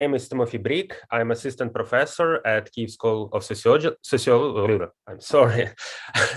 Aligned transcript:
name 0.00 0.14
is 0.14 0.28
Timothy 0.28 0.58
Brik. 0.58 0.94
I'm 1.10 1.30
assistant 1.32 1.72
professor 1.72 2.46
at 2.46 2.70
Kiev 2.72 2.90
School 2.90 3.28
of 3.32 3.42
Sociology. 3.42 3.90
Sociology 4.02 4.84
I'm 5.08 5.20
sorry. 5.20 5.70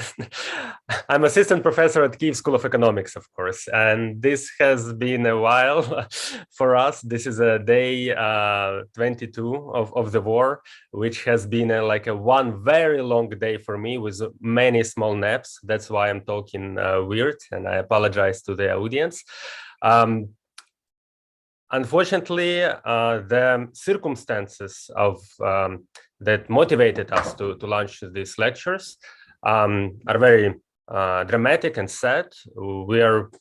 I'm 1.10 1.24
assistant 1.26 1.62
professor 1.62 2.04
at 2.04 2.18
Kyiv 2.18 2.36
School 2.36 2.56
of 2.56 2.66
Economics, 2.66 3.16
of 3.16 3.32
course. 3.34 3.68
And 3.68 4.22
this 4.22 4.50
has 4.60 4.94
been 4.94 5.26
a 5.26 5.40
while 5.40 6.08
for 6.52 6.76
us. 6.76 7.02
This 7.02 7.28
is 7.28 7.40
a 7.40 7.60
day 7.60 8.16
uh, 8.16 8.82
22 8.96 9.72
of, 9.74 9.96
of 9.96 10.12
the 10.12 10.22
war, 10.22 10.62
which 10.92 11.24
has 11.26 11.46
been 11.46 11.70
a, 11.72 11.84
like 11.84 12.08
a 12.08 12.16
one 12.16 12.64
very 12.64 13.02
long 13.02 13.30
day 13.30 13.58
for 13.58 13.78
me 13.78 13.98
with 13.98 14.22
many 14.40 14.84
small 14.84 15.16
naps. 15.16 15.60
That's 15.64 15.90
why 15.90 16.10
I'm 16.10 16.22
talking 16.22 16.80
uh, 16.80 17.04
weird, 17.04 17.38
and 17.52 17.68
I 17.68 17.76
apologize 17.76 18.42
to 18.44 18.56
the 18.56 18.74
audience. 18.74 19.24
Um, 19.84 20.30
Unfortunately, 21.72 22.64
uh, 22.64 23.22
the 23.28 23.70
circumstances 23.74 24.90
of 24.96 25.22
um, 25.44 25.88
that 26.20 26.50
motivated 26.50 27.12
us 27.12 27.34
to, 27.36 27.56
to 27.58 27.66
launch 27.66 28.04
these 28.14 28.38
lectures 28.38 28.98
um, 29.44 29.98
are 30.08 30.20
very 30.20 30.54
uh, 30.88 31.24
dramatic 31.24 31.78
and 31.78 31.90
sad. 31.90 32.28
We 32.56 33.02
are 33.02 33.32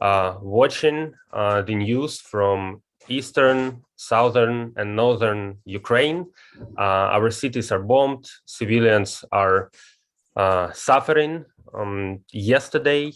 uh, 0.00 0.38
watching 0.40 1.12
uh, 1.32 1.62
the 1.62 1.74
news 1.74 2.20
from 2.20 2.82
eastern, 3.08 3.82
southern, 3.96 4.72
and 4.76 4.96
northern 4.96 5.58
Ukraine. 5.64 6.26
Uh, 6.78 7.12
our 7.16 7.30
cities 7.30 7.70
are 7.70 7.82
bombed. 7.82 8.26
Civilians 8.46 9.24
are 9.30 9.70
uh, 10.36 10.72
suffering. 10.72 11.44
Um, 11.72 12.20
yesterday, 12.32 13.12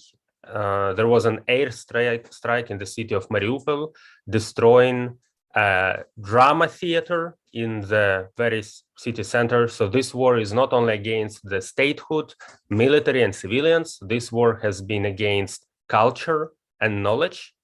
uh, 0.53 0.95
there 0.95 1.09
was 1.09 1.25
an 1.27 1.41
air 1.49 1.71
strike, 1.71 2.33
strike 2.33 2.71
in 2.71 2.79
the 2.79 2.87
city 2.87 3.15
of 3.15 3.29
Mariupol, 3.29 3.95
destroying 4.29 5.17
a 5.55 6.05
drama 6.21 6.69
theater 6.69 7.37
in 7.53 7.81
the 7.81 8.29
very 8.37 8.63
city 8.97 9.23
center. 9.23 9.69
So 9.69 9.89
this 9.89 10.15
war 10.15 10.39
is 10.39 10.53
not 10.53 10.73
only 10.73 10.95
against 10.95 11.49
the 11.49 11.61
statehood, 11.61 12.35
military 12.69 13.23
and 13.23 13.35
civilians, 13.35 13.99
this 14.03 14.31
war 14.31 14.61
has 14.63 14.83
been 14.83 15.07
against 15.07 15.67
culture 15.89 16.53
and 16.81 17.03
knowledge. 17.03 17.55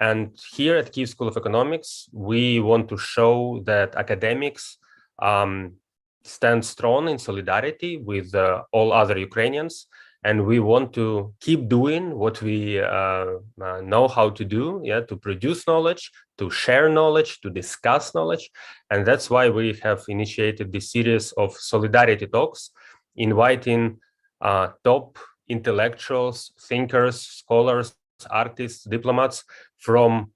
And 0.00 0.36
here 0.52 0.76
at 0.76 0.92
Kyiv 0.92 1.08
School 1.08 1.28
of 1.28 1.36
Economics, 1.36 2.08
we 2.12 2.60
want 2.60 2.88
to 2.88 2.98
show 2.98 3.62
that 3.66 3.94
academics 3.94 4.78
um, 5.20 5.74
stand 6.24 6.64
strong 6.64 7.08
in 7.08 7.18
solidarity 7.18 7.98
with 7.98 8.34
uh, 8.34 8.62
all 8.72 8.92
other 8.92 9.18
Ukrainians 9.18 9.86
and 10.24 10.46
we 10.46 10.60
want 10.60 10.92
to 10.92 11.34
keep 11.40 11.68
doing 11.68 12.16
what 12.16 12.40
we 12.42 12.80
uh, 12.80 13.26
uh, 13.60 13.80
know 13.82 14.06
how 14.06 14.30
to 14.30 14.44
do 14.44 14.80
yeah 14.84 15.00
to 15.00 15.16
produce 15.16 15.66
knowledge 15.66 16.10
to 16.42 16.50
share 16.50 16.88
knowledge 16.88 17.40
to 17.40 17.50
discuss 17.50 18.14
knowledge. 18.14 18.50
And 18.90 19.06
that's 19.06 19.30
why 19.30 19.48
we 19.48 19.78
have 19.82 20.02
initiated 20.08 20.72
this 20.72 20.90
series 20.90 21.32
of 21.32 21.52
solidarity 21.54 22.26
talks 22.26 22.70
inviting 23.16 23.98
uh, 24.40 24.68
top 24.82 25.18
intellectuals 25.48 26.52
thinkers 26.68 27.20
scholars 27.20 27.94
artists 28.30 28.84
diplomats 28.84 29.44
from 29.78 30.30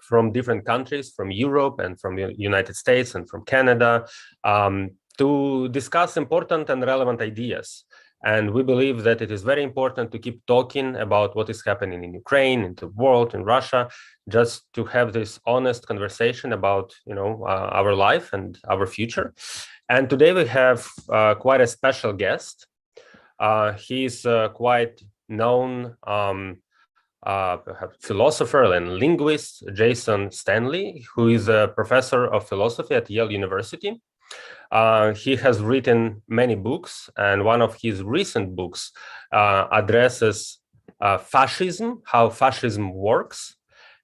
from 0.00 0.32
different 0.32 0.64
countries 0.64 1.12
from 1.16 1.30
europe 1.30 1.78
and 1.78 2.00
from 2.00 2.16
the 2.16 2.34
united 2.38 2.74
states 2.74 3.14
and 3.14 3.28
from 3.28 3.44
canada 3.44 4.06
um, 4.42 4.90
to 5.18 5.68
discuss 5.68 6.16
important 6.16 6.70
and 6.70 6.82
relevant 6.82 7.20
ideas 7.20 7.84
and 8.24 8.52
we 8.52 8.62
believe 8.62 9.02
that 9.02 9.20
it 9.20 9.30
is 9.30 9.42
very 9.42 9.62
important 9.62 10.12
to 10.12 10.18
keep 10.18 10.44
talking 10.46 10.96
about 10.96 11.34
what 11.34 11.50
is 11.50 11.64
happening 11.64 12.04
in 12.04 12.14
Ukraine, 12.14 12.62
in 12.62 12.74
the 12.76 12.86
world, 12.88 13.34
in 13.34 13.42
Russia, 13.44 13.88
just 14.28 14.72
to 14.74 14.84
have 14.84 15.12
this 15.12 15.40
honest 15.44 15.86
conversation 15.86 16.52
about, 16.52 16.94
you 17.04 17.14
know, 17.14 17.44
uh, 17.44 17.68
our 17.72 17.94
life 17.94 18.32
and 18.32 18.58
our 18.68 18.86
future. 18.86 19.34
And 19.88 20.08
today 20.08 20.32
we 20.32 20.46
have 20.46 20.86
uh, 21.08 21.34
quite 21.34 21.60
a 21.60 21.66
special 21.66 22.12
guest. 22.12 22.66
Uh, 23.40 23.72
he's 23.72 24.24
uh, 24.24 24.48
quite 24.50 25.02
known 25.28 25.96
um, 26.06 26.58
uh, 27.24 27.56
philosopher 28.00 28.72
and 28.72 28.98
linguist, 28.98 29.64
Jason 29.74 30.30
Stanley, 30.30 31.04
who 31.14 31.28
is 31.28 31.48
a 31.48 31.72
professor 31.74 32.24
of 32.26 32.48
philosophy 32.48 32.94
at 32.94 33.10
Yale 33.10 33.32
University. 33.32 34.00
Uh, 34.70 35.12
he 35.14 35.36
has 35.36 35.60
written 35.60 36.22
many 36.28 36.54
books, 36.54 37.10
and 37.16 37.44
one 37.44 37.60
of 37.60 37.76
his 37.80 38.02
recent 38.02 38.56
books 38.56 38.90
uh, 39.30 39.66
addresses 39.70 40.60
uh, 41.00 41.18
fascism, 41.18 42.00
how 42.06 42.30
fascism 42.30 42.94
works. 42.94 43.56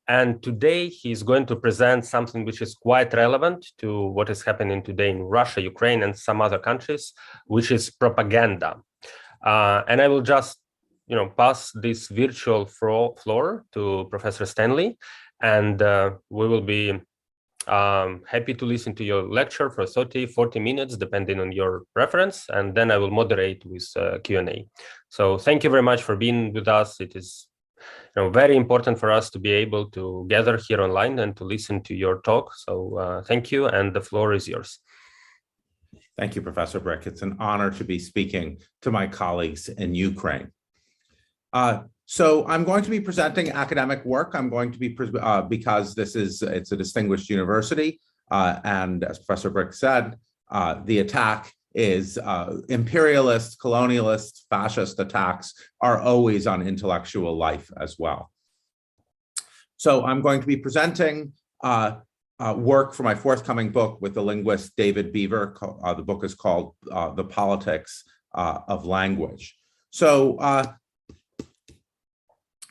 And 0.09 0.43
today 0.43 0.89
he's 0.89 1.23
going 1.23 1.47
to 1.47 1.57
present 1.57 2.05
something 2.05 2.45
which 2.45 2.63
is 2.63 2.75
quite 2.75 3.13
relevant 3.13 3.67
to 3.79 4.09
what 4.09 4.31
is 4.31 4.43
happening 4.43 4.83
today 4.83 5.11
in 5.11 5.23
Russia, 5.23 5.61
Ukraine, 5.61 6.03
and 6.03 6.17
some 6.17 6.41
other 6.41 6.59
countries, 6.59 7.13
which 7.47 7.71
is 7.71 7.91
propaganda. 7.91 8.77
Uh, 9.45 9.83
and 9.87 10.01
I 10.01 10.09
will 10.09 10.23
just, 10.23 10.59
you 11.07 11.17
know, 11.17 11.29
pass 11.29 11.73
this 11.75 12.09
virtual 12.09 12.67
floor 12.67 13.65
to 13.73 14.07
Professor 14.11 14.47
Stanley, 14.47 14.99
and 15.41 15.81
uh, 15.81 16.13
we 16.31 16.49
will 16.49 16.63
be 16.63 17.01
um, 17.69 18.23
happy 18.27 18.55
to 18.55 18.65
listen 18.65 18.95
to 18.97 19.05
your 19.05 19.23
lecture 19.23 19.71
for 19.71 19.87
30, 19.87 20.27
40 20.27 20.61
minutes, 20.61 20.97
depending 20.97 21.41
on 21.41 21.53
your 21.53 21.83
preference, 21.95 22.47
and 22.49 22.75
then 22.75 22.91
I 22.91 22.97
will 22.97 23.11
moderate 23.11 23.65
with 23.65 23.89
uh, 23.97 24.19
Q&A. 24.25 24.67
So 25.09 25.39
thank 25.39 25.65
you 25.65 25.71
very 25.71 25.83
much 25.83 26.03
for 26.03 26.17
being 26.17 26.53
with 26.53 26.69
us. 26.69 27.01
It 27.01 27.15
is 27.17 27.49
you 28.17 28.23
know, 28.23 28.31
very 28.31 28.57
important 28.57 28.99
for 28.99 29.13
us 29.13 29.31
to 29.31 29.39
be 29.39 29.51
able 29.51 29.91
to 29.91 30.27
gather 30.29 30.59
here 30.69 30.81
online 30.81 31.19
and 31.19 31.37
to 31.37 31.45
listen 31.45 31.83
to 31.83 31.95
your 31.95 32.21
talk. 32.23 32.55
So 32.55 32.99
uh, 32.99 33.23
thank 33.23 33.53
you, 33.53 33.67
and 33.67 33.95
the 33.95 34.01
floor 34.01 34.33
is 34.33 34.49
yours. 34.49 34.81
Thank 36.19 36.35
you, 36.35 36.43
Professor 36.43 36.81
Brik. 36.81 37.07
It's 37.07 37.23
an 37.23 37.37
honor 37.39 37.71
to 37.71 37.85
be 37.85 37.99
speaking 37.99 38.59
to 38.83 38.91
my 38.91 39.07
colleagues 39.07 39.69
in 39.69 39.95
Ukraine. 39.95 40.49
Uh, 41.53 41.83
so 42.11 42.47
I'm 42.49 42.65
going 42.65 42.83
to 42.85 42.91
be 42.91 43.01
presenting 43.01 43.51
academic 43.51 44.03
work. 44.03 44.31
I'm 44.33 44.49
going 44.49 44.73
to 44.73 44.79
be, 44.79 44.97
uh, 45.21 45.43
because 45.43 45.95
this 45.95 46.17
is, 46.17 46.41
it's 46.41 46.73
a 46.73 46.77
distinguished 46.77 47.29
university. 47.29 48.01
Uh, 48.31 48.61
and 48.65 49.05
as 49.05 49.19
Professor 49.19 49.51
Brik 49.51 49.75
said, 49.75 50.17
uh, 50.51 50.81
the 50.87 51.01
attack 51.01 51.53
is 51.75 52.17
uh, 52.17 52.63
imperialist, 52.71 53.61
colonialist, 53.61 54.45
fascist 54.49 54.99
attacks 54.99 55.53
are 55.83 56.01
always 56.01 56.47
on 56.47 56.67
intellectual 56.67 57.37
life 57.37 57.71
as 57.79 57.97
well. 57.99 58.31
So 59.77 60.07
I'm 60.07 60.23
going 60.23 60.41
to 60.41 60.47
be 60.47 60.57
presenting 60.57 61.35
uh, 61.63 61.97
uh, 62.39 62.55
work 62.57 62.95
for 62.95 63.03
my 63.03 63.17
forthcoming 63.17 63.69
book 63.69 64.01
with 64.01 64.15
the 64.15 64.23
linguist 64.23 64.75
David 64.77 65.13
Beaver. 65.13 65.59
the 65.95 66.03
book 66.03 66.25
is 66.25 66.35
called 66.35 66.75
The 66.83 67.25
Politics 67.25 68.05
of 68.33 68.87
Language. 68.87 69.59
So 69.91 70.39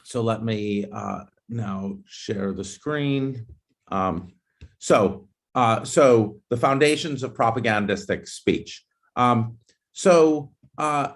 so 0.07 0.21
let 0.21 0.41
me 0.41 0.85
uh, 0.89 1.25
now 1.49 1.97
share 2.05 2.53
the 2.53 2.63
screen. 2.63 3.45
Um, 3.91 4.31
so, 4.79 5.27
uh, 5.53 5.83
so 5.83 6.39
the 6.49 6.55
foundations 6.55 7.23
of 7.23 7.33
propagandistic 7.33 8.25
speech. 8.25 8.85
Um, 9.17 9.57
so, 9.91 10.53
uh, 10.77 11.09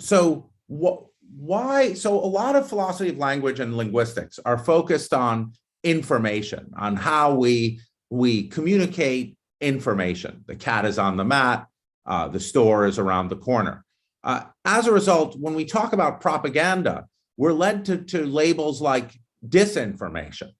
so? 0.00 0.50
Why? 0.66 1.94
So 1.94 2.12
a 2.14 2.26
lot 2.26 2.56
of 2.56 2.68
philosophy 2.68 3.10
of 3.10 3.18
language 3.18 3.60
and 3.60 3.76
linguistics 3.76 4.40
are 4.44 4.58
focused 4.58 5.14
on 5.14 5.52
information, 5.84 6.72
on 6.76 6.96
how 6.96 7.34
we 7.34 7.80
we 8.10 8.48
communicate 8.48 9.36
information. 9.60 10.42
The 10.48 10.56
cat 10.56 10.86
is 10.86 10.98
on 10.98 11.16
the 11.16 11.24
mat. 11.24 11.68
Uh, 12.04 12.26
the 12.26 12.40
store 12.40 12.84
is 12.84 12.98
around 12.98 13.28
the 13.28 13.36
corner. 13.36 13.84
Uh, 14.24 14.42
as 14.64 14.88
a 14.88 14.92
result, 14.92 15.36
when 15.38 15.54
we 15.54 15.64
talk 15.64 15.92
about 15.92 16.20
propaganda, 16.20 17.06
we're 17.36 17.52
led 17.52 17.84
to, 17.86 17.98
to 17.98 18.26
labels 18.26 18.80
like 18.80 19.18
disinformation, 19.46 20.50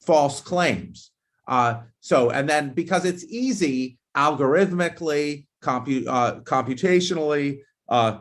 false 0.00 0.40
claims. 0.40 1.10
Uh, 1.46 1.82
so, 2.00 2.30
and 2.30 2.48
then 2.48 2.72
because 2.72 3.04
it's 3.04 3.24
easy 3.24 3.98
algorithmically, 4.16 5.46
compute, 5.60 6.06
uh, 6.06 6.40
computationally, 6.42 7.60
uh, 7.88 8.18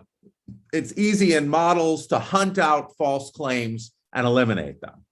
it's 0.73 0.93
easy 0.97 1.33
in 1.33 1.47
models 1.47 2.07
to 2.07 2.19
hunt 2.19 2.57
out 2.57 2.95
false 2.97 3.31
claims 3.31 3.91
and 4.13 4.25
eliminate 4.25 4.81
them. 4.81 5.05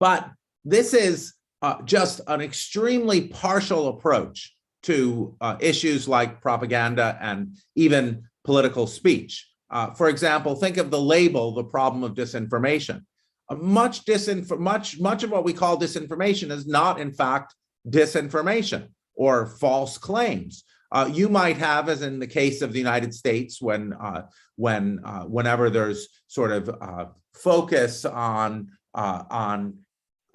But 0.00 0.30
this 0.64 0.94
is 0.94 1.34
uh, 1.62 1.82
just 1.82 2.20
an 2.26 2.40
extremely 2.40 3.28
partial 3.28 3.88
approach 3.88 4.54
to 4.84 5.36
uh, 5.40 5.56
issues 5.60 6.06
like 6.06 6.40
propaganda 6.40 7.18
and 7.20 7.56
even 7.74 8.24
political 8.44 8.86
speech. 8.86 9.48
Uh, 9.70 9.92
for 9.92 10.08
example, 10.08 10.54
think 10.54 10.76
of 10.76 10.90
the 10.90 11.00
label, 11.00 11.52
the 11.52 11.64
problem 11.64 12.02
of 12.04 12.14
disinformation. 12.14 13.02
Uh, 13.48 13.56
much 13.56 14.04
disinf 14.04 14.56
much 14.58 15.00
much 15.00 15.22
of 15.22 15.30
what 15.30 15.44
we 15.44 15.52
call 15.52 15.78
disinformation 15.78 16.50
is 16.50 16.66
not, 16.66 17.00
in 17.00 17.12
fact, 17.12 17.54
disinformation 17.88 18.88
or 19.14 19.46
false 19.46 19.98
claims. 19.98 20.64
Uh, 20.92 21.08
you 21.12 21.28
might 21.28 21.56
have, 21.56 21.88
as 21.88 22.02
in 22.02 22.20
the 22.20 22.26
case 22.26 22.62
of 22.62 22.72
the 22.72 22.78
United 22.78 23.12
States, 23.12 23.60
when 23.60 23.92
uh, 23.94 24.22
when 24.56 24.98
whenever 25.26 25.68
there's 25.70 26.08
sort 26.28 26.52
of 26.52 27.12
focus 27.34 28.04
on 28.04 28.70
on 28.94 29.78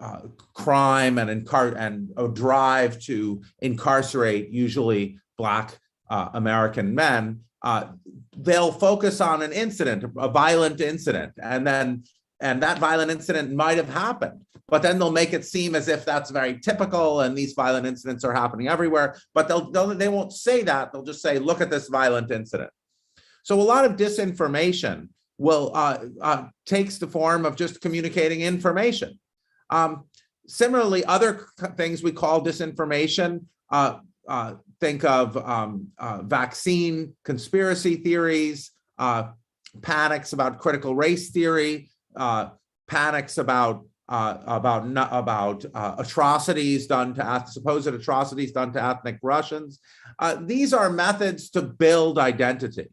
uh, 0.02 0.22
crime 0.54 1.20
and 1.20 1.30
incar- 1.30 1.76
and 1.78 2.10
a 2.18 2.28
drive 2.28 3.00
to 3.00 3.42
incarcerate 3.60 4.50
usually 4.50 5.20
black 5.38 5.78
uh, 6.10 6.30
American 6.34 6.96
men, 6.96 7.42
uh, 7.64 7.86
they'll 8.36 8.72
focus 8.72 9.22
on 9.22 9.42
an 9.42 9.52
incident, 9.52 10.04
a 10.18 10.30
violent 10.30 10.82
incident, 10.82 11.34
and 11.42 11.66
then 11.66 12.04
and 12.42 12.62
that 12.64 12.80
violent 12.80 13.12
incident 13.12 13.54
might 13.54 13.78
have 13.78 13.90
happened, 13.90 14.44
but 14.68 14.82
then 14.82 14.98
they'll 14.98 15.12
make 15.12 15.32
it 15.32 15.46
seem 15.46 15.76
as 15.76 15.88
if 15.88 16.04
that's 16.04 16.32
very 16.32 16.60
typical 16.60 17.22
and 17.22 17.38
these 17.38 17.54
violent 17.54 17.86
incidents 17.86 18.24
are 18.24 18.34
happening 18.34 18.68
everywhere. 18.68 19.16
But 19.36 19.48
they'll, 19.48 19.70
they'll 19.70 19.96
they 19.96 20.08
won't 20.08 20.34
say 20.34 20.64
that. 20.64 20.92
They'll 20.92 21.04
just 21.04 21.22
say, 21.22 21.38
"Look 21.38 21.62
at 21.62 21.70
this 21.70 21.88
violent 21.88 22.32
incident." 22.32 22.72
So 23.44 23.60
a 23.60 23.62
lot 23.62 23.86
of 23.86 23.94
disinformation 23.94 25.10
will 25.38 25.72
uh, 25.74 26.00
uh, 26.22 26.48
takes 26.66 26.98
the 26.98 27.08
form 27.08 27.46
of 27.46 27.56
just 27.56 27.82
communicating 27.82 28.42
information. 28.42 29.20
Um, 29.70 30.06
similarly, 30.48 31.06
other 31.06 31.48
things 31.76 32.04
we 32.04 32.12
call 32.12 32.44
disinformation. 32.44 33.46
Uh, 33.70 34.00
uh, 34.28 34.56
think 34.82 35.06
of 35.06 35.38
um, 35.38 35.88
uh, 36.00 36.24
vaccine 36.24 37.16
conspiracy 37.24 37.98
theories, 37.98 38.72
uh, 38.98 39.30
panics 39.82 40.34
about 40.34 40.60
critical 40.60 40.96
race 40.96 41.30
theory, 41.30 41.90
uh, 42.16 42.50
panics 42.88 43.38
about 43.38 43.86
uh, 44.10 44.38
about 44.46 44.84
about 45.14 45.64
uh, 45.74 45.96
atrocities 45.98 46.86
done 46.88 47.14
to 47.14 47.44
supposed 47.48 47.88
atrocities 47.88 48.52
done 48.52 48.74
to 48.74 48.84
ethnic 48.84 49.18
Russians. 49.24 49.80
Uh, 50.20 50.36
these 50.42 50.74
are 50.74 50.90
methods 50.90 51.50
to 51.52 51.62
build 51.62 52.20
identity. 52.20 52.90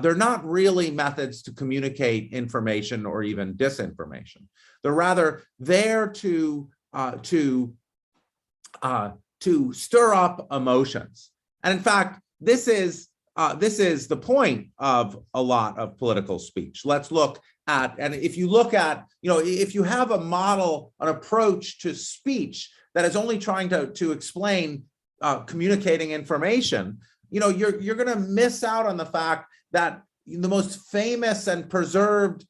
They're 0.00 0.14
not 0.14 0.44
really 0.44 0.92
methods 0.92 1.42
to 1.42 1.52
communicate 1.52 2.32
information 2.32 3.04
or 3.04 3.24
even 3.24 3.54
disinformation. 3.54 4.44
They're 4.84 4.92
rather 4.92 5.42
there 5.58 6.06
to 6.06 6.70
to 7.22 7.74
to 9.42 9.72
stir 9.72 10.14
up 10.14 10.46
emotions. 10.52 11.30
And 11.62 11.76
in 11.76 11.82
fact, 11.82 12.20
this 12.40 12.68
is 12.68 13.08
uh, 13.34 13.54
this 13.54 13.78
is 13.78 14.08
the 14.08 14.16
point 14.16 14.68
of 14.78 15.18
a 15.32 15.40
lot 15.40 15.78
of 15.78 15.96
political 15.96 16.38
speech. 16.38 16.82
Let's 16.84 17.10
look 17.10 17.40
at 17.66 17.94
and 17.98 18.14
if 18.14 18.36
you 18.36 18.48
look 18.48 18.74
at 18.74 19.06
you 19.22 19.30
know 19.30 19.38
if 19.38 19.74
you 19.74 19.84
have 19.84 20.10
a 20.10 20.20
model 20.20 20.92
an 21.00 21.08
approach 21.08 21.78
to 21.80 21.94
speech 21.94 22.70
that 22.94 23.04
is 23.04 23.16
only 23.16 23.38
trying 23.38 23.68
to 23.70 23.86
to 23.92 24.12
explain 24.12 24.84
uh, 25.22 25.40
communicating 25.40 26.10
information, 26.10 26.98
you 27.30 27.40
know 27.40 27.48
you're 27.48 27.80
you're 27.80 27.94
going 27.94 28.12
to 28.12 28.28
miss 28.28 28.62
out 28.64 28.86
on 28.86 28.96
the 28.96 29.06
fact 29.06 29.46
that 29.72 30.02
the 30.26 30.48
most 30.48 30.90
famous 30.90 31.46
and 31.46 31.70
preserved 31.70 32.46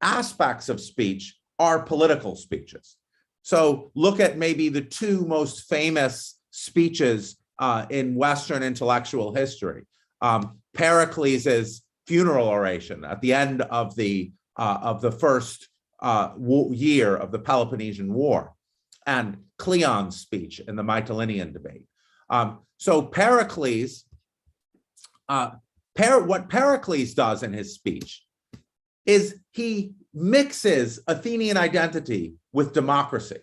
aspects 0.00 0.68
of 0.68 0.80
speech 0.80 1.36
are 1.58 1.82
political 1.82 2.34
speeches. 2.34 2.96
So 3.44 3.90
look 3.94 4.20
at 4.20 4.38
maybe 4.38 4.70
the 4.70 4.80
two 4.80 5.26
most 5.26 5.68
famous 5.68 6.38
speeches 6.50 7.36
uh, 7.58 7.84
in 7.90 8.14
Western 8.14 8.62
intellectual 8.62 9.34
history. 9.34 9.84
Um, 10.22 10.58
Pericles' 10.72 11.82
funeral 12.06 12.48
oration 12.48 13.04
at 13.04 13.20
the 13.20 13.34
end 13.34 13.60
of 13.60 13.94
the 13.96 14.32
uh, 14.56 14.78
of 14.80 15.02
the 15.02 15.12
first 15.12 15.68
uh, 16.00 16.30
wo- 16.36 16.72
year 16.72 17.14
of 17.16 17.32
the 17.32 17.38
Peloponnesian 17.38 18.14
War, 18.14 18.54
and 19.06 19.36
Cleon's 19.58 20.16
speech 20.16 20.60
in 20.60 20.74
the 20.74 20.82
Mytilenean 20.82 21.52
debate. 21.52 21.86
Um, 22.30 22.60
so 22.78 23.02
Pericles, 23.02 24.04
uh, 25.28 25.50
Per- 25.94 26.24
what 26.24 26.48
Pericles 26.48 27.12
does 27.12 27.42
in 27.42 27.52
his 27.52 27.74
speech 27.74 28.24
is 29.04 29.36
he 29.50 29.92
mixes 30.14 31.00
Athenian 31.06 31.56
identity 31.56 32.34
with 32.52 32.72
democracy, 32.72 33.38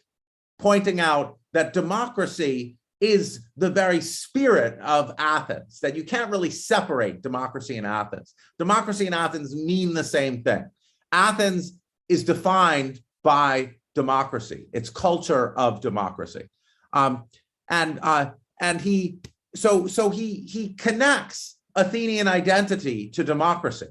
pointing 0.58 1.00
out 1.00 1.38
that 1.54 1.74
democracy 1.74 2.78
is 3.02 3.48
the 3.58 3.70
very 3.70 4.00
spirit 4.00 4.80
of 4.80 5.14
Athens, 5.18 5.80
that 5.82 5.96
you 5.96 6.04
can't 6.04 6.32
really 6.32 6.52
separate 6.52 7.22
democracy 7.22 7.78
and 7.78 7.88
Athens. 7.88 8.36
Democracy 8.60 9.08
and 9.08 9.16
Athens 9.16 9.56
mean 9.56 9.94
the 9.94 10.04
same 10.04 10.44
thing. 10.44 10.66
Athens 11.12 11.80
is 12.08 12.24
defined 12.24 13.00
by 13.24 13.72
democracy, 13.96 14.68
its 14.72 14.90
culture 14.90 15.58
of 15.58 15.82
democracy. 15.82 16.48
Um, 16.94 17.26
and 17.70 18.00
uh, 18.02 18.32
and 18.62 18.80
he 18.80 19.20
so 19.56 19.88
so 19.88 20.10
he 20.10 20.46
he 20.48 20.74
connects 20.76 21.58
Athenian 21.76 22.28
identity 22.28 23.10
to 23.10 23.24
democracy. 23.24 23.88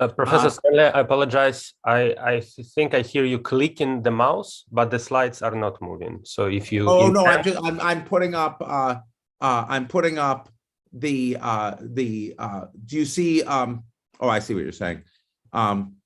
Uh, 0.00 0.08
Professor 0.08 0.46
Uh, 0.46 0.50
Stanley, 0.50 0.84
I 0.84 1.00
apologize. 1.00 1.74
I, 1.84 2.14
I 2.18 2.40
think 2.74 2.94
I 2.94 3.02
hear 3.02 3.24
you 3.26 3.38
clicking 3.38 4.00
the 4.00 4.10
mouse, 4.10 4.64
but 4.72 4.90
the 4.90 4.98
slides 4.98 5.42
are 5.42 5.54
not 5.54 5.80
moving. 5.82 6.20
So 6.24 6.46
if 6.46 6.72
you 6.72 6.88
Oh 6.88 7.10
no, 7.10 7.26
I'm 7.26 7.44
just 7.44 7.58
I'm 7.62 7.78
I'm 7.80 8.04
putting 8.04 8.34
up 8.34 8.62
uh 8.64 8.96
uh 9.42 9.64
I'm 9.68 9.86
putting 9.86 10.18
up 10.18 10.48
the 10.92 11.36
uh 11.40 11.76
the 11.80 12.34
uh 12.38 12.64
do 12.86 12.96
you 12.96 13.04
see 13.04 13.42
um 13.42 13.84
oh 14.20 14.30
I 14.30 14.38
see 14.38 14.54
what 14.54 14.62
you're 14.62 14.72
saying. 14.72 15.02
Um 15.52 15.96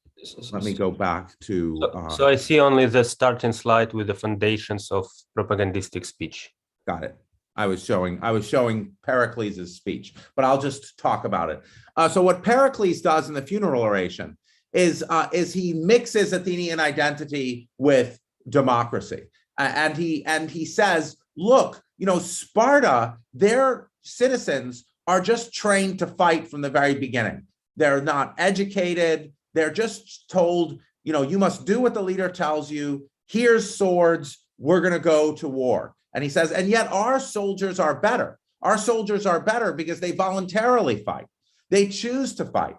let 0.50 0.64
me 0.64 0.74
go 0.74 0.90
back 0.90 1.38
to 1.40 1.78
So, 1.80 1.90
uh 1.90 2.08
so 2.08 2.28
I 2.28 2.34
see 2.34 2.58
only 2.58 2.86
the 2.86 3.04
starting 3.04 3.52
slide 3.52 3.92
with 3.92 4.08
the 4.08 4.14
foundations 4.14 4.90
of 4.90 5.06
propagandistic 5.38 6.04
speech. 6.04 6.50
got 6.86 7.04
it. 7.04 7.16
I 7.56 7.66
was 7.66 7.84
showing 7.84 8.18
I 8.22 8.32
was 8.32 8.48
showing 8.48 8.92
Pericles' 9.02 9.76
speech, 9.76 10.14
but 10.36 10.44
I'll 10.44 10.60
just 10.60 10.98
talk 10.98 11.24
about 11.24 11.50
it. 11.50 11.62
Uh 11.96 12.08
so 12.08 12.22
what 12.22 12.42
Pericles 12.42 13.00
does 13.00 13.28
in 13.28 13.34
the 13.34 13.42
funeral 13.42 13.82
oration 13.82 14.36
is 14.72 15.04
uh 15.08 15.28
is 15.32 15.52
he 15.52 15.72
mixes 15.72 16.32
Athenian 16.32 16.80
identity 16.80 17.68
with 17.78 18.18
democracy. 18.48 19.24
A- 19.58 19.62
and 19.62 19.96
he 19.96 20.24
and 20.26 20.50
he 20.50 20.64
says, 20.64 21.16
look, 21.36 21.82
you 21.98 22.06
know, 22.06 22.18
Sparta, 22.18 23.18
their 23.32 23.88
citizens 24.02 24.84
are 25.06 25.20
just 25.20 25.52
trained 25.52 25.98
to 26.00 26.06
fight 26.06 26.48
from 26.48 26.60
the 26.60 26.70
very 26.70 26.94
beginning. 26.94 27.46
They're 27.76 28.02
not 28.02 28.34
educated. 28.38 29.32
They're 29.52 29.72
just 29.72 30.28
told, 30.30 30.80
you 31.04 31.12
know, 31.12 31.22
you 31.22 31.38
must 31.38 31.66
do 31.66 31.80
what 31.80 31.94
the 31.94 32.02
leader 32.02 32.28
tells 32.28 32.70
you. 32.70 33.08
Here's 33.26 33.76
swords. 33.76 34.44
We're 34.58 34.80
going 34.80 34.92
to 34.92 34.98
go 34.98 35.34
to 35.34 35.48
war. 35.48 35.94
And 36.14 36.22
he 36.22 36.30
says, 36.30 36.52
and 36.52 36.68
yet 36.68 36.92
our 36.92 37.18
soldiers 37.18 37.80
are 37.80 38.00
better. 38.00 38.38
Our 38.62 38.78
soldiers 38.78 39.26
are 39.26 39.40
better 39.40 39.72
because 39.72 40.00
they 40.00 40.12
voluntarily 40.12 41.02
fight. 41.02 41.26
They 41.70 41.88
choose 41.88 42.34
to 42.36 42.44
fight. 42.44 42.76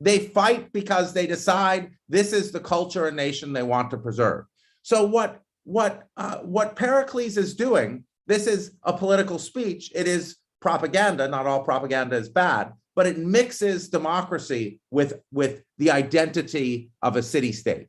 They 0.00 0.18
fight 0.18 0.72
because 0.72 1.12
they 1.12 1.26
decide 1.26 1.90
this 2.08 2.32
is 2.32 2.52
the 2.52 2.60
culture 2.60 3.06
and 3.06 3.16
nation 3.16 3.52
they 3.52 3.62
want 3.62 3.90
to 3.90 3.98
preserve. 3.98 4.44
So 4.82 5.04
what 5.04 5.40
what 5.64 6.04
uh, 6.16 6.38
what 6.38 6.76
Pericles 6.76 7.36
is 7.36 7.54
doing? 7.56 8.04
This 8.26 8.46
is 8.46 8.72
a 8.84 8.96
political 8.96 9.38
speech. 9.38 9.90
It 9.94 10.06
is 10.06 10.36
propaganda. 10.60 11.26
Not 11.28 11.46
all 11.46 11.64
propaganda 11.64 12.16
is 12.16 12.28
bad, 12.28 12.72
but 12.94 13.06
it 13.06 13.18
mixes 13.18 13.88
democracy 13.88 14.80
with 14.90 15.20
with 15.32 15.62
the 15.78 15.90
identity 15.90 16.90
of 17.02 17.16
a 17.16 17.22
city 17.22 17.52
state. 17.52 17.88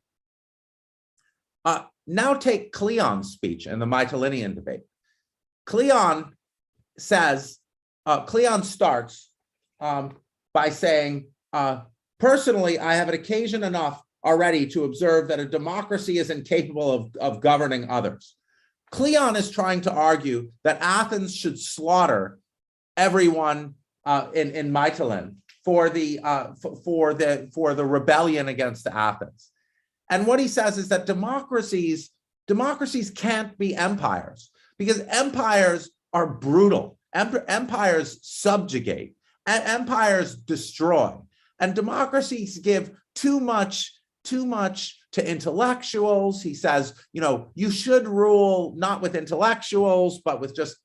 Uh, 1.64 1.84
now 2.06 2.34
take 2.34 2.72
Cleon's 2.72 3.32
speech 3.32 3.66
in 3.66 3.78
the 3.78 3.86
Mytilenean 3.86 4.54
debate. 4.54 4.80
Cleon 5.68 6.32
says, 6.96 7.58
uh, 8.06 8.22
Cleon 8.22 8.62
starts 8.62 9.30
um, 9.80 10.16
by 10.54 10.70
saying, 10.70 11.26
uh, 11.52 11.80
personally, 12.18 12.78
I 12.78 12.94
have 12.94 13.08
an 13.08 13.14
occasion 13.14 13.62
enough 13.62 14.02
already 14.24 14.66
to 14.68 14.84
observe 14.84 15.28
that 15.28 15.40
a 15.40 15.44
democracy 15.44 16.16
is 16.16 16.30
incapable 16.30 16.90
of, 16.90 17.14
of 17.16 17.42
governing 17.42 17.90
others. 17.90 18.34
Cleon 18.92 19.36
is 19.36 19.50
trying 19.50 19.82
to 19.82 19.92
argue 19.92 20.50
that 20.64 20.80
Athens 20.80 21.36
should 21.36 21.58
slaughter 21.58 22.38
everyone 22.96 23.74
uh, 24.06 24.28
in, 24.32 24.52
in 24.52 24.72
Mytilene 24.72 25.34
for 25.66 25.90
the, 25.90 26.18
uh, 26.20 26.52
f- 26.52 26.78
for, 26.82 27.12
the, 27.12 27.50
for 27.52 27.74
the 27.74 27.84
rebellion 27.84 28.48
against 28.48 28.86
Athens. 28.86 29.50
And 30.08 30.26
what 30.26 30.40
he 30.40 30.48
says 30.48 30.78
is 30.78 30.88
that 30.88 31.04
democracies, 31.04 32.08
democracies 32.46 33.10
can't 33.10 33.58
be 33.58 33.76
empires 33.76 34.50
because 34.78 35.00
empires 35.00 35.90
are 36.12 36.26
brutal. 36.26 36.98
Empires 37.14 38.18
subjugate, 38.22 39.14
and 39.46 39.64
empires 39.64 40.36
destroy, 40.36 41.16
and 41.58 41.74
democracies 41.74 42.58
give 42.58 42.90
too 43.14 43.40
much, 43.40 43.98
too 44.24 44.44
much 44.44 44.98
to 45.12 45.26
intellectuals. 45.28 46.42
He 46.42 46.52
says, 46.54 46.92
you 47.14 47.22
know, 47.22 47.50
you 47.54 47.70
should 47.70 48.06
rule 48.06 48.74
not 48.76 49.00
with 49.00 49.16
intellectuals, 49.16 50.20
but 50.20 50.38
with 50.38 50.54
just, 50.54 50.76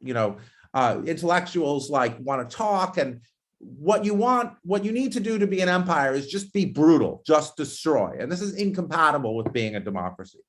you 0.00 0.14
know, 0.14 0.38
uh, 0.72 1.02
intellectuals 1.04 1.90
like 1.90 2.18
want 2.20 2.48
to 2.48 2.56
talk 2.56 2.96
and 2.96 3.20
what 3.58 4.04
you 4.04 4.14
want, 4.14 4.54
what 4.62 4.84
you 4.84 4.92
need 4.92 5.12
to 5.12 5.20
do 5.20 5.38
to 5.38 5.46
be 5.46 5.60
an 5.60 5.68
empire 5.68 6.14
is 6.14 6.26
just 6.26 6.52
be 6.54 6.64
brutal, 6.64 7.22
just 7.26 7.56
destroy. 7.56 8.16
And 8.18 8.32
this 8.32 8.40
is 8.40 8.54
incompatible 8.54 9.36
with 9.36 9.52
being 9.52 9.76
a 9.76 9.80
democracy. 9.80 10.40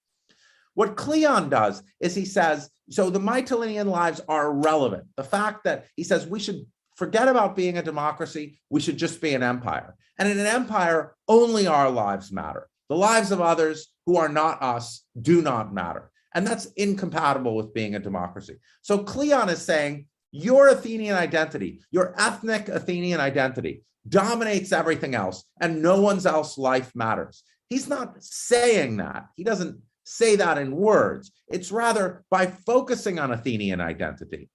What 0.78 0.96
Cleon 0.96 1.50
does 1.50 1.82
is 2.00 2.14
he 2.14 2.24
says, 2.24 2.70
so 2.92 3.10
the 3.10 3.20
Mytilenean 3.20 3.88
lives 3.88 4.22
are 4.30 4.52
irrelevant. 4.52 5.06
The 5.16 5.24
fact 5.24 5.64
that 5.64 5.88
he 5.96 6.04
says 6.04 6.28
we 6.28 6.40
should 6.40 6.68
forget 6.96 7.28
about 7.28 7.56
being 7.56 7.80
a 7.80 7.82
democracy, 7.82 8.60
we 8.70 8.80
should 8.80 8.98
just 8.98 9.20
be 9.20 9.34
an 9.34 9.42
empire. 9.42 9.96
And 10.20 10.30
in 10.30 10.38
an 10.38 10.46
empire, 10.46 11.16
only 11.28 11.66
our 11.66 11.90
lives 11.90 12.32
matter. 12.32 12.70
The 12.90 12.96
lives 12.96 13.32
of 13.32 13.42
others 13.42 13.88
who 14.06 14.18
are 14.18 14.30
not 14.30 14.62
us 14.62 15.04
do 15.20 15.42
not 15.42 15.74
matter. 15.74 16.12
And 16.36 16.46
that's 16.46 16.68
incompatible 16.78 17.56
with 17.56 17.74
being 17.74 17.96
a 17.96 18.00
democracy. 18.00 18.60
So 18.84 19.00
Cleon 19.00 19.50
is 19.50 19.64
saying 19.64 20.06
your 20.32 20.68
Athenian 20.68 21.16
identity, 21.16 21.82
your 21.90 22.14
ethnic 22.20 22.70
Athenian 22.70 23.20
identity 23.20 23.84
dominates 24.08 24.72
everything 24.72 25.16
else 25.16 25.44
and 25.60 25.82
no 25.82 26.00
one's 26.02 26.28
else 26.28 26.56
life 26.56 26.92
matters. 26.94 27.42
He's 27.68 27.90
not 27.90 28.24
saying 28.24 28.98
that. 28.98 29.26
He 29.36 29.44
doesn't 29.44 29.82
say 30.08 30.38
that 30.38 30.58
in 30.58 30.72
words. 30.72 31.32
It's 31.50 31.70
rather 31.70 32.24
by 32.32 32.48
focusing 32.48 33.20
on 33.20 33.32
Athenian 33.32 33.82
identity 33.82 34.50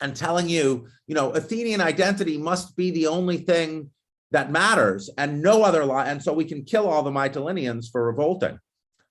and 0.00 0.14
telling 0.14 0.48
you, 0.48 0.86
you 1.08 1.16
know, 1.16 1.32
Athenian 1.32 1.80
identity 1.80 2.38
must 2.38 2.76
be 2.76 2.92
the 2.92 3.08
only 3.08 3.38
thing 3.38 3.90
that 4.30 4.52
matters 4.52 5.10
and 5.18 5.42
no 5.42 5.64
other 5.64 5.84
lie. 5.84 6.06
And 6.06 6.22
so 6.22 6.32
we 6.32 6.44
can 6.44 6.64
kill 6.64 6.88
all 6.88 7.02
the 7.02 7.10
Mytileneans 7.10 7.90
for 7.90 8.06
revolting. 8.06 8.58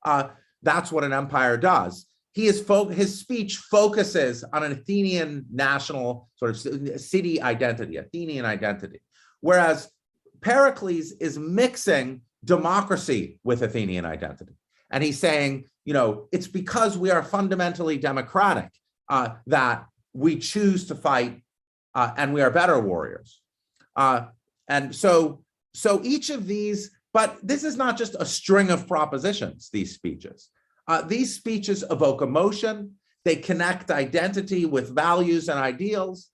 Uh, 0.06 0.30
that's 0.64 0.90
what 0.90 1.04
an 1.04 1.12
empire 1.12 1.58
does. 1.58 2.08
He 2.32 2.48
is 2.48 2.62
fo- 2.62 2.88
his 2.88 3.20
speech 3.20 3.58
focuses 3.58 4.46
on 4.54 4.64
an 4.64 4.72
Athenian 4.72 5.46
national 5.52 6.30
sort 6.38 6.52
of 6.52 7.02
city 7.02 7.42
identity, 7.42 7.98
Athenian 7.98 8.46
identity. 8.46 9.02
Whereas 9.42 9.92
Pericles 10.40 11.12
is 11.20 11.38
mixing 11.38 12.22
democracy 12.46 13.40
with 13.44 13.62
Athenian 13.64 14.06
identity. 14.06 14.54
And 14.92 15.04
he's 15.04 15.20
saying, 15.20 15.66
you 15.86 15.94
know, 15.94 16.28
it's 16.32 16.48
because 16.48 16.98
we 16.98 17.10
are 17.10 17.24
fundamentally 17.24 17.98
democratic 17.98 18.70
uh, 19.10 19.36
that 19.48 19.86
we 20.14 20.38
choose 20.38 20.88
to 20.88 20.96
fight 20.96 21.42
uh, 21.96 22.12
and 22.18 22.34
we 22.34 22.42
are 22.42 22.52
better 22.52 22.80
warriors. 22.80 23.42
Uh, 23.96 24.28
and 24.68 24.96
so, 24.96 25.44
so 25.74 26.02
each 26.04 26.30
of 26.30 26.48
these, 26.48 26.92
but 27.14 27.38
this 27.42 27.64
is 27.64 27.78
not 27.78 27.98
just 27.98 28.16
a 28.20 28.26
string 28.26 28.70
of 28.70 28.88
propositions, 28.88 29.70
these 29.72 29.94
speeches. 29.96 30.50
Uh, 30.88 31.02
these 31.02 31.36
speeches 31.36 31.84
evoke 31.90 32.22
emotion, 32.22 32.96
they 33.24 33.36
connect 33.36 33.92
identity 33.92 34.66
with 34.66 34.96
values 34.96 35.50
and 35.50 35.60
ideals. 35.60 36.30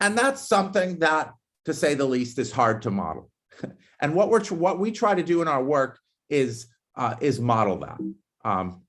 And 0.00 0.16
that's 0.16 0.46
something 0.46 0.98
that, 1.00 1.32
to 1.66 1.74
say 1.74 1.94
the 1.94 2.04
least, 2.04 2.38
is 2.38 2.50
hard 2.50 2.82
to 2.82 2.90
model. 2.90 3.30
and 4.00 4.14
what 4.14 4.30
we're 4.30 4.44
what 4.46 4.78
we 4.78 4.90
try 4.90 5.14
to 5.14 5.22
do 5.22 5.42
in 5.42 5.48
our 5.48 5.62
work 5.62 5.98
is 6.28 6.66
uh, 6.96 7.16
is 7.20 7.40
model 7.40 7.78
that. 7.78 7.98
Um, 8.44 8.82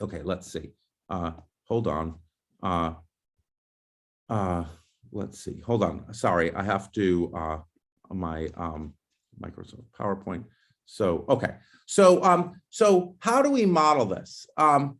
okay, 0.00 0.22
let's 0.22 0.52
see. 0.52 0.72
Uh, 1.08 1.32
hold 1.64 1.86
on. 1.86 2.14
Uh, 2.62 2.94
uh, 4.28 4.64
let's 5.12 5.40
see. 5.40 5.60
Hold 5.60 5.82
on. 5.82 6.12
Sorry, 6.14 6.54
I 6.54 6.62
have 6.62 6.92
to 6.92 7.32
uh, 7.34 7.58
my 8.10 8.48
um, 8.56 8.94
Microsoft 9.40 9.84
PowerPoint. 9.98 10.44
So 10.86 11.24
okay. 11.28 11.54
So 11.86 12.22
um, 12.22 12.60
so 12.68 13.16
how 13.20 13.42
do 13.42 13.50
we 13.50 13.66
model 13.66 14.06
this? 14.06 14.46
Um, 14.56 14.98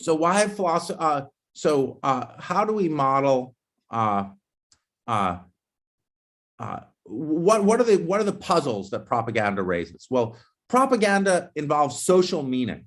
so 0.00 0.14
why 0.14 0.46
philosophy? 0.48 0.98
Uh, 1.00 1.22
so 1.54 1.98
uh, 2.02 2.26
how 2.38 2.64
do 2.64 2.72
we 2.72 2.88
model? 2.88 3.54
Uh, 3.90 4.26
uh, 5.06 5.38
uh, 6.58 6.80
what 7.04 7.64
what 7.64 7.80
are 7.80 7.84
the 7.84 7.96
what 7.96 8.20
are 8.20 8.24
the 8.24 8.32
puzzles 8.32 8.90
that 8.90 9.06
propaganda 9.06 9.62
raises? 9.62 10.06
Well, 10.10 10.36
propaganda 10.68 11.50
involves 11.56 12.02
social 12.02 12.42
meaning, 12.42 12.84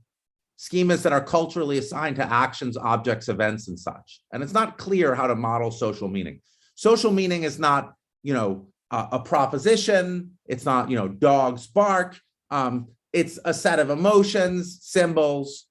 schemas 0.57 1.01
that 1.01 1.13
are 1.13 1.23
culturally 1.23 1.77
assigned 1.77 2.15
to 2.17 2.31
actions, 2.31 2.77
objects, 2.77 3.27
events, 3.29 3.67
and 3.67 3.79
such. 3.79 4.21
And 4.31 4.43
it's 4.43 4.53
not 4.53 4.77
clear 4.77 5.15
how 5.15 5.27
to 5.27 5.35
model 5.35 5.71
social 5.71 6.07
meaning. 6.07 6.41
Social 6.75 7.11
meaning 7.11 7.43
is 7.43 7.59
not, 7.59 7.93
you 8.23 8.33
know, 8.33 8.67
a, 8.91 9.09
a 9.13 9.19
proposition. 9.19 10.37
It's 10.45 10.65
not, 10.65 10.89
you 10.89 10.95
know, 10.95 11.07
dogs 11.07 11.67
bark. 11.67 12.19
Um, 12.49 12.89
it's 13.13 13.39
a 13.43 13.53
set 13.53 13.79
of 13.79 13.89
emotions, 13.89 14.79
symbols. 14.81 15.65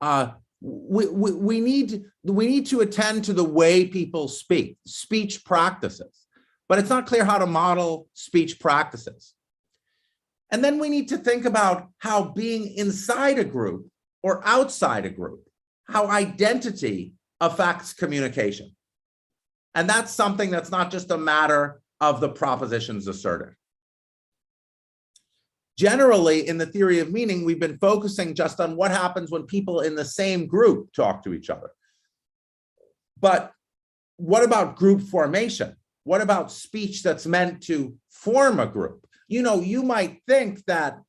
Uh, 0.00 0.32
we, 0.60 1.06
we, 1.06 1.32
we 1.32 1.60
need 1.60 2.04
we 2.22 2.46
need 2.46 2.66
to 2.66 2.80
attend 2.80 3.24
to 3.24 3.32
the 3.32 3.44
way 3.44 3.86
people 3.86 4.28
speak, 4.28 4.76
speech 4.86 5.44
practices, 5.44 6.26
but 6.68 6.78
it's 6.78 6.90
not 6.90 7.06
clear 7.06 7.24
how 7.24 7.38
to 7.38 7.46
model 7.46 8.08
speech 8.14 8.60
practices. 8.60 9.34
And 10.52 10.64
then 10.64 10.78
we 10.78 10.88
need 10.88 11.08
to 11.08 11.18
think 11.18 11.44
about 11.44 11.88
how 11.98 12.24
being 12.24 12.74
inside 12.74 13.38
a 13.38 13.44
group 13.44 13.88
or 14.22 14.42
outside 14.44 15.06
a 15.06 15.10
group, 15.10 15.44
how 15.84 16.08
identity 16.08 17.14
affects 17.40 17.92
communication. 17.92 18.74
And 19.74 19.88
that's 19.88 20.12
something 20.12 20.50
that's 20.50 20.70
not 20.70 20.90
just 20.90 21.10
a 21.10 21.18
matter 21.18 21.80
of 22.00 22.20
the 22.20 22.28
propositions 22.28 23.06
asserted. 23.06 23.54
Generally, 25.78 26.48
in 26.48 26.58
the 26.58 26.66
theory 26.66 26.98
of 26.98 27.12
meaning, 27.12 27.44
we've 27.44 27.60
been 27.60 27.78
focusing 27.78 28.34
just 28.34 28.60
on 28.60 28.76
what 28.76 28.90
happens 28.90 29.30
when 29.30 29.44
people 29.44 29.80
in 29.80 29.94
the 29.94 30.04
same 30.04 30.46
group 30.46 30.92
talk 30.92 31.22
to 31.22 31.32
each 31.32 31.48
other. 31.48 31.70
But 33.18 33.52
what 34.16 34.42
about 34.42 34.76
group 34.76 35.00
formation? 35.00 35.76
What 36.04 36.20
about 36.20 36.52
speech 36.52 37.02
that's 37.02 37.26
meant 37.26 37.62
to 37.64 37.94
form 38.10 38.60
a 38.60 38.66
group? 38.66 39.06
You 39.30 39.42
know, 39.42 39.60
you 39.60 39.84
might 39.84 40.22
think 40.26 40.64
that 40.66 41.00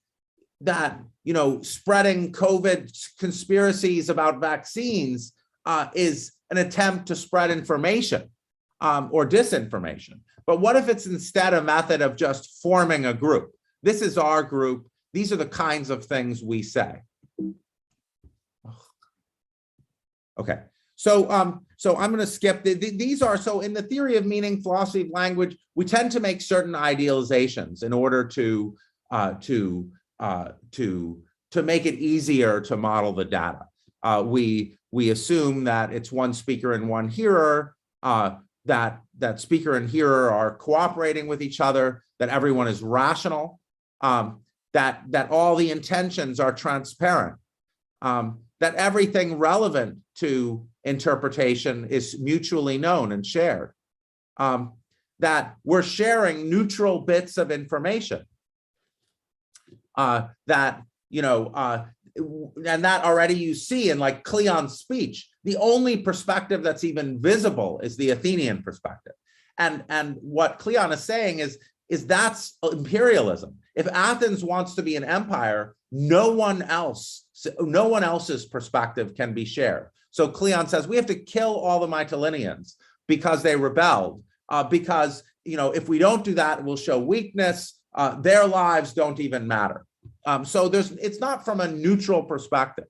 that 0.61 1.01
you 1.23 1.33
know 1.33 1.63
spreading 1.63 2.31
COVID 2.31 2.95
conspiracies 3.17 4.09
about 4.09 4.39
vaccines 4.39 5.33
uh, 5.65 5.87
is 5.95 6.33
an 6.51 6.59
attempt 6.59 7.07
to 7.07 7.15
spread 7.15 7.49
information 7.49 8.29
um, 8.79 9.09
or 9.11 9.27
disinformation. 9.27 10.19
But 10.45 10.61
what 10.61 10.75
if 10.75 10.87
it's 10.87 11.07
instead 11.07 11.55
a 11.55 11.63
method 11.63 12.03
of 12.03 12.15
just 12.15 12.61
forming 12.61 13.07
a 13.07 13.13
group? 13.13 13.53
This 13.81 14.03
is 14.03 14.19
our 14.19 14.43
group. 14.43 14.87
These 15.13 15.33
are 15.33 15.37
the 15.37 15.47
kinds 15.47 15.89
of 15.89 16.05
things 16.05 16.43
we 16.43 16.61
say. 16.61 17.01
Okay, 20.39 20.59
so 21.01 21.27
um, 21.31 21.65
so 21.77 21.97
I'm 21.97 22.11
going 22.11 22.19
to 22.19 22.27
skip. 22.31 22.63
The, 22.63 22.75
the- 22.75 22.95
these 22.95 23.23
are 23.23 23.35
so 23.35 23.61
in 23.61 23.73
the 23.73 23.81
theory 23.81 24.17
of 24.17 24.25
meaning, 24.27 24.61
philosophy 24.61 25.01
of 25.01 25.09
language, 25.09 25.57
we 25.73 25.83
tend 25.83 26.11
to 26.11 26.19
make 26.19 26.41
certain 26.41 26.73
idealizations 26.73 27.81
in 27.81 27.91
order 27.91 28.23
to 28.27 28.75
uh, 29.09 29.33
to 29.41 29.89
uh, 30.19 30.49
to 30.73 31.19
to 31.53 31.63
make 31.63 31.87
it 31.87 31.95
easier 31.95 32.61
to 32.61 32.77
model 32.77 33.13
the 33.13 33.25
data. 33.25 33.65
Uh, 34.03 34.21
we 34.23 34.77
we 34.91 35.09
assume 35.09 35.63
that 35.63 35.91
it's 35.91 36.11
one 36.11 36.35
speaker 36.35 36.73
and 36.73 36.87
one 36.87 37.09
hearer. 37.09 37.73
Uh, 38.03 38.35
that 38.65 39.01
that 39.17 39.39
speaker 39.41 39.73
and 39.75 39.89
hearer 39.89 40.29
are 40.29 40.55
cooperating 40.55 41.25
with 41.25 41.41
each 41.41 41.59
other. 41.59 42.03
That 42.19 42.29
everyone 42.29 42.67
is 42.67 42.83
rational. 42.83 43.59
Um, 44.01 44.41
that 44.73 45.01
that 45.09 45.31
all 45.31 45.55
the 45.55 45.71
intentions 45.71 46.39
are 46.39 46.53
transparent. 46.53 47.37
Um, 48.03 48.41
that 48.59 48.75
everything 48.75 49.39
relevant 49.39 49.97
to 50.17 50.67
interpretation 50.83 51.87
is 51.89 52.19
mutually 52.19 52.77
known 52.77 53.11
and 53.11 53.25
shared. 53.25 53.73
Um, 54.37 54.73
that 55.19 55.55
we're 55.63 55.83
sharing 55.83 56.49
neutral 56.49 57.01
bits 57.01 57.37
of 57.37 57.51
information. 57.51 58.25
Uh, 59.95 60.27
that, 60.47 60.81
you 61.09 61.21
know, 61.21 61.51
uh, 61.53 61.85
and 62.17 62.83
that 62.83 63.05
already 63.05 63.35
you 63.35 63.53
see 63.53 63.91
in 63.91 63.99
like 63.99 64.23
Cleon's 64.23 64.79
speech, 64.79 65.29
the 65.43 65.57
only 65.57 65.97
perspective 65.97 66.63
that's 66.63 66.83
even 66.83 67.21
visible 67.21 67.79
is 67.83 67.95
the 67.95 68.09
Athenian 68.09 68.63
perspective. 68.63 69.13
And, 69.59 69.83
and 69.89 70.17
what 70.21 70.57
Cleon 70.57 70.91
is 70.91 71.03
saying 71.03 71.39
is, 71.39 71.59
is 71.87 72.07
that's 72.07 72.57
imperialism. 72.63 73.57
If 73.75 73.87
Athens 73.87 74.43
wants 74.43 74.73
to 74.75 74.81
be 74.81 74.95
an 74.95 75.03
empire, 75.03 75.75
no 75.91 76.31
one 76.31 76.63
else, 76.63 77.25
no 77.59 77.87
one 77.87 78.03
else's 78.03 78.45
perspective 78.45 79.13
can 79.13 79.33
be 79.33 79.45
shared. 79.45 79.90
So 80.11 80.27
Cleon 80.27 80.67
says 80.67 80.87
we 80.87 80.97
have 80.97 81.05
to 81.07 81.15
kill 81.15 81.55
all 81.55 81.79
the 81.79 81.87
Mytileneans 81.87 82.75
because 83.07 83.43
they 83.43 83.55
rebelled. 83.55 84.23
Uh, 84.49 84.63
because 84.63 85.23
you 85.45 85.57
know, 85.57 85.71
if 85.71 85.89
we 85.89 85.97
don't 85.97 86.23
do 86.23 86.35
that, 86.35 86.63
we'll 86.63 86.77
show 86.77 86.99
weakness. 86.99 87.79
Uh, 87.93 88.19
their 88.21 88.45
lives 88.45 88.93
don't 88.93 89.19
even 89.19 89.47
matter. 89.47 89.85
Um, 90.25 90.45
so 90.45 90.69
there's, 90.69 90.91
it's 90.91 91.19
not 91.19 91.43
from 91.43 91.59
a 91.59 91.67
neutral 91.67 92.23
perspective. 92.23 92.85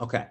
Okay, 0.00 0.26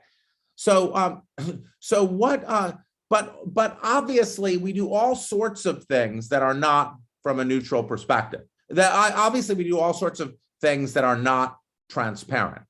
so 0.56 0.96
um, 0.96 1.22
so 1.80 2.04
what? 2.04 2.44
Uh, 2.46 2.74
but 3.10 3.54
but 3.54 3.78
obviously 3.82 4.58
we 4.58 4.74
do 4.74 4.92
all 4.94 5.16
sorts 5.16 5.66
of 5.66 5.84
things 5.86 6.30
that 6.30 6.44
are 6.44 6.54
not 6.54 6.96
from 7.24 7.40
a 7.40 7.46
neutral 7.46 7.84
perspective. 7.84 8.42
That 8.70 8.94
I, 8.94 9.14
obviously 9.14 9.56
we 9.56 9.64
do 9.64 9.80
all 9.80 9.94
sorts 9.94 10.20
of 10.20 10.36
things 10.62 10.94
that 10.94 11.04
are 11.04 11.18
not 11.18 11.58
transparent. 11.90 12.64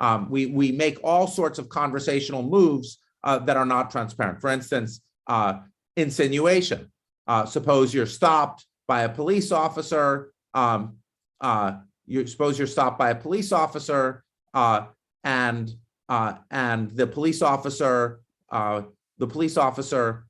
Um, 0.00 0.30
we 0.30 0.46
we 0.46 0.72
make 0.72 0.98
all 1.04 1.26
sorts 1.26 1.58
of 1.58 1.68
conversational 1.68 2.42
moves 2.42 2.98
uh, 3.22 3.38
that 3.40 3.56
are 3.56 3.66
not 3.66 3.90
transparent. 3.90 4.40
For 4.40 4.50
instance, 4.50 5.02
uh, 5.26 5.60
insinuation. 5.96 6.90
Uh, 7.26 7.44
suppose 7.44 7.92
you're 7.94 8.06
stopped 8.06 8.66
by 8.88 9.02
a 9.02 9.08
police 9.08 9.52
officer. 9.52 10.32
Um, 10.54 10.96
uh, 11.40 11.74
you 12.06 12.26
suppose 12.26 12.58
you're 12.58 12.66
stopped 12.66 12.98
by 12.98 13.10
a 13.10 13.14
police 13.14 13.52
officer, 13.52 14.24
uh, 14.54 14.86
and 15.22 15.70
uh, 16.08 16.34
and 16.50 16.90
the 16.90 17.06
police 17.06 17.42
officer, 17.42 18.20
the 18.50 19.26
police 19.28 19.56
officer, 19.56 20.26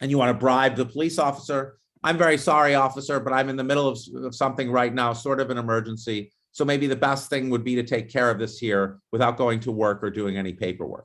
and 0.00 0.10
you 0.10 0.16
want 0.16 0.30
to 0.30 0.38
bribe 0.38 0.76
the 0.76 0.86
police 0.86 1.18
officer. 1.18 1.78
I'm 2.02 2.16
very 2.16 2.38
sorry, 2.38 2.74
officer, 2.76 3.18
but 3.18 3.32
I'm 3.32 3.48
in 3.48 3.56
the 3.56 3.64
middle 3.64 3.88
of, 3.88 3.98
of 4.14 4.34
something 4.34 4.70
right 4.70 4.94
now, 4.94 5.12
sort 5.12 5.40
of 5.40 5.50
an 5.50 5.58
emergency. 5.58 6.32
So 6.56 6.64
maybe 6.64 6.86
the 6.86 6.96
best 6.96 7.28
thing 7.28 7.50
would 7.50 7.64
be 7.64 7.74
to 7.74 7.82
take 7.82 8.08
care 8.08 8.30
of 8.30 8.38
this 8.38 8.58
here 8.58 8.98
without 9.12 9.36
going 9.36 9.60
to 9.60 9.70
work 9.70 10.02
or 10.02 10.08
doing 10.08 10.38
any 10.38 10.54
paperwork. 10.54 11.04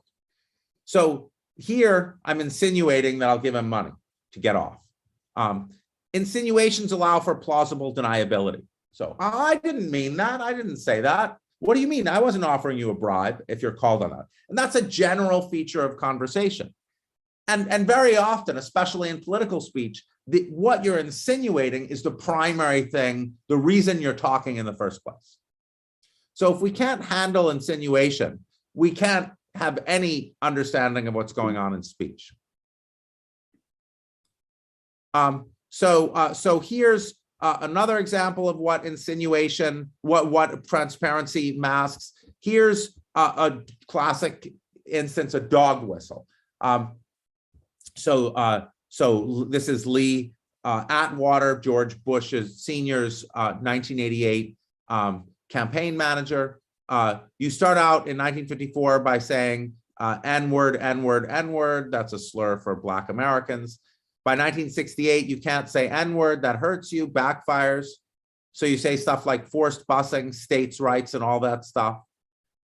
So 0.86 1.30
here, 1.56 2.16
I'm 2.24 2.40
insinuating 2.40 3.18
that 3.18 3.28
I'll 3.28 3.38
give 3.38 3.54
him 3.54 3.68
money 3.68 3.90
to 4.32 4.38
get 4.40 4.56
off. 4.56 4.78
Um, 5.36 5.68
insinuations 6.14 6.92
allow 6.92 7.20
for 7.20 7.34
plausible 7.34 7.94
deniability. 7.94 8.62
So 8.92 9.14
I 9.20 9.56
didn't 9.56 9.90
mean 9.90 10.16
that. 10.16 10.40
I 10.40 10.54
didn't 10.54 10.78
say 10.78 11.02
that. 11.02 11.36
What 11.58 11.74
do 11.74 11.80
you 11.80 11.86
mean? 11.86 12.08
I 12.08 12.18
wasn't 12.18 12.44
offering 12.44 12.78
you 12.78 12.88
a 12.88 12.94
bribe 12.94 13.42
if 13.46 13.60
you're 13.60 13.72
called 13.72 14.02
on 14.02 14.08
that. 14.08 14.24
And 14.48 14.56
that's 14.56 14.76
a 14.76 14.80
general 14.80 15.50
feature 15.50 15.84
of 15.84 15.98
conversation. 15.98 16.72
And, 17.46 17.70
and 17.70 17.86
very 17.86 18.16
often, 18.16 18.56
especially 18.56 19.10
in 19.10 19.20
political 19.20 19.60
speech, 19.60 20.02
the, 20.26 20.46
what 20.48 20.82
you're 20.82 20.96
insinuating 20.96 21.88
is 21.88 22.02
the 22.02 22.10
primary 22.10 22.84
thing, 22.84 23.34
the 23.48 23.58
reason 23.58 24.00
you're 24.00 24.14
talking 24.14 24.56
in 24.56 24.64
the 24.64 24.72
first 24.72 25.04
place. 25.04 25.36
So 26.42 26.52
if 26.52 26.60
we 26.60 26.72
can't 26.72 27.04
handle 27.04 27.50
insinuation, 27.50 28.40
we 28.74 28.90
can't 28.90 29.30
have 29.54 29.78
any 29.86 30.34
understanding 30.42 31.06
of 31.06 31.14
what's 31.14 31.32
going 31.32 31.56
on 31.56 31.72
in 31.72 31.84
speech. 31.84 32.32
Um, 35.14 35.50
so, 35.70 36.08
uh, 36.08 36.34
so 36.34 36.58
here's 36.58 37.14
uh, 37.40 37.58
another 37.60 37.98
example 37.98 38.48
of 38.48 38.56
what 38.56 38.84
insinuation, 38.84 39.92
what, 40.00 40.32
what 40.32 40.66
transparency 40.66 41.56
masks. 41.56 42.12
Here's 42.40 42.98
a, 43.14 43.20
a 43.20 43.60
classic 43.86 44.52
instance, 44.84 45.34
a 45.34 45.40
dog 45.40 45.84
whistle. 45.84 46.26
Um, 46.60 46.96
so, 47.96 48.32
uh, 48.32 48.64
so 48.88 49.46
this 49.48 49.68
is 49.68 49.86
Lee 49.86 50.32
uh, 50.64 50.86
Atwater, 50.88 51.60
George 51.60 52.02
Bush's 52.02 52.64
senior's 52.64 53.24
uh, 53.32 53.54
1988 53.60 54.56
um, 54.88 55.28
campaign 55.52 55.96
manager. 55.96 56.58
Uh, 56.88 57.20
you 57.38 57.50
start 57.50 57.78
out 57.78 58.08
in 58.08 58.16
1954 58.16 59.00
by 59.00 59.18
saying 59.18 59.74
uh, 60.00 60.18
N-word, 60.24 60.76
N-word, 60.76 61.30
N-word. 61.30 61.92
That's 61.92 62.12
a 62.12 62.18
slur 62.18 62.58
for 62.58 62.74
Black 62.74 63.10
Americans. 63.10 63.78
By 64.24 64.32
1968, 64.32 65.26
you 65.26 65.36
can't 65.38 65.68
say 65.68 65.88
N-word. 65.88 66.42
That 66.42 66.56
hurts 66.56 66.90
you, 66.90 67.06
backfires. 67.06 67.86
So 68.52 68.66
you 68.66 68.78
say 68.78 68.96
stuff 68.96 69.26
like 69.26 69.46
forced 69.46 69.86
busing, 69.86 70.34
states' 70.34 70.80
rights, 70.80 71.14
and 71.14 71.22
all 71.22 71.40
that 71.40 71.64
stuff. 71.64 72.02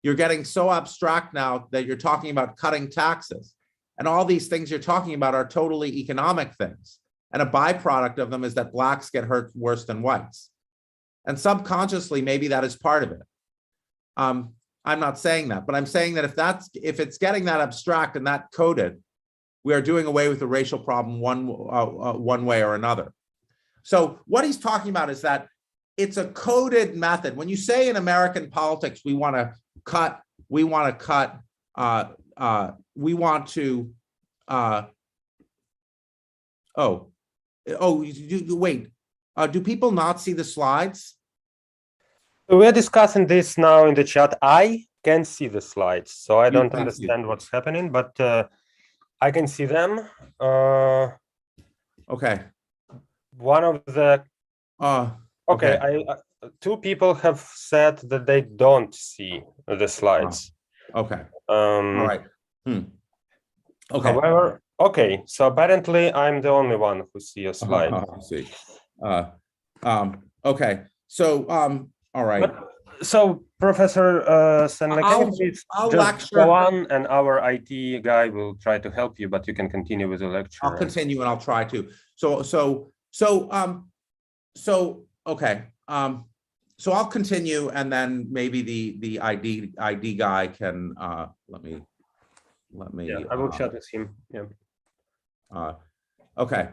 You're 0.03 0.15
getting 0.15 0.45
so 0.45 0.71
abstract 0.71 1.35
now 1.35 1.69
that 1.73 1.87
you're 1.87 1.97
talking 1.97 2.31
about 2.31 2.57
cutting 2.57 2.91
taxes. 2.91 3.55
And 3.99 4.07
all 4.07 4.25
these 4.25 4.49
things 4.49 4.71
you're 4.71 4.81
talking 4.81 5.15
about 5.15 5.35
are 5.35 5.49
totally 5.49 5.99
economic 5.99 6.55
things. 6.55 6.99
And 7.33 7.43
a 7.43 7.47
byproduct 7.47 8.19
of 8.19 8.31
them 8.31 8.45
is 8.45 8.55
that 8.55 8.73
blacks 8.73 9.11
get 9.11 9.25
hurt 9.25 9.51
worse 9.55 9.85
than 9.85 10.03
whites. 10.03 10.51
And 11.27 11.39
subconsciously, 11.39 12.23
maybe 12.23 12.49
that 12.49 12.65
is 12.65 12.77
part 12.77 13.03
of 13.03 13.13
it. 13.13 13.23
Um, 14.17 14.53
I'm 14.85 15.01
not 15.01 15.19
saying 15.19 15.49
that, 15.49 15.67
but 15.67 15.75
I'm 15.75 15.87
saying 15.87 16.15
that 16.15 16.25
if 16.25 16.37
that's, 16.37 16.71
if 16.75 17.01
it's 17.01 17.19
getting 17.19 17.47
that 17.47 17.61
abstract 17.61 18.17
and 18.17 18.27
that 18.27 18.47
coded, 18.55 19.03
we 19.65 19.75
are 19.75 19.83
doing 19.83 20.07
away 20.07 20.29
with 20.29 20.39
the 20.39 20.47
racial 20.47 20.79
problem 20.79 21.19
one, 21.19 21.49
uh, 21.49 21.87
uh, 21.87 22.13
one 22.13 22.45
way 22.45 22.63
or 22.63 22.77
another. 22.77 23.13
So 23.83 24.21
what 24.27 24.45
he's 24.45 24.59
talking 24.59 24.91
about 24.91 25.11
is 25.11 25.23
that 25.23 25.49
it's 25.97 26.17
a 26.17 26.27
coded 26.27 26.95
method. 26.95 27.37
When 27.37 27.49
you 27.49 27.57
say 27.57 27.89
in 27.89 27.97
American 27.97 28.49
politics, 28.49 29.01
we 29.05 29.15
want 29.15 29.35
to 29.35 29.53
cut, 29.85 30.21
we 30.49 30.63
want 30.63 30.97
to 30.97 31.05
cut, 31.05 31.41
uh, 31.75 32.11
uh, 32.37 32.73
we 32.95 33.15
want 33.15 33.49
to, 33.49 33.91
uh, 34.47 34.83
oh, 36.77 37.11
oh, 37.81 38.03
you, 38.03 38.39
you, 38.39 38.57
wait, 38.57 38.89
uh, 39.37 39.49
do 39.49 39.61
people 39.61 39.91
not 39.91 40.21
see 40.21 40.33
the 40.33 40.45
slides? 40.45 41.16
We're 42.49 42.73
discussing 42.73 43.27
this 43.27 43.59
now 43.59 43.87
in 43.87 43.95
the 43.95 44.05
chat. 44.05 44.39
I 44.41 44.87
can 45.03 45.25
see 45.25 45.49
the 45.49 45.61
slides, 45.61 46.13
so 46.13 46.39
I 46.39 46.51
don't 46.51 46.73
understand 46.75 47.27
what's 47.27 47.51
happening, 47.51 47.91
but 47.91 48.19
uh, 48.21 48.45
I 49.21 49.31
can 49.33 49.47
see 49.47 49.65
them. 49.67 50.01
Uh, 50.39 51.09
Okay, 52.09 52.39
one 53.37 53.65
of 53.65 53.85
the 53.87 54.23
uh, 54.79 55.11
okay, 55.49 55.77
Okay. 55.77 56.05
I 56.07 56.13
uh, 56.13 56.49
two 56.61 56.77
people 56.77 57.15
have 57.15 57.41
said 57.41 57.99
that 58.11 58.27
they 58.27 58.43
don't 58.43 58.95
see 58.95 59.43
the 59.67 59.89
slides. 59.89 60.53
okay, 60.95 61.23
Um, 61.49 61.99
all 61.99 62.07
right. 62.07 62.23
Hmm. 62.65 62.81
Okay. 63.91 64.13
However, 64.13 64.63
okay, 64.79 65.23
so 65.27 65.49
apparently 65.49 66.13
I'm 66.13 66.41
the 66.41 66.51
only 66.51 66.77
one 66.77 67.03
who 67.13 67.19
see 67.19 67.47
a 67.47 67.55
slide. 67.65 67.93
Uh, 67.93 68.05
I 68.17 68.21
See, 68.21 68.49
uh, 69.03 69.25
um, 69.83 70.31
okay, 70.45 70.85
so, 71.09 71.49
um, 71.49 71.91
all 72.17 72.25
right, 72.25 72.41
But- 72.41 72.73
So 73.03 73.45
Professor 73.61 74.23
uh, 74.27 74.67
Stanley, 74.69 75.03
can 75.03 75.13
I'll- 75.13 75.31
please 75.37 75.63
I'll 75.73 75.91
just 75.91 76.07
lecture. 76.33 76.37
go 76.37 76.51
on 76.51 76.87
and 76.89 77.07
our 77.09 77.35
IT 77.53 78.01
guy 78.03 78.31
will 78.31 78.55
try 78.57 78.79
to 78.79 78.91
help 78.91 79.19
you, 79.21 79.29
but 79.29 79.47
you 79.47 79.53
can 79.53 79.69
continue 79.69 80.09
with 80.09 80.21
the 80.21 80.29
lecture. 80.29 80.61
I'll 80.63 80.79
continue 80.79 81.21
and 81.21 81.29
I'll 81.29 81.45
try 81.51 81.63
to. 81.73 81.79
So, 82.15 82.41
so, 82.43 82.91
so, 83.11 83.53
um, 83.53 83.91
so, 84.55 85.05
okay, 85.27 85.65
um, 85.89 86.25
so 86.79 86.93
I'll 86.93 87.13
continue 87.19 87.69
and 87.69 87.93
then 87.93 88.29
maybe 88.31 88.63
the, 88.63 88.97
the 89.05 89.21
ID, 89.21 89.75
ID 89.79 90.15
guy 90.15 90.47
can, 90.49 90.95
uh, 90.99 91.27
let 91.53 91.63
me, 91.63 91.83
let 92.73 92.95
me. 92.95 93.09
Yeah, 93.09 93.25
I 93.31 93.35
will 93.37 93.53
uh, 93.53 93.59
chat 93.59 93.75
with 93.75 93.87
him. 93.93 94.17
Yeah. 94.33 94.45
Uh, 95.51 95.75
okay. 96.39 96.71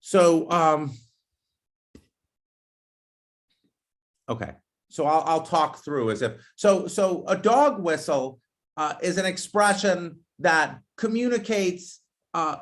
So, 0.00 0.50
um. 0.50 0.90
Okay, 4.28 4.52
so 4.88 5.06
I'll, 5.06 5.22
I'll 5.26 5.42
talk 5.42 5.84
through 5.84 6.10
as 6.10 6.22
if, 6.22 6.32
so, 6.56 6.86
so 6.86 7.24
a 7.28 7.36
dog 7.36 7.82
whistle, 7.82 8.40
uh, 8.76 8.94
is 9.02 9.18
an 9.18 9.26
expression 9.26 10.20
that 10.40 10.80
communicates, 10.96 12.00
uh, 12.32 12.56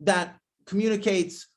that 0.00 0.36
communicates 0.66 1.48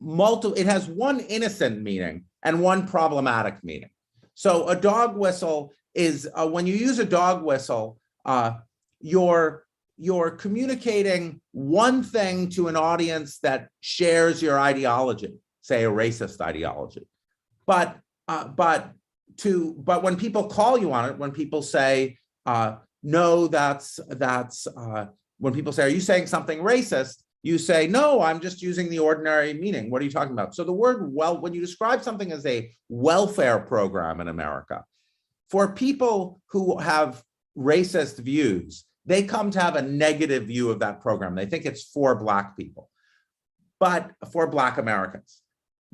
multiple, 0.00 0.56
it 0.56 0.66
has 0.66 0.88
one 0.88 1.20
innocent 1.20 1.82
meaning 1.82 2.24
and 2.42 2.60
one 2.60 2.86
problematic 2.86 3.62
meaning. 3.62 3.90
So 4.34 4.68
a 4.68 4.76
dog 4.76 5.16
whistle 5.16 5.72
is, 5.94 6.28
uh, 6.34 6.48
when 6.48 6.66
you 6.66 6.74
use 6.74 6.98
a 6.98 7.04
dog 7.04 7.44
whistle, 7.44 7.98
uh, 8.24 8.52
you're, 9.00 9.64
you're 9.96 10.30
communicating 10.30 11.40
one 11.52 12.02
thing 12.02 12.48
to 12.50 12.68
an 12.68 12.76
audience 12.76 13.38
that 13.40 13.68
shares 13.80 14.40
your 14.40 14.58
ideology, 14.58 15.34
say 15.60 15.84
a 15.84 15.90
racist 15.90 16.40
ideology. 16.40 17.06
But, 17.66 17.98
uh, 18.28 18.46
but 18.46 18.92
to, 19.38 19.74
but 19.78 20.02
when 20.02 20.16
people 20.16 20.48
call 20.48 20.78
you 20.78 20.92
on 20.92 21.08
it, 21.08 21.18
when 21.18 21.32
people 21.32 21.62
say, 21.62 22.18
uh, 22.46 22.76
no, 23.02 23.48
that's, 23.48 23.98
that's, 24.08 24.66
uh, 24.66 25.06
when 25.38 25.54
people 25.54 25.72
say, 25.72 25.84
are 25.84 25.88
you 25.88 26.00
saying 26.00 26.26
something 26.26 26.58
racist? 26.58 27.22
You 27.42 27.56
say, 27.56 27.86
no, 27.86 28.20
I'm 28.20 28.40
just 28.40 28.60
using 28.60 28.90
the 28.90 28.98
ordinary 28.98 29.54
meaning. 29.54 29.90
What 29.90 30.02
are 30.02 30.04
you 30.04 30.10
talking 30.10 30.32
about? 30.32 30.54
So 30.54 30.64
the 30.64 30.72
word 30.72 31.12
well, 31.14 31.40
when 31.40 31.54
you 31.54 31.60
describe 31.60 32.02
something 32.02 32.32
as 32.32 32.44
a 32.44 32.70
welfare 32.88 33.60
program 33.60 34.20
in 34.20 34.28
America, 34.28 34.84
for 35.48 35.72
people 35.72 36.42
who 36.50 36.78
have 36.78 37.22
racist 37.56 38.18
views, 38.18 38.84
they 39.06 39.22
come 39.22 39.50
to 39.52 39.60
have 39.60 39.76
a 39.76 39.82
negative 39.82 40.44
view 40.44 40.70
of 40.70 40.80
that 40.80 41.00
program. 41.00 41.34
They 41.34 41.46
think 41.46 41.64
it's 41.64 41.84
for 41.84 42.16
Black 42.16 42.56
people, 42.56 42.90
but 43.78 44.10
for 44.32 44.48
Black 44.48 44.76
Americans. 44.76 45.40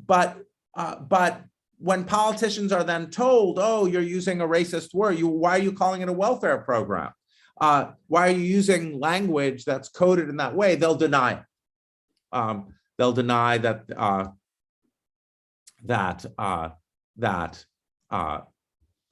But, 0.05 0.39
uh, 0.77 0.97
but 0.97 1.45
when 1.85 2.03
politicians 2.03 2.73
are 2.73 2.83
then 2.83 3.11
told, 3.11 3.59
oh, 3.61 3.85
you're 3.85 4.01
using 4.01 4.41
a 4.41 4.49
racist 4.49 4.95
word, 4.95 5.19
you, 5.19 5.29
why 5.29 5.51
are 5.51 5.63
you 5.63 5.71
calling 5.71 6.01
it 6.01 6.09
a 6.09 6.13
welfare 6.15 6.57
program? 6.57 7.13
Uh, 7.61 7.91
why 8.07 8.29
are 8.29 8.31
you 8.31 8.43
using 8.43 8.99
language 8.99 9.67
that's 9.67 9.91
coded 9.91 10.31
in 10.31 10.39
that 10.39 10.57
way? 10.57 10.77
They'll 10.77 10.95
deny 10.95 11.33
it. 11.33 11.43
Um, 12.33 12.73
they'll 12.97 13.13
deny 13.13 13.59
that, 13.59 13.85
uh, 13.95 14.29
that, 15.85 16.25
uh, 16.39 16.71
that, 17.19 17.63
uh, 18.11 18.41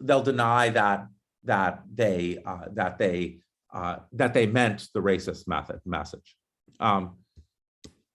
they'll 0.00 0.22
deny 0.22 0.70
that, 0.70 1.08
that 1.44 1.82
they, 1.94 2.38
uh, 2.42 2.68
that 2.72 2.96
they, 2.96 3.40
uh, 3.74 3.96
that 4.12 4.32
they 4.32 4.46
meant 4.46 4.88
the 4.94 5.02
racist 5.02 5.46
method, 5.46 5.80
message. 5.84 6.38
Um, 6.80 7.18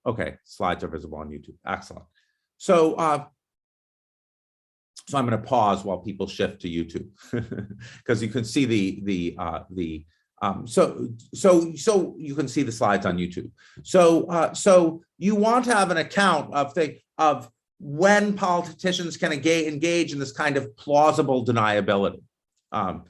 okay, 0.04 0.38
slides 0.42 0.82
are 0.82 0.88
visible 0.88 1.18
on 1.18 1.28
YouTube. 1.28 1.54
Excellent. 1.64 2.06
So, 2.56 2.96
so 5.06 5.18
I'm 5.18 5.26
going 5.26 5.40
to 5.40 5.46
pause 5.46 5.84
while 5.84 5.98
people 5.98 6.26
shift 6.26 6.60
to 6.62 6.68
YouTube 6.68 7.08
because 7.98 8.22
you 8.22 8.28
can 8.28 8.44
see 8.44 8.64
the, 8.64 9.00
the, 9.04 9.36
uh, 9.38 9.60
the, 9.70 10.04
um, 10.42 10.66
so, 10.66 11.08
so, 11.34 11.74
so 11.74 12.14
you 12.18 12.34
can 12.34 12.48
see 12.48 12.62
the 12.62 12.72
slides 12.72 13.06
on 13.06 13.16
YouTube. 13.16 13.50
So, 13.82 14.24
uh, 14.26 14.54
so 14.54 15.02
you 15.18 15.34
want 15.34 15.64
to 15.66 15.74
have 15.74 15.90
an 15.90 15.96
account 15.96 16.54
of 16.54 16.74
the, 16.74 16.98
of 17.16 17.50
when 17.80 18.34
politicians 18.34 19.16
can 19.16 19.32
engage, 19.32 19.66
engage 19.66 20.12
in 20.12 20.18
this 20.18 20.32
kind 20.32 20.56
of 20.56 20.76
plausible 20.76 21.44
deniability. 21.44 22.22
Um, 22.72 23.04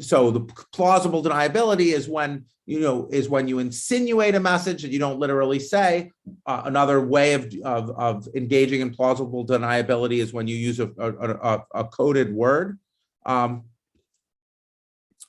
so 0.00 0.30
the 0.30 0.40
plausible 0.72 1.22
deniability 1.22 1.92
is 1.92 2.08
when, 2.08 2.44
you 2.66 2.80
know, 2.80 3.08
is 3.10 3.28
when 3.28 3.48
you 3.48 3.58
insinuate 3.58 4.34
a 4.34 4.40
message 4.40 4.82
that 4.82 4.92
you 4.92 4.98
don't 4.98 5.18
literally 5.18 5.58
say. 5.58 6.12
Uh, 6.46 6.62
another 6.66 7.00
way 7.00 7.34
of, 7.34 7.52
of, 7.64 7.90
of 7.90 8.28
engaging 8.34 8.80
in 8.80 8.90
plausible 8.90 9.44
deniability 9.46 10.18
is 10.18 10.32
when 10.32 10.46
you 10.46 10.56
use 10.56 10.78
a, 10.78 10.90
a, 10.98 11.10
a, 11.10 11.64
a 11.74 11.84
coded 11.84 12.32
word. 12.32 12.78
Um, 13.26 13.64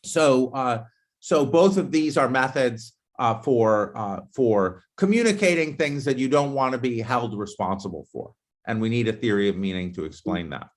so, 0.03 0.51
uh, 0.51 0.83
so 1.19 1.45
both 1.45 1.77
of 1.77 1.91
these 1.91 2.17
are 2.17 2.29
methods 2.29 2.93
uh, 3.17 3.41
for, 3.41 3.97
uh, 3.97 4.21
for 4.33 4.83
communicating 4.97 5.75
things 5.75 6.05
that 6.05 6.17
you 6.17 6.29
don't 6.29 6.53
want 6.53 6.73
to 6.73 6.77
be 6.77 7.01
held 7.01 7.37
responsible 7.37 8.07
for. 8.11 8.33
And 8.67 8.79
we 8.79 8.89
need 8.89 9.07
a 9.07 9.13
theory 9.13 9.49
of 9.49 9.57
meaning 9.57 9.93
to 9.93 10.05
explain 10.05 10.51
that. 10.51 10.67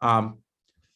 Um, 0.00 0.38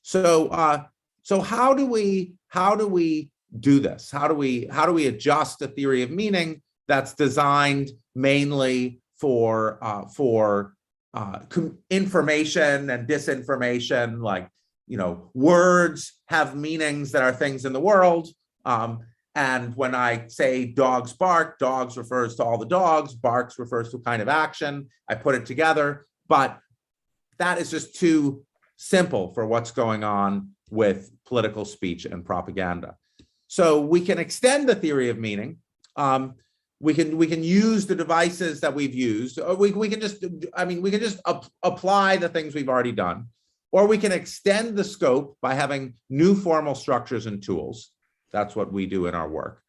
so, 0.03 0.49
uh, 0.49 0.85
so 1.25 1.41
how 1.41 1.75
do 1.75 1.87
we, 1.87 2.35
how 2.49 2.77
do 2.77 2.87
we 2.87 3.31
do 3.59 3.81
this? 3.81 4.11
How 4.11 4.29
do 4.29 4.35
we, 4.35 4.69
how 4.71 4.87
do 4.87 4.93
we 4.93 5.07
adjust 5.07 5.61
a 5.63 5.69
theory 5.69 6.03
of 6.03 6.11
meaning 6.11 6.63
that's 6.87 7.15
designed 7.15 7.91
mainly 8.15 9.01
for, 9.19 9.79
uh, 9.83 10.07
for 10.07 10.75
uh, 11.15 11.41
information 11.91 12.91
and 12.91 13.09
disinformation, 13.09 14.23
like, 14.23 14.49
you 14.87 14.99
know, 14.99 15.31
words 15.33 16.21
have 16.27 16.55
meanings 16.55 17.13
that 17.13 17.23
are 17.23 17.33
things 17.33 17.65
in 17.65 17.73
the 17.73 17.81
world. 17.81 18.29
Um, 18.67 19.01
and 19.35 19.75
when 19.77 19.95
I 19.95 20.27
say 20.29 20.67
dogs 20.67 21.15
bark, 21.15 21.59
dogs 21.59 21.97
refers 21.97 22.37
to 22.37 22.45
all 22.45 22.59
the 22.59 22.67
dogs, 22.67 23.15
barks 23.15 23.59
refers 23.59 23.91
to 23.93 23.99
kind 23.99 24.21
of 24.21 24.29
action. 24.29 24.89
I 25.09 25.15
put 25.15 25.35
it 25.37 25.47
together, 25.47 26.05
but 26.29 26.59
that 27.39 27.59
is 27.59 27.71
just 27.71 27.95
too 27.95 28.45
simple 28.77 29.33
for 29.33 29.47
what's 29.47 29.71
going 29.71 30.05
on 30.05 30.51
with 30.71 31.11
political 31.27 31.65
speech 31.65 32.05
and 32.05 32.25
propaganda. 32.25 32.97
So 33.47 33.81
we 33.81 34.01
can 34.01 34.19
extend 34.19 34.69
the 34.69 34.75
theory 34.75 35.09
of 35.11 35.19
meaning. 35.19 35.59
Um, 35.97 36.35
we 36.81 36.93
can 36.93 37.17
we 37.17 37.27
can 37.27 37.43
use 37.43 37.87
the 37.87 37.95
devices 37.95 38.61
that 38.61 38.75
we've 38.75 38.95
used, 38.95 39.39
or 39.39 39.55
we, 39.55 39.71
we 39.73 39.89
can 39.89 40.01
just 40.01 40.25
I 40.55 40.65
mean 40.65 40.83
we 40.83 40.91
can 40.91 41.01
just 41.01 41.21
ap- 41.27 41.47
apply 41.63 42.17
the 42.17 42.29
things 42.29 42.55
we've 42.55 42.69
already 42.69 42.93
done, 42.93 43.29
or 43.73 43.87
we 43.87 43.97
can 43.99 44.13
extend 44.13 44.77
the 44.77 44.85
scope 44.85 45.39
by 45.41 45.55
having 45.55 45.95
new 46.11 46.35
formal 46.35 46.75
structures 46.75 47.27
and 47.27 47.43
tools. 47.43 47.91
That's 48.33 48.57
what 48.57 48.73
we 48.73 48.87
do 48.87 49.07
in 49.07 49.15
our 49.15 49.29
work. 49.29 49.63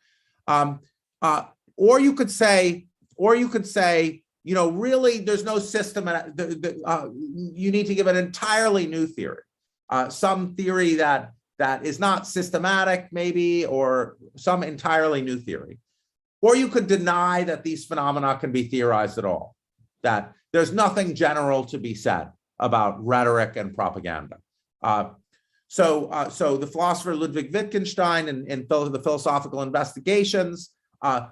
Um, 0.48 0.80
uh, 1.22 1.44
or 1.78 2.00
you 2.00 2.14
could 2.14 2.32
say, 2.32 2.88
or 3.16 3.36
you 3.36 3.48
could 3.50 3.68
say, 3.68 4.24
you 4.44 4.56
know, 4.56 4.70
really, 4.72 5.20
there's 5.20 5.44
no 5.44 5.60
system. 5.60 6.08
uh, 6.08 6.24
the- 6.34 6.56
the, 6.56 6.82
uh, 6.86 7.10
you 7.14 7.72
need 7.72 7.88
to 7.88 7.96
give 7.96 8.08
an 8.08 8.18
entirely 8.18 8.88
new 8.88 9.06
theory, 9.08 9.44
uh, 9.90 10.10
some 10.10 10.56
theory 10.56 10.96
that 10.96 11.34
that 11.58 11.86
is 11.86 12.00
not 12.00 12.28
systematic, 12.28 13.08
maybe, 13.12 13.66
or 13.66 14.18
some 14.36 14.64
entirely 14.64 15.22
new 15.22 15.38
theory. 15.38 15.80
Or 16.42 16.56
you 16.56 16.68
could 16.68 16.88
deny 16.88 17.44
that 17.44 17.64
these 17.64 17.86
phenomena 17.86 18.38
can 18.38 18.52
be 18.52 18.64
theorized 18.64 19.18
at 19.18 19.26
all. 19.26 19.56
That 20.04 20.34
there's 20.52 20.72
nothing 20.72 21.16
general 21.16 21.66
to 21.66 21.78
be 21.78 21.96
said 21.96 22.30
about 22.60 23.04
rhetoric 23.04 23.56
and 23.56 23.74
propaganda. 23.74 24.38
Uh, 24.82 25.10
so, 25.68 26.08
uh, 26.08 26.30
so 26.30 26.58
the 26.58 26.68
philosopher 26.68 27.16
Ludwig 27.16 27.54
Wittgenstein 27.54 28.28
in, 28.28 28.46
in 28.48 28.66
the 28.68 29.02
philosophical 29.04 29.62
investigations, 29.62 30.72
uh, 31.02 31.28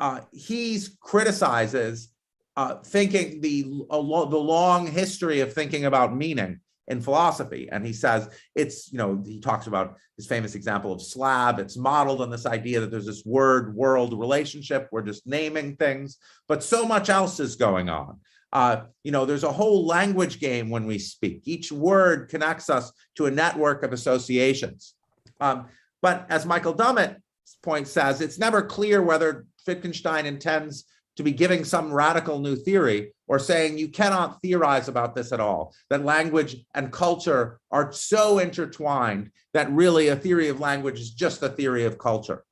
uh, 0.00 0.20
he's 0.32 0.96
criticizes 1.00 2.08
uh, 2.56 2.76
thinking 2.82 3.40
the 3.40 3.62
the 3.62 3.96
long 3.96 4.86
history 4.86 5.40
of 5.40 5.52
thinking 5.52 5.84
about 5.84 6.16
meaning 6.16 6.58
in 6.88 7.00
philosophy, 7.00 7.68
and 7.70 7.86
he 7.86 7.92
says 7.92 8.28
it's 8.54 8.90
you 8.92 8.98
know 8.98 9.22
he 9.24 9.40
talks 9.40 9.66
about 9.66 9.96
his 10.16 10.26
famous 10.26 10.54
example 10.54 10.92
of 10.92 11.00
slab. 11.00 11.58
It's 11.58 11.76
modeled 11.76 12.20
on 12.20 12.30
this 12.30 12.46
idea 12.46 12.80
that 12.80 12.90
there's 12.90 13.06
this 13.06 13.24
word 13.24 13.74
world 13.74 14.18
relationship. 14.18 14.88
We're 14.90 15.02
just 15.02 15.26
naming 15.26 15.76
things, 15.76 16.18
but 16.48 16.62
so 16.62 16.84
much 16.84 17.08
else 17.08 17.40
is 17.40 17.56
going 17.56 17.88
on. 17.88 18.18
Uh, 18.52 18.84
you 19.04 19.12
know, 19.12 19.26
there's 19.26 19.44
a 19.44 19.52
whole 19.52 19.86
language 19.86 20.40
game 20.40 20.70
when 20.70 20.86
we 20.86 20.98
speak. 20.98 21.42
Each 21.44 21.70
word 21.70 22.30
connects 22.30 22.70
us 22.70 22.90
to 23.16 23.26
a 23.26 23.30
network 23.30 23.82
of 23.82 23.92
associations. 23.92 24.94
Um, 25.40 25.66
but 26.00 26.26
as 26.30 26.46
Michael 26.46 26.74
Dummett's 26.74 27.20
point 27.62 27.86
says, 27.86 28.20
it's 28.20 28.38
never 28.38 28.62
clear 28.62 29.02
whether 29.02 29.46
Wittgenstein 29.66 30.24
intends 30.24 30.84
to 31.18 31.24
be 31.24 31.32
giving 31.32 31.64
some 31.64 31.92
radical 31.92 32.38
new 32.38 32.54
theory 32.54 33.12
or 33.26 33.40
saying 33.40 33.76
you 33.76 33.88
cannot 33.88 34.40
theorize 34.40 34.86
about 34.86 35.16
this 35.16 35.32
at 35.32 35.40
all, 35.40 35.74
that 35.90 36.04
language 36.04 36.64
and 36.76 36.92
culture 36.92 37.58
are 37.72 37.90
so 37.90 38.38
intertwined 38.38 39.32
that 39.52 39.68
really 39.72 40.08
a 40.08 40.16
theory 40.16 40.48
of 40.48 40.60
language 40.60 41.00
is 41.00 41.10
just 41.10 41.42
a 41.42 41.48
theory 41.48 41.84
of 41.84 41.98
culture, 41.98 42.44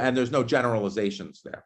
and 0.00 0.16
there's 0.16 0.30
no 0.30 0.42
generalizations 0.42 1.42
there. 1.44 1.62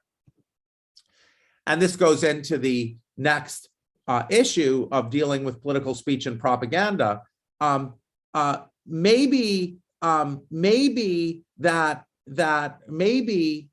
And 1.68 1.80
this 1.80 1.94
goes 1.94 2.24
into 2.24 2.58
the 2.58 2.96
next 3.16 3.68
uh, 4.08 4.24
issue 4.28 4.88
of 4.90 5.10
dealing 5.10 5.44
with 5.44 5.62
political 5.62 5.94
speech 5.94 6.26
and 6.26 6.40
propaganda. 6.40 7.22
Um, 7.60 7.94
uh, 8.34 8.62
maybe, 8.84 9.76
um, 10.02 10.42
maybe 10.50 11.44
that 11.58 12.04
that 12.26 12.80
maybe 12.88 13.68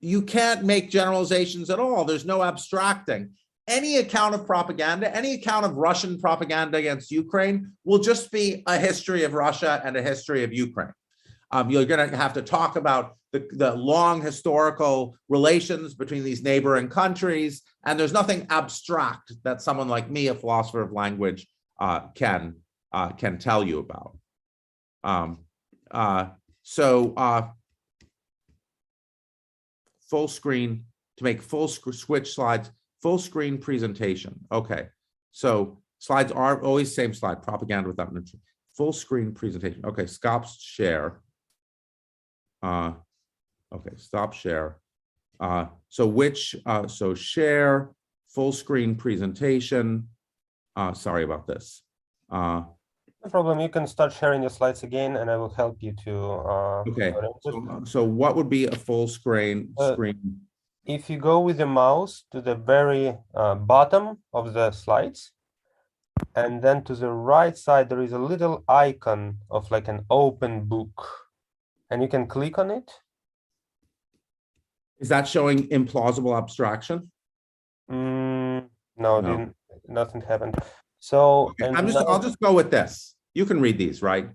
you 0.00 0.22
can't 0.22 0.64
make 0.64 0.90
generalizations 0.90 1.70
at 1.70 1.78
all. 1.78 2.04
There's 2.04 2.24
no 2.24 2.42
abstracting. 2.42 3.32
Any 3.68 3.96
account 3.96 4.34
of 4.34 4.46
propaganda, 4.46 5.14
any 5.14 5.34
account 5.34 5.66
of 5.66 5.76
Russian 5.76 6.18
propaganda 6.20 6.78
against 6.78 7.10
Ukraine 7.10 7.72
will 7.84 7.98
just 7.98 8.30
be 8.30 8.62
a 8.66 8.78
history 8.78 9.24
of 9.24 9.34
Russia 9.34 9.80
and 9.84 9.96
a 9.96 10.02
history 10.02 10.44
of 10.44 10.52
Ukraine. 10.52 10.92
Um, 11.50 11.70
you're 11.70 11.84
going 11.84 12.10
to 12.10 12.16
have 12.16 12.34
to 12.34 12.42
talk 12.42 12.76
about 12.76 13.16
the, 13.32 13.46
the 13.52 13.74
long 13.74 14.22
historical 14.22 15.16
relations 15.28 15.94
between 15.94 16.24
these 16.24 16.42
neighboring 16.42 16.88
countries, 16.88 17.62
and 17.84 17.98
there's 17.98 18.12
nothing 18.12 18.46
abstract 18.50 19.32
that 19.44 19.62
someone 19.62 19.88
like 19.88 20.10
me, 20.10 20.28
a 20.28 20.34
philosopher 20.34 20.82
of 20.82 20.92
language, 20.92 21.46
uh, 21.80 22.08
can 22.14 22.56
uh, 22.92 23.10
can 23.10 23.38
tell 23.38 23.62
you 23.64 23.78
about. 23.78 24.16
Um, 25.04 25.38
uh, 25.90 26.28
so, 26.62 27.12
uh, 27.16 27.48
full 30.08 30.28
screen 30.28 30.84
to 31.16 31.24
make 31.24 31.42
full 31.42 31.68
sc- 31.68 31.94
switch 31.94 32.34
slides, 32.34 32.70
full 33.02 33.18
screen 33.18 33.58
presentation. 33.58 34.38
Okay, 34.52 34.88
so 35.32 35.78
slides 35.98 36.32
are 36.32 36.62
always 36.62 36.94
same 36.94 37.14
slide, 37.14 37.42
propaganda 37.42 37.88
without 37.88 38.12
mention. 38.12 38.40
Full 38.76 38.92
screen 38.92 39.32
presentation. 39.32 39.84
Okay, 39.84 40.06
stop 40.06 40.46
share. 40.46 41.20
Uh, 42.62 42.92
okay, 43.74 43.96
stop 43.96 44.32
share. 44.32 44.78
Uh, 45.40 45.66
so 45.88 46.06
which, 46.06 46.56
uh, 46.66 46.86
so 46.86 47.14
share, 47.14 47.90
full 48.28 48.52
screen 48.52 48.94
presentation. 48.94 50.08
Uh, 50.74 50.92
sorry 50.92 51.24
about 51.24 51.46
this. 51.46 51.82
Uh, 52.30 52.64
No 53.26 53.30
problem. 53.30 53.58
You 53.58 53.68
can 53.68 53.88
start 53.88 54.12
sharing 54.12 54.42
your 54.42 54.50
slides 54.50 54.84
again, 54.84 55.16
and 55.16 55.28
I 55.28 55.36
will 55.36 55.48
help 55.48 55.82
you 55.82 55.92
to. 56.04 56.14
Uh, 56.52 56.84
Okay, 56.86 57.12
so, 57.42 57.82
so 57.84 58.04
what 58.04 58.36
would 58.36 58.48
be 58.48 58.66
a 58.68 58.76
full 58.76 59.08
screen, 59.08 59.74
Uh, 59.76 59.94
screen? 59.94 60.46
If 60.84 61.10
you 61.10 61.18
go 61.18 61.40
with 61.40 61.56
the 61.58 61.66
mouse 61.66 62.22
to 62.30 62.40
the 62.40 62.54
very 62.54 63.18
uh, 63.34 63.56
bottom 63.56 64.18
of 64.32 64.54
the 64.54 64.70
slides, 64.70 65.32
and 66.36 66.62
then 66.62 66.84
to 66.84 66.94
the 66.94 67.10
right 67.10 67.56
side, 67.58 67.88
there 67.88 68.00
is 68.00 68.12
a 68.12 68.18
little 68.30 68.62
icon 68.68 69.38
of 69.50 69.72
like 69.72 69.88
an 69.88 70.06
open 70.08 70.66
book, 70.66 71.26
and 71.90 72.02
you 72.02 72.08
can 72.08 72.28
click 72.28 72.58
on 72.58 72.70
it. 72.70 72.88
Is 75.00 75.08
that 75.08 75.26
showing 75.26 75.66
implausible 75.70 76.38
abstraction? 76.38 77.10
Mm, 77.90 78.70
no, 78.96 79.20
No. 79.20 79.28
didn't, 79.28 79.56
nothing 79.88 80.20
happened. 80.20 80.54
So, 81.00 81.48
Okay, 81.50 81.68
I'm 81.74 81.86
just, 81.88 81.98
I'll 81.98 82.22
just 82.22 82.38
go 82.38 82.52
with 82.52 82.70
this. 82.70 83.15
You 83.36 83.44
can 83.44 83.60
read 83.60 83.76
these, 83.76 84.00
right? 84.00 84.30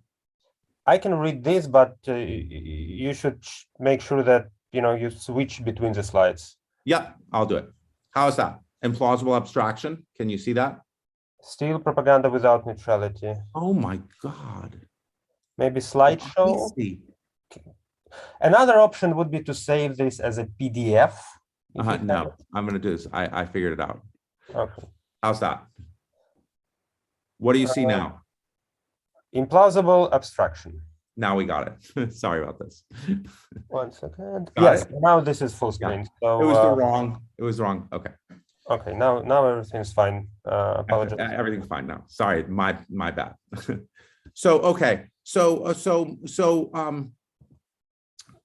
I 0.86 1.00
can 1.00 1.16
read 1.16 1.44
this, 1.44 1.66
but 1.66 1.98
uh, 2.08 2.14
you 2.14 3.16
should 3.16 3.44
make 3.80 4.00
sure 4.00 4.22
that 4.22 4.44
you 4.72 4.82
know 4.84 4.94
you 4.94 5.10
switch 5.10 5.64
between 5.66 5.94
the 5.94 6.04
slides. 6.04 6.58
Yeah, 6.86 7.14
I'll 7.34 7.48
do 7.48 7.58
it. 7.58 7.68
How 8.12 8.28
is 8.28 8.36
that? 8.36 8.60
Implausible 8.86 9.36
abstraction? 9.36 10.06
Can 10.16 10.30
you 10.30 10.38
see 10.38 10.54
that? 10.54 10.82
Still 11.42 11.80
propaganda 11.80 12.30
without 12.30 12.68
neutrality. 12.68 13.34
Oh 13.56 13.74
my 13.74 14.00
God. 14.22 14.80
Maybe 15.58 15.80
slideshow. 15.80 16.70
Another 18.40 18.78
option 18.80 19.16
would 19.16 19.32
be 19.32 19.42
to 19.50 19.54
save 19.56 19.98
this 19.98 20.20
as 20.20 20.38
a 20.38 20.46
PDF. 20.60 21.16
Uh-huh, 21.80 21.98
no, 22.04 22.22
it. 22.28 22.34
I'm 22.54 22.68
gonna 22.68 22.78
do 22.78 22.92
this. 22.92 23.08
I, 23.12 23.42
I 23.42 23.46
figured 23.48 23.74
it 23.74 23.80
out. 23.80 24.02
Okay. 24.54 24.84
How's 25.24 25.40
that? 25.40 25.66
What 27.40 27.54
do 27.54 27.60
you 27.60 27.68
see 27.68 27.86
Uh, 27.86 27.98
now? 27.98 28.21
Implausible 29.36 30.12
abstraction. 30.12 30.82
Now 31.18 31.36
we 31.36 31.46
got 31.46 31.68
it. 31.68 32.14
Sorry 32.14 32.42
about 32.42 32.60
this. 32.60 32.84
One 33.68 33.92
second. 33.92 34.52
Got 34.56 34.64
yes, 34.64 34.82
it? 34.84 34.92
now 35.00 35.20
this 35.20 35.42
is 35.42 35.54
full 35.54 35.74
Yeah. 35.80 35.88
screen. 35.88 36.08
So 36.22 36.42
It 36.42 36.46
was 36.46 36.58
the 36.58 36.72
uh, 36.72 36.76
wrong, 36.76 37.22
it 37.38 37.44
was 37.44 37.60
wrong. 37.60 37.88
Okay. 37.94 38.12
okay, 38.70 38.94
now 38.94 39.22
now 39.22 39.46
everything's 39.48 39.94
fine. 39.94 40.28
Uh, 40.46 40.76
apologize. 40.80 41.20
Everything's 41.34 41.68
fine 41.68 41.88
now. 41.88 42.04
Sorry, 42.08 42.44
my, 42.44 42.78
my 42.90 43.12
bad. 43.12 43.36
so, 44.34 44.60
okay, 44.60 45.06
so, 45.24 45.64
uh, 45.66 45.74
so, 45.74 46.18
so, 46.26 46.72
um, 46.74 47.14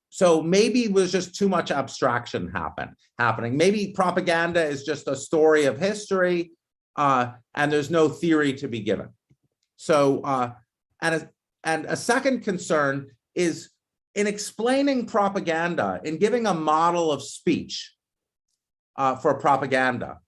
so 0.08 0.42
maybe 0.42 0.84
it 0.84 0.92
was 0.92 1.12
just 1.12 1.34
too 1.34 1.48
much 1.48 1.70
abstraction 1.70 2.48
happen, 2.48 2.94
happening. 3.18 3.56
Maybe 3.56 3.92
propaganda 3.92 4.64
is 4.64 4.84
just 4.84 5.08
a 5.08 5.16
story 5.16 5.66
of 5.66 5.78
history, 5.78 6.52
uh, 6.96 7.32
and 7.54 7.70
there's 7.70 7.90
no 7.90 8.08
theory 8.08 8.54
to 8.54 8.68
be 8.68 8.80
given. 8.80 9.08
So, 9.76 10.22
uh, 10.22 10.52
and 11.02 11.14
a, 11.14 11.30
and 11.64 11.84
a 11.86 11.96
second 11.96 12.42
concern 12.42 13.10
is 13.34 13.70
in 14.14 14.26
explaining 14.26 15.06
propaganda, 15.06 16.00
in 16.04 16.16
giving 16.16 16.46
a 16.46 16.54
model 16.54 17.12
of 17.12 17.22
speech 17.22 17.94
uh, 18.96 19.16
for 19.16 19.34
propaganda, 19.34 20.18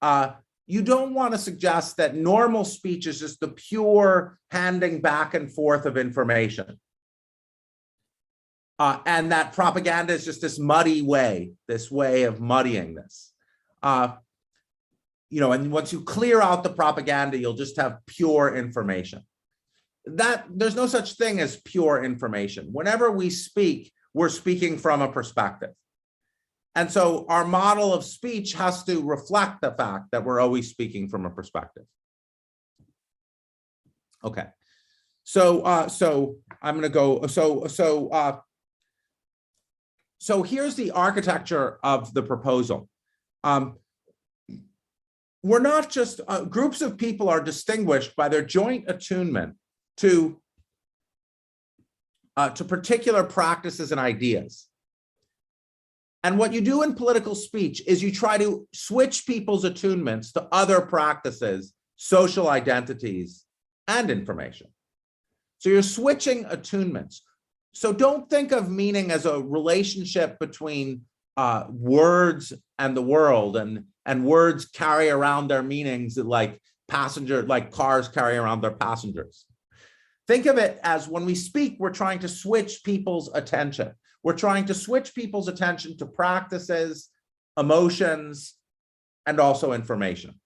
uh, 0.00 0.30
you 0.66 0.82
don't 0.82 1.14
want 1.14 1.32
to 1.32 1.38
suggest 1.38 1.96
that 1.96 2.14
normal 2.14 2.64
speech 2.64 3.06
is 3.06 3.20
just 3.20 3.40
the 3.40 3.48
pure 3.48 4.38
handing 4.50 5.00
back 5.00 5.34
and 5.34 5.52
forth 5.52 5.86
of 5.86 5.96
information. 5.96 6.78
Uh, 8.78 9.00
and 9.06 9.32
that 9.32 9.52
propaganda 9.52 10.12
is 10.12 10.24
just 10.24 10.40
this 10.40 10.58
muddy 10.58 11.02
way, 11.02 11.52
this 11.66 11.90
way 11.90 12.22
of 12.22 12.40
muddying 12.40 12.94
this. 12.94 13.32
Uh, 13.82 14.12
you 15.30 15.40
know, 15.40 15.52
and 15.52 15.72
once 15.72 15.92
you 15.92 16.02
clear 16.02 16.40
out 16.40 16.62
the 16.62 16.70
propaganda, 16.70 17.36
you'll 17.36 17.54
just 17.54 17.76
have 17.76 17.98
pure 18.06 18.54
information. 18.54 19.22
That 20.16 20.46
there's 20.50 20.76
no 20.76 20.86
such 20.86 21.14
thing 21.14 21.40
as 21.40 21.56
pure 21.56 22.02
information. 22.02 22.68
Whenever 22.72 23.10
we 23.10 23.30
speak, 23.30 23.92
we're 24.14 24.28
speaking 24.28 24.78
from 24.78 25.02
a 25.02 25.12
perspective. 25.12 25.70
And 26.74 26.90
so 26.90 27.26
our 27.28 27.44
model 27.44 27.92
of 27.92 28.04
speech 28.04 28.52
has 28.54 28.84
to 28.84 29.02
reflect 29.02 29.62
the 29.62 29.72
fact 29.72 30.12
that 30.12 30.24
we're 30.24 30.40
always 30.40 30.70
speaking 30.70 31.08
from 31.08 31.26
a 31.26 31.30
perspective. 31.30 31.84
Okay. 34.24 34.46
So, 35.24 35.62
uh, 35.62 35.88
so 35.88 36.36
I'm 36.62 36.76
gonna 36.76 36.88
go, 36.88 37.26
so, 37.26 37.66
so, 37.66 38.08
uh, 38.10 38.38
so 40.18 40.42
here's 40.42 40.74
the 40.74 40.92
architecture 40.92 41.78
of 41.82 42.14
the 42.14 42.22
proposal. 42.22 42.88
Um, 43.44 43.78
we're 45.42 45.60
not 45.60 45.90
just, 45.90 46.20
uh, 46.26 46.44
groups 46.44 46.80
of 46.80 46.96
people 46.96 47.28
are 47.28 47.42
distinguished 47.42 48.16
by 48.16 48.28
their 48.28 48.42
joint 48.42 48.84
attunement 48.88 49.56
to 49.98 50.40
uh, 52.36 52.50
to 52.50 52.64
particular 52.64 53.24
practices 53.24 53.90
and 53.90 54.00
ideas. 54.00 54.68
And 56.22 56.38
what 56.38 56.52
you 56.52 56.60
do 56.60 56.82
in 56.82 56.94
political 56.94 57.34
speech 57.34 57.82
is 57.86 58.02
you 58.02 58.12
try 58.12 58.38
to 58.38 58.66
switch 58.72 59.26
people's 59.26 59.64
attunements 59.64 60.32
to 60.32 60.48
other 60.52 60.80
practices, 60.80 61.74
social 61.96 62.48
identities, 62.48 63.44
and 63.88 64.10
information. 64.10 64.68
So 65.58 65.70
you're 65.70 65.82
switching 65.82 66.44
attunements. 66.44 67.20
So 67.72 67.92
don't 67.92 68.30
think 68.30 68.52
of 68.52 68.70
meaning 68.70 69.10
as 69.10 69.26
a 69.26 69.40
relationship 69.40 70.38
between 70.38 71.02
uh, 71.36 71.64
words 71.70 72.52
and 72.78 72.96
the 72.96 73.02
world, 73.02 73.56
and 73.56 73.84
and 74.06 74.24
words 74.24 74.64
carry 74.64 75.10
around 75.10 75.48
their 75.48 75.62
meanings 75.62 76.16
like 76.16 76.60
passenger, 76.88 77.42
like 77.42 77.70
cars 77.70 78.08
carry 78.08 78.36
around 78.36 78.60
their 78.60 78.72
passengers. 78.72 79.44
Think 80.28 80.44
of 80.44 80.58
it 80.58 80.78
as 80.82 81.08
when 81.08 81.24
we 81.24 81.34
speak, 81.34 81.76
we're 81.78 81.90
trying 81.90 82.18
to 82.18 82.28
switch 82.28 82.84
people's 82.84 83.30
attention. 83.34 83.92
We're 84.22 84.36
trying 84.36 84.66
to 84.66 84.74
switch 84.74 85.14
people's 85.14 85.48
attention 85.48 85.96
to 85.96 86.06
practices, 86.06 87.08
emotions, 87.58 88.54
and 89.26 89.40
also 89.40 89.72
information. 89.72 90.38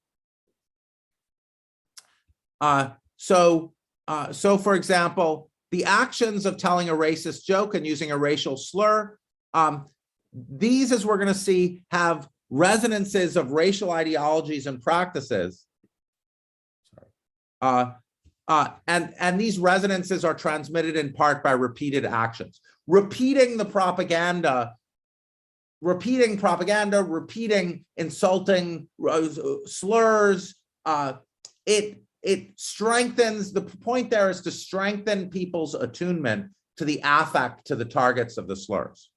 Uh, 2.61 2.91
so, 3.17 3.73
uh, 4.07 4.33
so 4.33 4.57
for 4.57 4.77
example, 4.77 5.51
the 5.73 5.85
actions 5.85 6.47
of 6.47 6.59
telling 6.59 6.89
a 6.89 6.95
racist 6.95 7.45
joke 7.45 7.75
and 7.75 7.85
using 7.85 8.13
a 8.13 8.17
racial 8.17 8.57
slur, 8.57 9.19
um, 9.53 9.87
these, 10.33 10.93
as 10.93 11.05
we're 11.05 11.17
going 11.17 11.27
to 11.27 11.35
see, 11.35 11.83
have 11.91 12.29
resonances 12.51 13.37
of 13.37 13.51
racial 13.51 13.91
ideologies 13.91 14.67
and 14.69 14.81
practices. 14.81 15.67
Sorry. 16.95 17.09
Uh, 17.61 17.93
uh, 18.49 18.69
and, 18.87 19.15
and 19.19 19.41
these 19.41 19.59
resonances 19.59 20.25
are 20.25 20.35
transmitted 20.35 20.97
in 20.97 21.13
part 21.13 21.43
by 21.43 21.53
repeated 21.53 22.05
actions. 22.05 22.61
Repeating 22.87 23.57
the 23.57 23.65
propaganda, 23.65 24.75
repeating 25.81 26.39
propaganda, 26.39 27.03
repeating 27.03 27.85
insulting 27.97 28.89
uh, 29.09 29.29
slurs, 29.67 30.55
uh, 30.85 31.15
it, 31.67 32.03
it 32.23 32.53
strengthens, 32.57 33.53
the 33.53 33.63
point 33.63 34.11
there 34.11 34.31
is 34.31 34.41
to 34.43 34.51
strengthen 34.51 35.31
people's 35.31 35.75
attunement 35.75 36.51
to 36.77 36.85
the 36.85 37.01
affect 37.05 37.67
to 37.67 37.77
the 37.77 37.85
targets 37.85 38.39
of 38.39 38.49
the 38.49 38.57
slurs. 38.57 39.11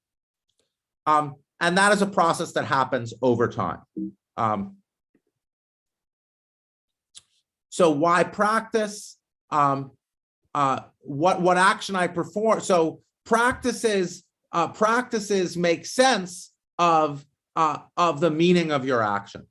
Um, 1.08 1.36
and 1.60 1.78
that 1.78 1.94
is 1.94 2.02
a 2.02 2.08
process 2.08 2.52
that 2.54 2.66
happens 2.66 3.14
over 3.22 3.48
time. 3.48 3.80
Um, 4.38 4.78
so 7.76 7.92
why 7.92 8.24
practice? 8.24 9.18
Um, 9.50 9.92
uh, 10.54 10.80
what 11.02 11.42
what 11.42 11.58
action 11.58 11.98
I 11.98 12.08
perform? 12.08 12.62
So 12.62 13.02
practices 13.26 14.24
uh, 14.54 14.70
practices 14.70 15.58
make 15.58 15.86
sense 15.86 16.54
of 16.80 17.26
uh, 17.58 17.80
of 17.98 18.22
the 18.22 18.32
meaning 18.32 18.72
of 18.72 18.86
your 18.86 19.04
action. 19.04 19.46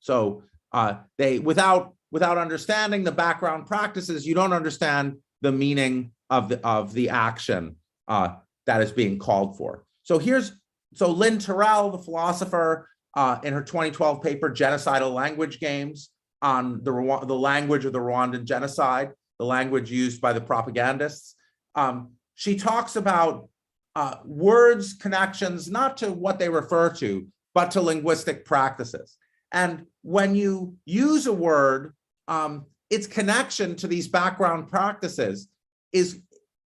So 0.00 0.42
uh, 0.72 0.94
they 1.16 1.38
without 1.38 1.94
without 2.10 2.38
understanding 2.38 3.04
the 3.04 3.12
background 3.12 3.68
practices, 3.68 4.26
you 4.26 4.34
don't 4.34 4.52
understand 4.52 5.18
the 5.42 5.52
meaning 5.52 6.10
of 6.28 6.48
the 6.48 6.66
of 6.66 6.92
the 6.92 7.10
action 7.10 7.76
uh, 8.08 8.34
that 8.66 8.82
is 8.82 8.90
being 8.90 9.20
called 9.20 9.56
for. 9.56 9.84
So 10.02 10.18
here's 10.18 10.50
so 10.92 11.08
Lynne 11.08 11.38
Tirrell, 11.38 11.92
the 11.92 11.98
philosopher, 11.98 12.88
uh, 13.14 13.38
in 13.44 13.54
her 13.54 13.62
2012 13.62 14.20
paper, 14.20 14.50
Genocidal 14.50 15.14
Language 15.14 15.60
Games, 15.60 16.10
on 16.42 16.82
the, 16.82 16.92
the 17.26 17.34
language 17.34 17.84
of 17.84 17.92
the 17.92 18.00
Rwandan 18.00 18.44
genocide, 18.44 19.12
the 19.38 19.46
language 19.46 19.90
used 19.90 20.20
by 20.20 20.32
the 20.32 20.40
propagandists. 20.40 21.36
Um, 21.74 22.12
she 22.34 22.56
talks 22.56 22.96
about 22.96 23.48
uh, 23.94 24.16
words 24.24 24.94
connections, 24.94 25.70
not 25.70 25.96
to 25.98 26.12
what 26.12 26.38
they 26.38 26.48
refer 26.48 26.92
to, 26.94 27.26
but 27.54 27.70
to 27.70 27.80
linguistic 27.80 28.44
practices. 28.44 29.16
And 29.52 29.86
when 30.02 30.34
you 30.34 30.76
use 30.84 31.26
a 31.26 31.32
word, 31.32 31.94
um, 32.26 32.66
its 32.90 33.06
connection 33.06 33.76
to 33.76 33.86
these 33.86 34.08
background 34.08 34.68
practices 34.68 35.48
is 35.92 36.20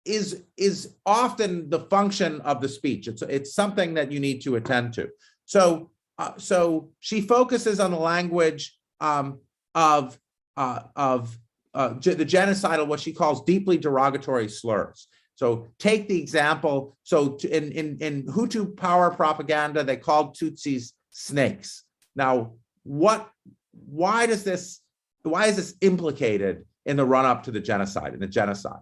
is 0.05 0.43
is 0.55 0.95
often 1.05 1.69
the 1.69 1.81
function 1.81 2.39
of 2.41 2.61
the 2.61 2.69
speech. 2.69 3.07
It's 3.07 3.21
it's 3.23 3.53
something 3.53 3.95
that 3.95 4.11
you 4.11 4.19
need 4.19 4.41
to 4.43 4.55
attend 4.55 4.93
to. 4.93 5.09
So 5.45 5.91
uh, 6.17 6.33
so 6.37 6.89
she 6.99 7.21
focuses 7.21 7.79
on 7.79 7.91
the 7.91 7.99
language 7.99 8.77
um, 8.99 9.39
of 9.77 10.19
uh, 10.57 10.79
of 10.95 11.37
uh, 11.75 11.89
the 11.89 12.25
genocidal, 12.25 12.87
what 12.87 12.99
she 12.99 13.13
calls 13.13 13.43
deeply 13.43 13.77
derogatory 13.77 14.49
slurs. 14.49 15.07
So 15.35 15.67
take 15.77 16.09
the 16.09 16.19
example. 16.19 16.97
So 17.03 17.37
in 17.37 17.71
in 17.71 17.97
in 17.99 18.23
Hutu 18.23 18.75
power 18.75 19.11
propaganda, 19.11 19.83
they 19.83 19.97
called 19.97 20.35
Tutsis 20.35 20.93
snakes. 21.11 21.83
Now, 22.15 22.53
what? 22.83 23.29
Why 23.71 24.25
does 24.25 24.43
this? 24.43 24.81
Why 25.21 25.45
is 25.45 25.55
this 25.57 25.75
implicated 25.81 26.65
in 26.85 26.97
the 26.97 27.05
run 27.05 27.25
up 27.25 27.43
to 27.43 27.51
the 27.51 27.59
genocide? 27.59 28.15
In 28.15 28.19
the 28.19 28.27
genocide, 28.27 28.81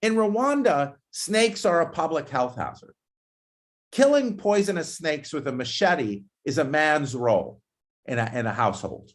in 0.00 0.14
Rwanda, 0.14 0.94
snakes 1.10 1.66
are 1.66 1.82
a 1.82 1.90
public 1.90 2.30
health 2.30 2.56
hazard. 2.56 2.94
Killing 3.92 4.38
poisonous 4.38 4.94
snakes 4.94 5.32
with 5.32 5.46
a 5.46 5.52
machete 5.52 6.24
is 6.44 6.56
a 6.56 6.64
man's 6.64 7.14
role 7.14 7.60
in 8.06 8.18
a, 8.18 8.30
in 8.34 8.46
a 8.46 8.52
household. 8.52 9.12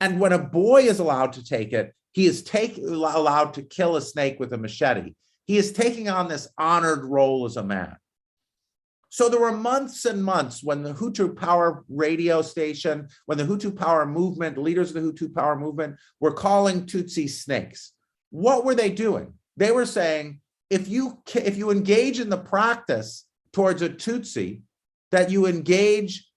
And 0.00 0.18
when 0.18 0.32
a 0.32 0.38
boy 0.38 0.82
is 0.82 0.98
allowed 0.98 1.34
to 1.34 1.44
take 1.44 1.72
it, 1.72 1.94
he 2.12 2.26
is 2.26 2.42
take, 2.42 2.78
allowed 2.78 3.54
to 3.54 3.62
kill 3.62 3.96
a 3.96 4.02
snake 4.02 4.40
with 4.40 4.52
a 4.52 4.58
machete. 4.58 5.14
He 5.46 5.58
is 5.58 5.72
taking 5.72 6.08
on 6.08 6.28
this 6.28 6.48
honored 6.58 7.04
role 7.04 7.44
as 7.44 7.56
a 7.56 7.62
man. 7.62 7.96
So 9.10 9.28
there 9.28 9.40
were 9.40 9.52
months 9.52 10.04
and 10.04 10.24
months 10.24 10.62
when 10.62 10.82
the 10.82 10.94
Hutu 10.94 11.36
Power 11.36 11.84
radio 11.88 12.42
station, 12.42 13.08
when 13.26 13.38
the 13.38 13.44
Hutu 13.44 13.76
Power 13.76 14.06
movement, 14.06 14.56
leaders 14.56 14.94
of 14.94 15.02
the 15.02 15.12
Hutu 15.12 15.34
Power 15.34 15.56
movement 15.56 15.96
were 16.20 16.32
calling 16.32 16.86
Tutsi 16.86 17.28
snakes. 17.28 17.92
What 18.30 18.64
were 18.64 18.76
they 18.76 18.90
doing? 18.90 19.34
They 19.56 19.72
were 19.72 19.86
saying, 19.86 20.40
if 20.70 20.88
you 20.88 21.20
if 21.34 21.56
you 21.56 21.70
engage 21.70 22.20
in 22.20 22.30
the 22.30 22.38
practice 22.38 23.26
towards 23.52 23.82
a 23.82 23.88
Tutsi, 23.88 24.62
that 25.10 25.30
you 25.30 25.46
engage 25.46 26.30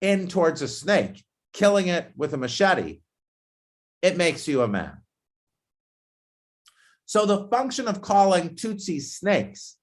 in 0.00 0.26
towards 0.26 0.60
a 0.60 0.68
snake 0.68 1.22
killing 1.52 1.88
it 1.88 2.12
with 2.16 2.34
a 2.34 2.36
machete, 2.36 3.00
it 4.02 4.16
makes 4.16 4.46
you 4.46 4.62
a 4.62 4.68
man. 4.68 4.98
So 7.06 7.24
the 7.24 7.48
function 7.48 7.88
of 7.88 8.02
calling 8.02 8.50
Tutsis 8.50 9.02
snakes 9.02 9.76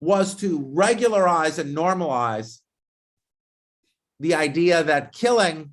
was 0.00 0.34
to 0.36 0.64
regularize 0.72 1.58
and 1.58 1.76
normalize 1.76 2.60
the 4.20 4.34
idea 4.34 4.84
that 4.84 5.12
killing 5.12 5.72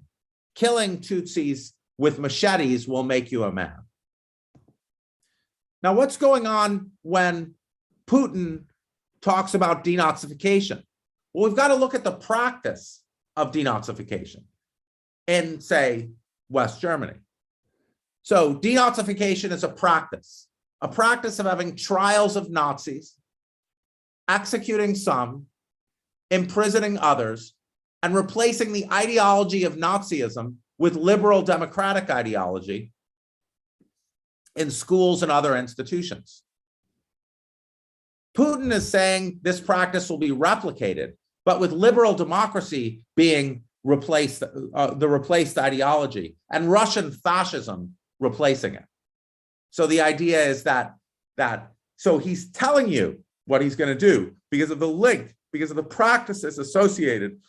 killing 0.56 0.98
Tutsis 0.98 1.74
with 1.98 2.18
machetes 2.18 2.88
will 2.88 3.04
make 3.04 3.32
you 3.32 3.44
a 3.44 3.52
man. 3.52 3.78
Now, 5.84 5.94
what's 5.94 6.18
going 6.18 6.48
on 6.48 6.92
when 7.04 7.54
Putin 8.08 8.64
talks 9.22 9.54
about 9.54 9.84
denazification? 9.84 10.82
Well, 11.34 11.48
we've 11.48 11.56
got 11.56 11.68
to 11.68 11.76
look 11.76 11.94
at 11.94 12.04
the 12.04 12.12
practice 12.12 13.04
of 13.36 13.52
denazification 13.52 14.44
in, 15.28 15.62
say, 15.62 16.10
West 16.50 16.82
Germany. 16.82 17.20
So 18.24 18.56
denazification 18.56 19.52
is 19.52 19.64
a 19.64 19.70
practice, 19.70 20.48
a 20.82 20.88
practice 20.88 21.40
of 21.40 21.46
having 21.46 21.76
trials 21.76 22.36
of 22.36 22.50
Nazis, 22.50 23.16
executing 24.28 24.96
some, 24.96 25.46
imprisoning 26.32 26.98
others, 26.98 27.54
and 28.04 28.16
replacing 28.16 28.74
the 28.74 28.86
ideology 28.92 29.64
of 29.64 29.76
Nazism 29.76 30.56
with 30.78 30.96
liberal 30.96 31.42
democratic 31.42 32.10
ideology 32.10 32.92
in 34.56 34.70
schools 34.72 35.24
and 35.24 35.32
other 35.32 35.56
institutions. 35.56 36.44
Putin 38.36 38.72
is 38.72 38.88
saying 38.88 39.40
this 39.42 39.60
practice 39.60 40.10
will 40.10 40.18
be 40.18 40.30
replicated, 40.30 41.14
but 41.46 41.60
with 41.60 41.72
liberal 41.72 42.14
democracy 42.14 43.02
being 43.16 43.64
replaced, 43.88 44.44
uh, 44.44 44.94
the 44.96 45.08
replaced 45.08 45.58
ideology, 45.58 46.36
and 46.52 46.70
Russian 46.70 47.10
fascism 47.12 47.94
replacing 48.20 48.76
it. 48.76 48.84
So 49.72 49.88
the 49.88 50.02
idea 50.02 50.44
is 50.44 50.64
that 50.64 50.96
that 51.38 51.72
so 51.96 52.18
he's 52.18 52.52
telling 52.52 52.90
you 52.90 53.24
what 53.46 53.62
he's 53.62 53.78
going 53.78 53.98
to 53.98 54.00
do 54.14 54.36
because 54.52 54.72
of 54.72 54.80
the 54.80 54.88
link, 54.88 55.34
because 55.54 55.70
of 55.70 55.78
the 55.78 55.84
practices 55.84 56.60
associated 56.60 57.40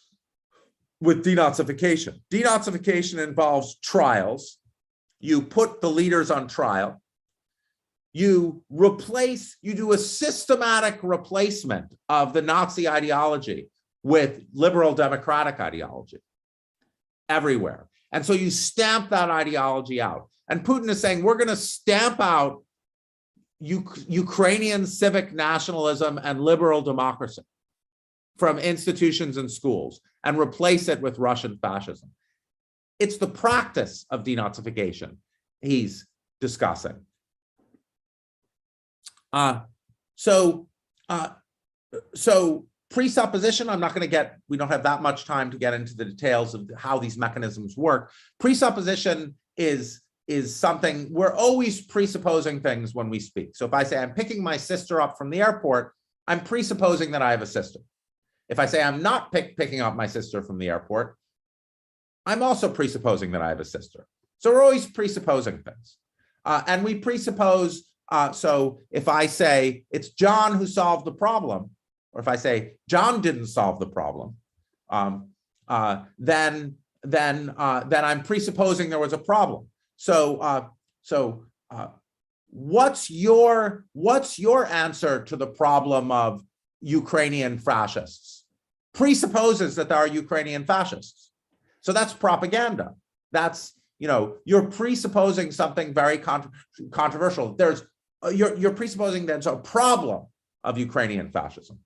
with 1.00 1.24
denazification. 1.24 2.20
Denazification 2.30 3.18
involves 3.22 3.78
trials. 3.80 4.58
You 5.20 5.42
put 5.42 5.80
the 5.80 5.90
leaders 5.90 6.30
on 6.30 6.46
trial. 6.46 7.02
You 8.12 8.62
replace, 8.70 9.56
you 9.60 9.74
do 9.74 9.92
a 9.92 9.98
systematic 9.98 11.00
replacement 11.02 11.94
of 12.08 12.32
the 12.32 12.42
Nazi 12.42 12.88
ideology 12.88 13.68
with 14.02 14.44
liberal 14.52 14.94
democratic 14.94 15.60
ideology 15.60 16.18
everywhere. 17.28 17.88
And 18.12 18.24
so 18.24 18.32
you 18.32 18.50
stamp 18.50 19.10
that 19.10 19.30
ideology 19.30 20.00
out. 20.00 20.28
And 20.48 20.64
Putin 20.64 20.88
is 20.88 21.00
saying, 21.00 21.22
we're 21.22 21.36
going 21.36 21.48
to 21.48 21.56
stamp 21.56 22.20
out 22.20 22.62
Uk- 23.60 23.98
Ukrainian 24.08 24.86
civic 24.86 25.32
nationalism 25.32 26.18
and 26.22 26.40
liberal 26.40 26.80
democracy 26.80 27.42
from 28.38 28.58
institutions 28.58 29.36
and 29.36 29.50
schools 29.50 30.00
and 30.24 30.38
replace 30.38 30.88
it 30.88 31.00
with 31.00 31.18
Russian 31.18 31.58
fascism. 31.58 32.10
It's 32.98 33.18
the 33.18 33.26
practice 33.28 34.06
of 34.10 34.24
denazification 34.24 35.16
he's 35.60 36.06
discussing. 36.40 37.04
Uh, 39.32 39.60
so, 40.14 40.68
uh, 41.08 41.30
so 42.14 42.67
presupposition, 42.90 43.68
I'm 43.68 43.80
not 43.80 43.94
going 43.94 44.02
to 44.02 44.10
get, 44.10 44.38
we 44.48 44.56
don't 44.56 44.68
have 44.68 44.82
that 44.84 45.02
much 45.02 45.24
time 45.24 45.50
to 45.50 45.58
get 45.58 45.74
into 45.74 45.94
the 45.94 46.04
details 46.04 46.54
of 46.54 46.70
how 46.76 46.98
these 46.98 47.16
mechanisms 47.16 47.76
work. 47.76 48.10
Presupposition 48.38 49.34
is 49.56 50.02
is 50.28 50.54
something 50.54 51.08
we're 51.10 51.32
always 51.32 51.80
presupposing 51.80 52.60
things 52.60 52.94
when 52.94 53.08
we 53.08 53.18
speak. 53.18 53.56
So 53.56 53.64
if 53.64 53.72
I 53.72 53.82
say 53.82 53.96
I'm 53.96 54.12
picking 54.12 54.42
my 54.42 54.58
sister 54.58 55.00
up 55.00 55.16
from 55.16 55.30
the 55.30 55.40
airport, 55.40 55.94
I'm 56.26 56.40
presupposing 56.40 57.12
that 57.12 57.22
I 57.22 57.30
have 57.30 57.40
a 57.40 57.46
sister. 57.46 57.80
If 58.50 58.58
I 58.58 58.66
say 58.66 58.82
I'm 58.82 59.02
not 59.02 59.32
pick, 59.32 59.56
picking 59.56 59.80
up 59.80 59.96
my 59.96 60.06
sister 60.06 60.42
from 60.42 60.58
the 60.58 60.68
airport, 60.68 61.16
I'm 62.26 62.42
also 62.42 62.68
presupposing 62.68 63.30
that 63.30 63.40
I 63.40 63.48
have 63.48 63.60
a 63.60 63.64
sister. 63.64 64.06
So 64.38 64.52
we're 64.52 64.62
always 64.62 64.86
presupposing 64.86 65.62
things. 65.62 65.96
Uh, 66.44 66.62
and 66.66 66.84
we 66.84 66.96
presuppose, 66.96 67.88
uh, 68.10 68.32
so 68.32 68.80
if 68.90 69.08
I 69.08 69.26
say 69.26 69.84
it's 69.90 70.10
John 70.10 70.56
who 70.56 70.66
solved 70.66 71.06
the 71.06 71.12
problem, 71.12 71.70
or 72.18 72.20
if 72.20 72.26
I 72.26 72.34
say 72.34 72.72
John 72.88 73.20
didn't 73.20 73.46
solve 73.46 73.78
the 73.78 73.86
problem, 73.86 74.34
um, 74.90 75.28
uh, 75.68 76.02
then 76.18 76.74
then 77.04 77.54
uh, 77.56 77.84
then 77.84 78.04
I'm 78.04 78.24
presupposing 78.24 78.90
there 78.90 78.98
was 78.98 79.12
a 79.12 79.18
problem. 79.18 79.68
So 79.96 80.38
uh, 80.38 80.66
so 81.02 81.44
uh, 81.70 81.88
what's 82.50 83.08
your 83.08 83.84
what's 83.92 84.36
your 84.36 84.66
answer 84.66 85.22
to 85.26 85.36
the 85.36 85.46
problem 85.46 86.10
of 86.10 86.42
Ukrainian 86.80 87.56
fascists? 87.56 88.44
Presupposes 88.92 89.76
that 89.76 89.88
there 89.88 89.98
are 89.98 90.08
Ukrainian 90.08 90.64
fascists. 90.64 91.30
So 91.82 91.92
that's 91.92 92.12
propaganda. 92.12 92.94
That's 93.30 93.74
you 94.00 94.08
know 94.08 94.38
you're 94.44 94.66
presupposing 94.66 95.52
something 95.52 95.94
very 95.94 96.18
contro- 96.18 96.50
controversial. 96.90 97.54
There's 97.54 97.84
uh, 98.24 98.30
you're 98.30 98.56
you're 98.56 98.74
presupposing 98.74 99.24
there's 99.24 99.46
a 99.46 99.54
problem 99.54 100.26
of 100.64 100.78
Ukrainian 100.78 101.30
fascism. 101.30 101.78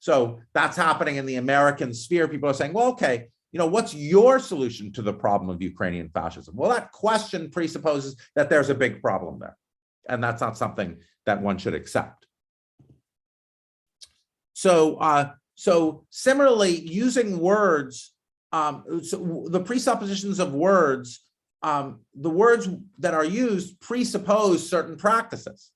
So 0.00 0.40
that's 0.54 0.76
happening 0.76 1.16
in 1.16 1.26
the 1.26 1.36
American 1.36 1.94
sphere. 1.94 2.26
People 2.26 2.48
are 2.48 2.54
saying, 2.54 2.72
well, 2.72 2.88
okay, 2.88 3.28
you 3.52 3.58
know, 3.58 3.66
what's 3.66 3.94
your 3.94 4.38
solution 4.38 4.92
to 4.92 5.02
the 5.02 5.12
problem 5.12 5.50
of 5.50 5.62
Ukrainian 5.62 6.08
fascism? 6.08 6.56
Well, 6.56 6.70
that 6.70 6.90
question 6.90 7.50
presupposes 7.50 8.16
that 8.34 8.48
there's 8.48 8.70
a 8.70 8.74
big 8.74 9.02
problem 9.02 9.38
there. 9.38 9.56
And 10.08 10.24
that's 10.24 10.40
not 10.40 10.56
something 10.56 10.98
that 11.26 11.42
one 11.42 11.58
should 11.58 11.74
accept. 11.74 12.26
So, 14.54 14.96
uh, 14.96 15.32
so 15.54 16.06
similarly, 16.10 16.80
using 16.80 17.38
words, 17.38 18.14
um, 18.52 19.02
so 19.02 19.46
the 19.48 19.60
presuppositions 19.60 20.38
of 20.38 20.54
words, 20.54 21.24
um, 21.62 22.00
the 22.14 22.30
words 22.30 22.68
that 22.98 23.12
are 23.14 23.24
used 23.24 23.78
presuppose 23.80 24.68
certain 24.68 24.96
practices. 24.96 25.70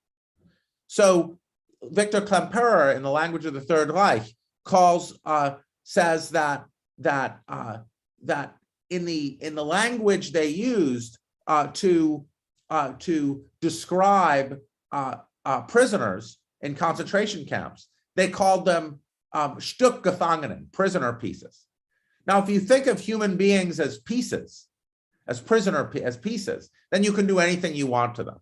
So 0.87 1.37
Victor 1.83 2.21
Klemperer 2.21 2.95
in 2.95 3.03
the 3.03 3.11
language 3.11 3.45
of 3.45 3.53
the 3.53 3.61
Third 3.61 3.91
Reich 3.91 4.23
calls 4.63 5.19
uh, 5.25 5.55
says 5.83 6.29
that 6.31 6.65
that 6.99 7.39
uh, 7.47 7.77
that 8.23 8.55
in 8.89 9.05
the 9.05 9.37
in 9.41 9.55
the 9.55 9.65
language 9.65 10.31
they 10.31 10.47
used 10.47 11.17
uh, 11.47 11.67
to 11.67 12.25
uh, 12.69 12.93
to 12.99 13.43
describe 13.61 14.59
uh, 14.91 15.15
uh, 15.45 15.61
prisoners 15.61 16.39
in 16.61 16.75
concentration 16.75 17.45
camps, 17.45 17.87
they 18.15 18.27
called 18.27 18.65
them 18.65 18.99
um, 19.33 19.57
Stückgefangenen, 19.57 20.71
prisoner 20.71 21.13
pieces. 21.13 21.65
Now, 22.25 22.41
if 22.41 22.49
you 22.49 22.59
think 22.59 22.87
of 22.87 22.99
human 22.99 23.37
beings 23.37 23.79
as 23.79 23.99
pieces, 23.99 24.67
as 25.27 25.39
prisoner 25.39 25.91
as 26.03 26.17
pieces, 26.17 26.69
then 26.91 27.03
you 27.03 27.11
can 27.11 27.27
do 27.27 27.39
anything 27.39 27.75
you 27.75 27.87
want 27.87 28.15
to 28.15 28.23
them. 28.23 28.39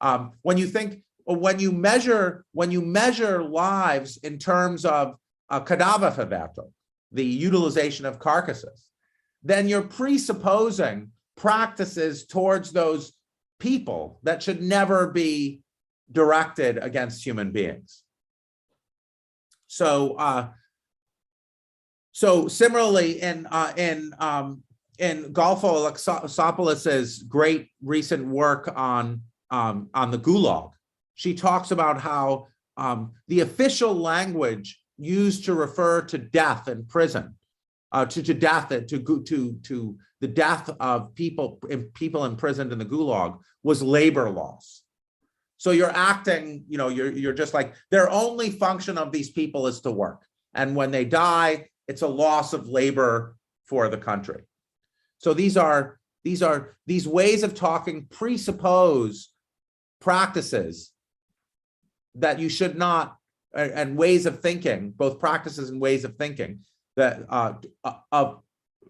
Um, 0.00 0.32
when 0.42 0.58
you 0.58 0.66
think 0.66 1.02
when 1.24 1.58
you 1.58 1.72
measure 1.72 2.44
when 2.52 2.70
you 2.70 2.80
measure 2.80 3.42
lives 3.42 4.16
in 4.18 4.38
terms 4.38 4.84
of 4.84 5.16
uh, 5.48 5.60
Kadaververwertung, 5.60 6.70
the 7.12 7.24
utilization 7.24 8.06
of 8.06 8.18
carcasses, 8.18 8.90
then 9.42 9.68
you're 9.68 9.82
presupposing 9.82 11.10
practices 11.36 12.26
towards 12.26 12.72
those 12.72 13.12
people 13.58 14.20
that 14.22 14.42
should 14.42 14.62
never 14.62 15.08
be 15.08 15.60
directed 16.12 16.78
against 16.78 17.24
human 17.24 17.50
beings. 17.52 18.02
So, 19.66 20.14
uh, 20.14 20.48
so 22.12 22.48
similarly, 22.48 23.20
in 23.22 23.46
uh, 23.46 23.72
in 23.76 24.12
um, 24.18 24.62
in 24.98 25.32
Golfo 25.32 25.90
Alexopoulos's 25.90 27.22
great 27.22 27.70
recent 27.82 28.26
work 28.26 28.70
on 28.74 29.22
um, 29.50 29.88
on 29.94 30.10
the 30.10 30.18
Gulag, 30.18 30.72
she 31.20 31.34
talks 31.34 31.70
about 31.70 32.00
how 32.00 32.46
um, 32.78 33.12
the 33.28 33.40
official 33.40 33.94
language 33.94 34.80
used 34.96 35.44
to 35.44 35.52
refer 35.52 36.00
to 36.00 36.16
death 36.16 36.66
in 36.66 36.86
prison, 36.86 37.34
uh, 37.92 38.06
to, 38.06 38.22
to 38.22 38.32
death, 38.32 38.70
to, 38.70 38.86
to, 38.86 39.58
to 39.62 39.98
the 40.22 40.28
death 40.28 40.70
of 40.80 41.14
people, 41.14 41.60
people 41.92 42.24
imprisoned 42.24 42.72
in 42.72 42.78
the 42.78 42.86
gulag 42.86 43.38
was 43.62 43.82
labor 43.82 44.30
loss. 44.30 44.80
So 45.58 45.72
you're 45.72 45.94
acting, 45.94 46.64
you 46.70 46.78
know, 46.78 46.88
you're, 46.88 47.12
you're 47.12 47.34
just 47.34 47.52
like, 47.52 47.74
their 47.90 48.08
only 48.08 48.48
function 48.48 48.96
of 48.96 49.12
these 49.12 49.28
people 49.28 49.66
is 49.66 49.82
to 49.82 49.90
work. 49.90 50.22
And 50.54 50.74
when 50.74 50.90
they 50.90 51.04
die, 51.04 51.66
it's 51.86 52.00
a 52.00 52.08
loss 52.08 52.54
of 52.54 52.66
labor 52.66 53.36
for 53.66 53.90
the 53.90 53.98
country. 53.98 54.44
So 55.18 55.34
these 55.34 55.58
are, 55.58 55.98
these 56.24 56.42
are, 56.42 56.78
these 56.86 57.06
ways 57.06 57.42
of 57.42 57.54
talking 57.54 58.06
presuppose 58.06 59.28
practices 60.00 60.92
that 62.14 62.38
you 62.38 62.48
should 62.48 62.76
not 62.76 63.16
and 63.54 63.96
ways 63.96 64.26
of 64.26 64.40
thinking, 64.40 64.90
both 64.90 65.18
practices 65.18 65.70
and 65.70 65.80
ways 65.80 66.04
of 66.04 66.16
thinking 66.16 66.60
that 66.96 67.24
uh, 67.28 67.54
uh, 67.84 67.94
of 68.12 68.42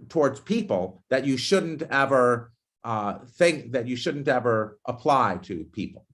towards 0.08 0.40
people 0.40 1.02
that 1.10 1.26
you 1.26 1.36
shouldn't 1.36 1.82
ever 1.82 2.52
uh, 2.84 3.18
think 3.36 3.72
that 3.72 3.86
you 3.86 3.96
shouldn't 3.96 4.28
ever 4.28 4.78
apply 4.86 5.38
to 5.42 5.64
people. 5.72 6.06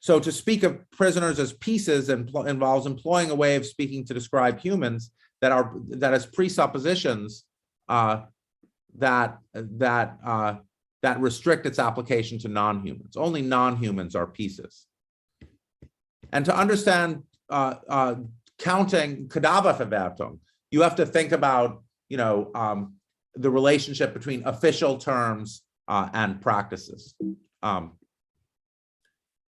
So 0.00 0.18
to 0.18 0.32
speak 0.32 0.64
of 0.64 0.90
prisoners 0.90 1.38
as 1.38 1.52
pieces 1.52 2.08
impl 2.08 2.48
involves 2.48 2.86
employing 2.86 3.30
a 3.30 3.36
way 3.36 3.54
of 3.54 3.64
speaking 3.64 4.04
to 4.06 4.14
describe 4.14 4.58
humans 4.58 5.12
that 5.40 5.52
are 5.52 5.72
that 5.90 6.12
as 6.12 6.26
presuppositions 6.26 7.44
uh, 7.88 8.22
that 8.98 9.38
that 9.54 10.18
uh, 10.24 10.54
that 11.02 11.20
restrict 11.20 11.66
its 11.66 11.78
application 11.78 12.38
to 12.38 12.48
non-humans. 12.48 13.16
Only 13.16 13.42
non-humans 13.42 14.14
are 14.14 14.26
pieces. 14.26 14.86
And 16.32 16.44
to 16.44 16.56
understand 16.56 17.24
uh, 17.50 17.74
uh, 17.88 18.14
counting 18.58 19.28
Kadaververwertung, 19.28 20.38
you 20.70 20.82
have 20.82 20.96
to 20.96 21.06
think 21.06 21.32
about, 21.32 21.82
you 22.08 22.16
know, 22.16 22.50
um, 22.54 22.94
the 23.34 23.50
relationship 23.50 24.14
between 24.14 24.46
official 24.46 24.96
terms 24.96 25.62
uh, 25.88 26.08
and 26.12 26.40
practices. 26.40 27.14
Um, 27.62 27.92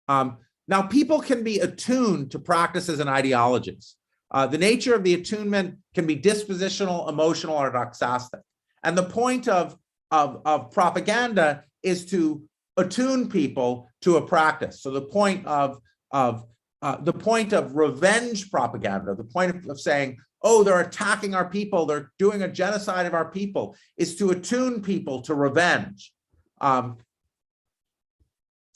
um, 0.08 0.38
now, 0.68 0.84
people 0.84 1.20
can 1.20 1.44
be 1.44 1.60
attuned 1.60 2.32
to 2.32 2.40
practices 2.40 3.00
and 3.00 3.10
ideologies. 3.10 3.96
Uh, 4.32 4.48
the 4.48 4.58
nature 4.58 4.96
of 4.96 5.04
the 5.04 5.14
attunement 5.14 5.78
can 5.94 6.08
be 6.08 6.16
dispositional, 6.16 7.10
emotional, 7.10 7.56
or 7.56 7.72
doxastic. 7.72 8.42
And 8.84 8.98
the 8.98 9.04
point 9.04 9.48
of, 9.48 9.78
of, 10.14 10.42
of 10.46 10.72
propaganda 10.72 11.64
is 11.82 12.06
to 12.06 12.44
attune 12.78 13.28
people 13.30 13.90
to 14.02 14.18
a 14.18 14.22
practice. 14.22 14.84
So 14.84 14.92
the 14.92 15.02
point 15.02 15.46
of, 15.48 15.80
of 16.12 16.46
uh, 16.84 16.98
the 17.02 17.14
point 17.14 17.52
of 17.52 17.76
revenge 17.76 18.52
propaganda, 18.52 19.16
the 19.16 19.24
point 19.24 19.56
of, 19.56 19.70
of 19.72 19.80
saying, 19.80 20.18
oh, 20.44 20.64
they're 20.64 20.82
attacking 20.82 21.34
our 21.34 21.50
people, 21.50 21.86
they're 21.86 22.12
doing 22.20 22.44
a 22.44 22.48
genocide 22.48 23.08
of 23.08 23.16
our 23.16 23.32
people, 23.32 23.76
is 23.98 24.16
to 24.18 24.30
attune 24.30 24.82
people 24.82 25.22
to 25.24 25.34
revenge. 25.34 26.14
Um, 26.62 26.98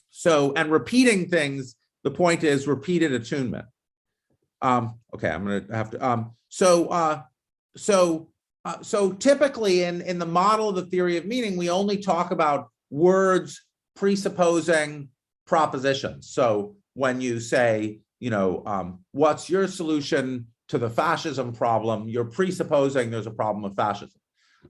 so, 0.09 0.53
and 0.55 0.71
repeating 0.71 1.29
things, 1.29 1.75
the 2.03 2.11
point 2.11 2.43
is 2.43 2.65
repeated 2.65 3.11
attunement. 3.11 3.65
Um, 4.61 4.95
okay, 5.13 5.29
I'm 5.29 5.43
gonna 5.43 5.65
have 5.71 5.91
to, 5.91 6.03
um, 6.03 6.31
so, 6.49 6.87
uh, 6.87 7.21
so, 7.75 8.29
uh, 8.67 8.81
so 8.81 9.13
typically 9.13 9.83
in, 9.83 10.01
in 10.01 10.19
the 10.19 10.25
model 10.25 10.67
of 10.67 10.75
the 10.75 10.85
theory 10.87 11.15
of 11.15 11.25
meaning, 11.25 11.55
we 11.55 11.69
only 11.69 11.97
talk 11.97 12.31
about 12.31 12.67
words 12.89 13.63
presupposing 13.95 15.07
propositions. 15.45 16.29
So 16.29 16.75
when 16.93 17.21
you 17.21 17.39
say, 17.39 18.01
you 18.19 18.29
know, 18.29 18.63
um, 18.65 18.99
what's 19.13 19.49
your 19.49 19.67
solution 19.67 20.47
to 20.67 20.77
the 20.77 20.89
fascism 20.89 21.53
problem? 21.53 22.09
You're 22.09 22.25
presupposing 22.25 23.09
there's 23.09 23.25
a 23.25 23.31
problem 23.31 23.63
of 23.63 23.73
fascism. 23.73 24.19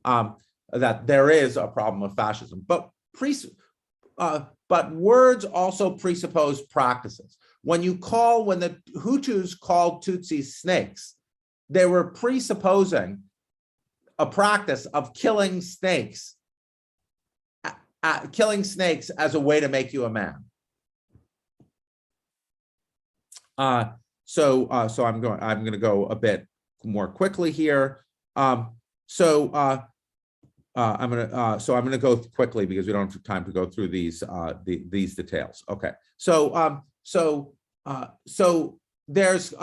Um, 0.06 0.36
that 0.72 1.08
there 1.08 1.32
is 1.32 1.58
a 1.58 1.66
problem 1.66 2.04
of 2.04 2.14
fascism, 2.14 2.64
but 2.68 2.92
pre, 3.16 3.36
uh, 4.20 4.42
but 4.70 4.92
words 4.92 5.44
also 5.44 5.90
presuppose 5.98 6.62
practices. 6.62 7.36
When 7.64 7.82
you 7.82 7.98
call, 7.98 8.46
when 8.46 8.60
the 8.60 8.78
Hutus 8.96 9.60
called 9.60 10.04
Tutsis 10.04 10.52
snakes, 10.54 11.16
they 11.68 11.88
were 11.88 12.12
presupposing 12.12 13.24
a 14.20 14.26
practice 14.26 14.86
of 14.88 15.14
killing 15.14 15.62
snakes, 15.62 16.36
uh, 18.04 18.20
killing 18.32 18.64
snakes 18.64 19.10
as 19.12 19.36
a 19.36 19.40
way 19.40 19.60
to 19.60 19.70
make 19.70 19.94
you 19.94 20.06
a 20.06 20.10
man. 20.10 20.46
Uh, 23.58 23.86
so, 24.26 24.68
uh, 24.68 24.88
so 24.88 25.06
I'm 25.06 25.22
going, 25.22 25.42
I'm 25.42 25.62
going 25.62 25.74
to 25.74 25.80
go 25.80 26.06
a 26.06 26.16
bit 26.16 26.48
more 26.84 27.08
quickly 27.08 27.52
here. 27.52 28.06
Um, 28.36 28.76
so, 29.08 29.50
uh, 29.50 29.82
uh, 30.76 30.96
I'm 31.00 31.10
gonna, 31.10 31.24
uh, 31.24 31.58
so 31.58 31.76
I'm 31.76 31.84
gonna 31.84 31.98
go 31.98 32.18
quickly 32.18 32.68
because 32.68 32.86
we 32.86 32.94
don't 32.94 33.12
have 33.12 33.24
time 33.24 33.44
to 33.46 33.52
go 33.52 33.66
through 33.66 33.88
these, 33.88 34.20
the, 34.20 34.84
these 34.90 35.16
details. 35.16 35.64
Okay, 35.68 35.92
so, 36.18 36.54
um, 36.56 36.84
so, 37.02 37.56
so 38.28 38.78
there's, 39.08 39.56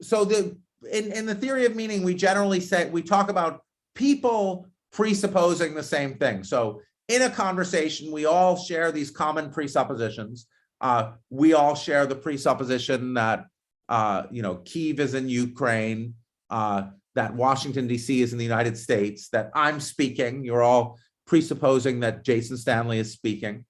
so 0.00 0.24
the, 0.24 0.56
in, 0.90 1.12
in 1.12 1.26
the 1.26 1.34
theory 1.34 1.66
of 1.66 1.76
meaning, 1.76 2.02
we 2.02 2.14
generally 2.14 2.60
say, 2.60 2.88
we 2.90 3.02
talk 3.02 3.30
about 3.30 3.62
people 3.94 4.66
presupposing 4.92 5.74
the 5.74 5.82
same 5.82 6.14
thing. 6.14 6.44
So 6.44 6.80
in 7.08 7.22
a 7.22 7.30
conversation, 7.30 8.12
we 8.12 8.26
all 8.26 8.56
share 8.56 8.92
these 8.92 9.10
common 9.10 9.50
presuppositions. 9.50 10.46
Uh, 10.80 11.12
we 11.30 11.54
all 11.54 11.74
share 11.74 12.06
the 12.06 12.14
presupposition 12.14 13.14
that, 13.14 13.46
uh, 13.88 14.24
you 14.30 14.42
know, 14.42 14.56
Kiev 14.56 15.00
is 15.00 15.14
in 15.14 15.28
Ukraine, 15.28 16.14
uh, 16.50 16.84
that 17.14 17.34
Washington 17.34 17.88
DC 17.88 18.20
is 18.20 18.32
in 18.32 18.38
the 18.38 18.44
United 18.44 18.76
States, 18.76 19.28
that 19.28 19.50
I'm 19.54 19.80
speaking, 19.80 20.44
you're 20.44 20.62
all 20.62 20.98
presupposing 21.26 22.00
that 22.00 22.24
Jason 22.24 22.56
Stanley 22.56 22.98
is 22.98 23.12
speaking. 23.12 23.64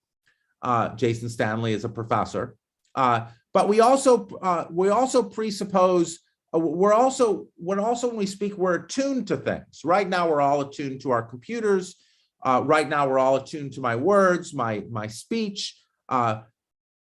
Uh, 0.63 0.91
Jason 0.95 1.29
Stanley 1.29 1.73
is 1.73 1.85
a 1.85 1.89
professor. 1.89 2.57
Uh, 2.95 3.27
but 3.53 3.69
we 3.69 3.81
also 3.81 4.29
uh, 4.41 4.67
we 4.71 4.89
also 4.89 5.23
presuppose 5.23 6.21
we're 6.53 6.93
also 6.93 7.47
when 7.57 7.79
also 7.79 8.09
when 8.09 8.17
we 8.17 8.27
speak 8.27 8.57
we're 8.59 8.85
attuned 8.85 9.29
to 9.29 9.37
things. 9.37 9.81
Right 9.85 10.09
now 10.09 10.29
we're 10.29 10.41
all 10.41 10.61
attuned 10.61 11.01
to 11.03 11.11
our 11.11 11.23
computers. 11.23 11.97
Uh, 12.45 12.63
right 12.65 12.89
now 12.89 13.09
we're 13.09 13.19
all 13.19 13.37
attuned 13.37 13.73
to 13.75 13.81
my 13.81 13.97
words, 13.97 14.53
my 14.53 14.83
my 14.91 15.07
speech. 15.07 15.79
Uh, 16.09 16.43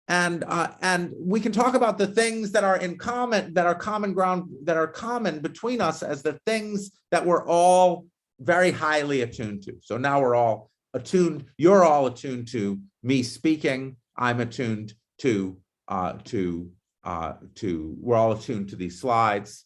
and 0.07 0.43
uh, 0.45 0.69
and 0.81 1.13
we 1.19 1.39
can 1.39 1.51
talk 1.51 1.73
about 1.73 1.97
the 1.97 2.07
things 2.07 2.51
that 2.53 2.63
are 2.63 2.77
in 2.77 2.97
common 2.97 3.53
that 3.53 3.65
are 3.65 3.75
common 3.75 4.13
ground 4.13 4.49
that 4.63 4.77
are 4.77 4.87
common 4.87 5.39
between 5.39 5.81
us 5.81 6.01
as 6.01 6.23
the 6.23 6.39
things 6.45 6.91
that 7.11 7.25
we're 7.25 7.45
all 7.45 8.05
very 8.39 8.71
highly 8.71 9.21
attuned 9.21 9.63
to 9.63 9.75
so 9.81 9.97
now 9.97 10.21
we're 10.21 10.35
all 10.35 10.69
attuned 10.93 11.45
you're 11.57 11.83
all 11.83 12.05
attuned 12.05 12.47
to 12.47 12.79
me 13.03 13.23
speaking 13.23 13.95
i'm 14.15 14.39
attuned 14.39 14.93
to 15.17 15.57
uh 15.87 16.13
to 16.23 16.71
uh 17.07 17.33
to 17.55 17.95
we're 17.99 18.15
all 18.15 18.33
attuned 18.33 18.69
to 18.69 18.75
these 18.75 18.99
slides 19.01 19.65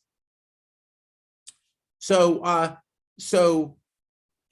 so 2.00 2.42
uh 2.44 2.76
so 3.20 3.76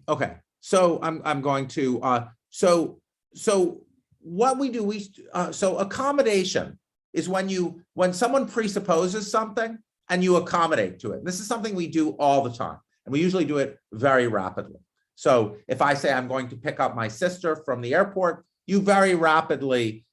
okay 0.08 0.34
so 0.60 1.00
i'm 1.02 1.22
i'm 1.24 1.42
going 1.42 1.68
to 1.68 2.02
uh 2.02 2.28
so 2.50 3.00
so 3.34 3.82
what 4.20 4.58
we 4.58 4.70
do, 4.70 4.84
we, 4.84 5.06
uh, 5.34 5.52
so 5.52 5.78
accommodation 5.78 6.78
is 7.14 7.30
when 7.30 7.50
you, 7.50 7.82
when 7.94 8.14
someone 8.14 8.48
presupposes 8.48 9.30
something 9.30 9.78
and 10.10 10.24
you 10.24 10.36
accommodate 10.36 11.00
to 11.00 11.12
it. 11.14 11.24
This 11.24 11.40
is 11.40 11.48
something 11.48 11.74
we 11.74 11.88
do 11.88 12.12
all 12.12 12.44
the 12.44 12.52
time, 12.52 12.78
and 13.06 13.14
we 13.14 13.22
usually 13.22 13.46
do 13.46 13.58
it 13.58 13.78
very 13.92 14.28
rapidly. 14.28 14.80
So 15.16 15.58
if 15.68 15.82
I 15.82 15.94
say 15.94 16.14
I'm 16.14 16.28
going 16.28 16.50
to 16.50 16.56
pick 16.56 16.80
up 16.80 16.96
my 16.96 17.08
sister 17.08 17.56
from 17.56 17.82
the 17.82 17.94
airport, 17.94 18.46
you 18.66 18.82
very 18.82 19.16
rapidly 19.16 20.06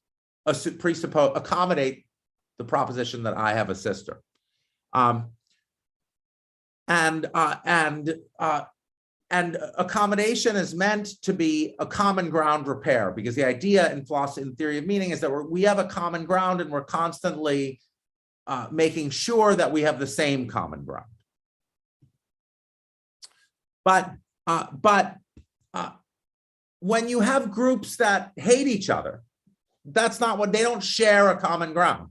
presuppose, 0.47 1.37
accommodate 1.37 2.06
the 2.59 2.65
proposition 2.65 3.23
that 3.25 3.37
I 3.37 3.55
have 3.55 3.71
a 3.71 3.75
sister. 3.75 4.23
Um, 4.93 5.31
and, 6.89 7.27
uh, 7.35 7.57
and, 7.65 8.15
uh, 8.39 8.63
and 9.31 9.59
accommodation 9.77 10.55
is 10.55 10.75
meant 10.75 11.09
to 11.23 11.33
be 11.33 11.75
a 11.81 11.87
common 11.87 12.31
ground 12.31 12.69
repair 12.69 13.11
because 13.11 13.35
the 13.35 13.45
idea 13.45 13.93
in 13.93 14.05
philosophy 14.05 14.43
and 14.43 14.57
theory 14.57 14.79
of 14.79 14.87
meaning 14.87 15.11
is 15.11 15.21
that 15.21 15.31
we 15.51 15.63
have 15.63 15.81
a 15.81 15.85
common 15.85 16.25
ground 16.25 16.61
and 16.61 16.71
we're 16.71 16.85
constantly 16.85 17.81
uh, 18.47 18.69
making 18.71 19.11
sure 19.11 19.57
that 19.57 19.73
we 19.73 19.83
have 19.83 19.99
the 19.99 20.07
same 20.07 20.47
common 20.47 20.85
ground. 20.85 21.11
But 23.85 24.13
uh, 24.47 24.67
but 24.73 25.17
uh, 25.75 25.91
when 26.81 27.09
you 27.09 27.21
have 27.21 27.51
groups 27.51 27.97
that 27.97 28.33
hate 28.37 28.69
each 28.69 28.91
other, 28.91 29.23
that's 29.85 30.21
not 30.21 30.39
what 30.39 30.53
they 30.53 30.63
don't 30.63 30.83
share 30.83 31.29
a 31.31 31.37
common 31.37 31.73
ground. 31.73 32.11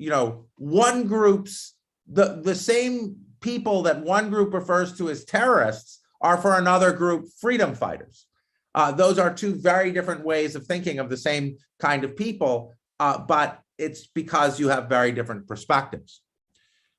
You 0.00 0.08
know, 0.08 0.46
one 0.56 1.06
group's 1.06 1.74
the 2.10 2.40
the 2.42 2.54
same 2.54 3.16
people 3.40 3.82
that 3.82 4.02
one 4.02 4.30
group 4.30 4.54
refers 4.54 4.96
to 4.96 5.10
as 5.10 5.26
terrorists 5.26 6.00
are 6.22 6.38
for 6.38 6.56
another 6.56 6.90
group 6.92 7.28
freedom 7.38 7.74
fighters. 7.74 8.26
Uh, 8.74 8.92
those 8.92 9.18
are 9.18 9.32
two 9.34 9.54
very 9.54 9.92
different 9.92 10.24
ways 10.24 10.56
of 10.56 10.64
thinking 10.64 11.00
of 11.00 11.10
the 11.10 11.18
same 11.18 11.58
kind 11.78 12.02
of 12.02 12.16
people, 12.16 12.72
uh, 12.98 13.18
but 13.18 13.60
it's 13.76 14.06
because 14.06 14.58
you 14.58 14.68
have 14.68 14.88
very 14.88 15.12
different 15.12 15.46
perspectives. 15.46 16.22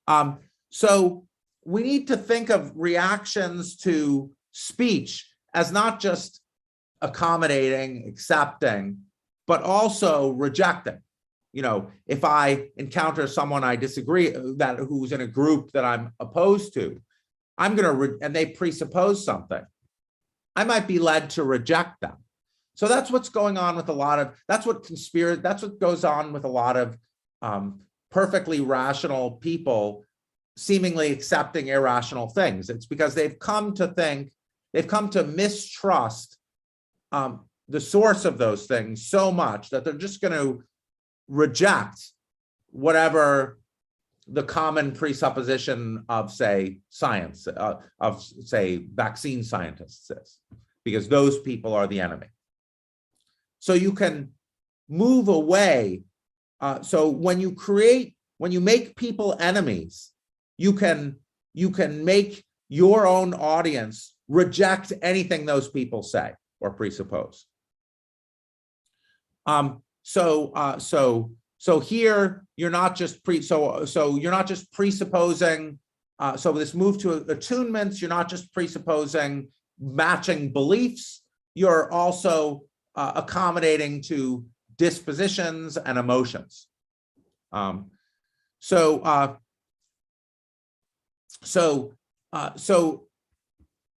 Um, 0.08 0.38
so 0.70 1.26
we 1.66 1.82
need 1.82 2.08
to 2.10 2.18
think 2.18 2.50
of 2.52 2.72
reactions 2.76 3.78
to 3.78 4.30
speech 4.52 5.28
as 5.56 5.72
not 5.72 6.00
just 6.00 6.42
accommodating, 7.02 8.08
accepting, 8.08 8.98
but 9.48 9.64
also 9.64 10.30
rejecting. 10.30 11.00
You 11.54 11.62
know, 11.62 11.92
if 12.08 12.24
I 12.24 12.70
encounter 12.78 13.28
someone 13.28 13.64
I 13.64 13.76
disagree 13.76 14.30
that 14.58 14.78
who's 14.80 15.12
in 15.12 15.22
a 15.22 15.28
group 15.28 15.72
that 15.72 15.84
I'm 15.84 16.14
opposed 16.20 16.74
to, 16.76 17.02
I'm 17.58 17.76
going 17.76 17.88
to, 17.88 17.94
re- 17.94 18.18
and 18.22 18.36
they 18.36 18.46
presuppose 18.46 19.26
something, 19.26 19.62
I 20.56 20.64
might 20.64 20.88
be 20.88 21.00
led 21.00 21.30
to 21.32 21.44
reject 21.44 22.02
them. 22.02 22.18
So 22.76 22.88
that's 22.88 23.12
what's 23.12 23.30
going 23.30 23.58
on 23.58 23.76
with 23.76 23.90
a 23.90 23.94
lot 23.94 24.20
of, 24.20 24.34
that's 24.48 24.66
what 24.66 24.86
conspiracy, 24.86 25.42
that's 25.42 25.62
what 25.62 25.80
goes 25.80 26.04
on 26.04 26.34
with 26.34 26.46
a 26.46 26.50
lot 26.50 26.78
of 26.78 26.98
um, 27.42 27.82
perfectly 28.10 28.62
rational 28.62 29.32
people 29.32 30.06
seemingly 30.58 31.12
accepting 31.12 31.68
irrational 31.68 32.28
things. 32.28 32.70
It's 32.70 32.86
because 32.86 33.14
they've 33.14 33.38
come 33.38 33.74
to 33.76 33.88
think, 33.88 34.32
they've 34.74 34.88
come 34.88 35.10
to 35.10 35.24
mistrust 35.24 36.38
um, 37.12 37.46
the 37.68 37.82
source 37.82 38.26
of 38.26 38.38
those 38.38 38.68
things 38.68 39.06
so 39.06 39.32
much 39.32 39.70
that 39.70 39.84
they're 39.84 39.94
just 39.94 40.22
going 40.22 40.34
to 40.34 40.64
reject 41.32 42.12
whatever 42.72 43.58
the 44.28 44.44
common 44.44 44.92
presupposition 44.92 46.04
of, 46.10 46.32
say, 46.32 46.80
science, 46.90 47.48
uh, 47.48 47.76
of, 48.00 48.22
say, 48.22 48.86
vaccine 48.94 49.44
scientists 49.44 50.12
is. 50.12 50.40
because 50.84 51.08
those 51.08 51.40
people 51.40 51.74
are 51.74 51.88
the 51.88 52.02
enemy. 52.02 52.28
So 53.60 53.74
you 53.74 53.94
can 53.94 54.32
move 54.90 55.28
away. 55.28 56.04
Uh, 56.60 56.82
so 56.82 57.10
when 57.10 57.40
you 57.40 57.54
create, 57.54 58.16
when 58.38 58.52
you 58.52 58.60
make 58.60 58.96
people 58.96 59.36
enemies, 59.40 60.12
you 60.58 60.74
can 60.74 61.18
you 61.54 61.70
can 61.70 62.06
make 62.06 62.44
your 62.70 63.06
own 63.06 63.34
audience 63.34 64.16
reject 64.28 64.94
anything 65.02 65.46
those 65.46 65.68
people 65.68 66.02
say 66.02 66.34
or 66.60 66.72
presuppose. 66.72 67.46
Um, 69.46 69.82
so 70.04 70.52
uh, 70.56 70.80
so 70.80 71.32
so 71.58 71.80
here 71.80 72.46
you're 72.56 72.70
not 72.70 72.96
just 72.96 73.24
pre 73.24 73.42
so 73.42 73.86
so 73.86 74.16
you're 74.18 74.32
not 74.32 74.48
just 74.48 74.72
presupposing. 74.72 75.80
Uh, 76.20 76.38
so 76.38 76.52
this 76.52 76.76
move 76.76 77.00
to 77.00 77.22
attunements, 77.22 78.00
you're 78.00 78.10
not 78.10 78.30
just 78.30 78.54
presupposing 78.54 79.48
matching 79.80 80.54
beliefs. 80.54 81.24
You're 81.56 81.92
also 81.92 82.62
uh, 82.96 83.14
accommodating 83.16 84.02
to 84.04 84.46
dispositions 84.78 85.78
and 85.78 85.98
emotions. 85.98 86.68
Um, 87.52 87.92
so 88.60 89.00
uh, 89.02 89.36
so 91.44 91.94
uh, 92.34 92.52
so 92.56 93.08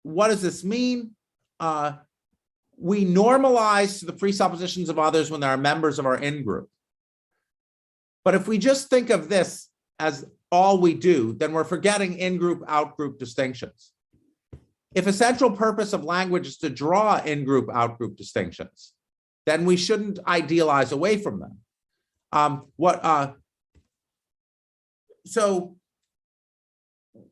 what 0.02 0.28
does 0.28 0.42
this 0.42 0.64
mean? 0.64 1.12
Uh, 1.60 1.92
we 2.76 3.04
normalize 3.04 4.00
to 4.00 4.06
the 4.06 4.12
presuppositions 4.12 4.88
of 4.88 4.98
others 4.98 5.30
when 5.30 5.40
they 5.40 5.46
are 5.46 5.56
members 5.56 5.98
of 5.98 6.06
our 6.06 6.16
in-group. 6.16 6.68
But 8.24 8.34
if 8.34 8.48
we 8.48 8.58
just 8.58 8.88
think 8.88 9.10
of 9.10 9.28
this 9.28 9.68
as 9.98 10.24
all 10.50 10.78
we 10.80 10.94
do, 10.94 11.34
then 11.34 11.52
we're 11.52 11.64
forgetting 11.64 12.18
in-group, 12.18 12.64
out-group 12.66 13.18
distinctions. 13.18 13.92
If 14.94 15.06
a 15.06 15.12
central 15.12 15.50
purpose 15.50 15.92
of 15.92 16.04
language 16.04 16.46
is 16.46 16.58
to 16.58 16.70
draw 16.70 17.16
in-group, 17.16 17.68
out-group 17.72 18.16
distinctions, 18.16 18.92
then 19.46 19.64
we 19.64 19.76
shouldn't 19.76 20.18
idealize 20.26 20.92
away 20.92 21.18
from 21.18 21.40
them. 21.40 21.58
Um, 22.32 22.66
what, 22.76 23.04
uh, 23.04 23.32
so 25.26 25.76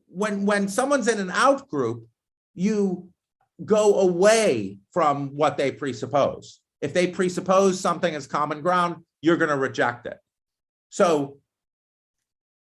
when, 0.07 0.45
when 0.45 0.67
someone's 0.67 1.07
in 1.07 1.19
an 1.19 1.31
out-group, 1.31 2.05
you 2.53 3.09
go 3.65 3.99
away 3.99 4.77
from 4.91 5.29
what 5.35 5.57
they 5.57 5.71
presuppose. 5.71 6.59
If 6.81 6.93
they 6.93 7.07
presuppose 7.07 7.79
something 7.79 8.13
as 8.13 8.27
common 8.27 8.61
ground, 8.61 8.97
you're 9.21 9.37
going 9.37 9.49
to 9.49 9.57
reject 9.57 10.05
it. 10.05 10.17
So 10.89 11.37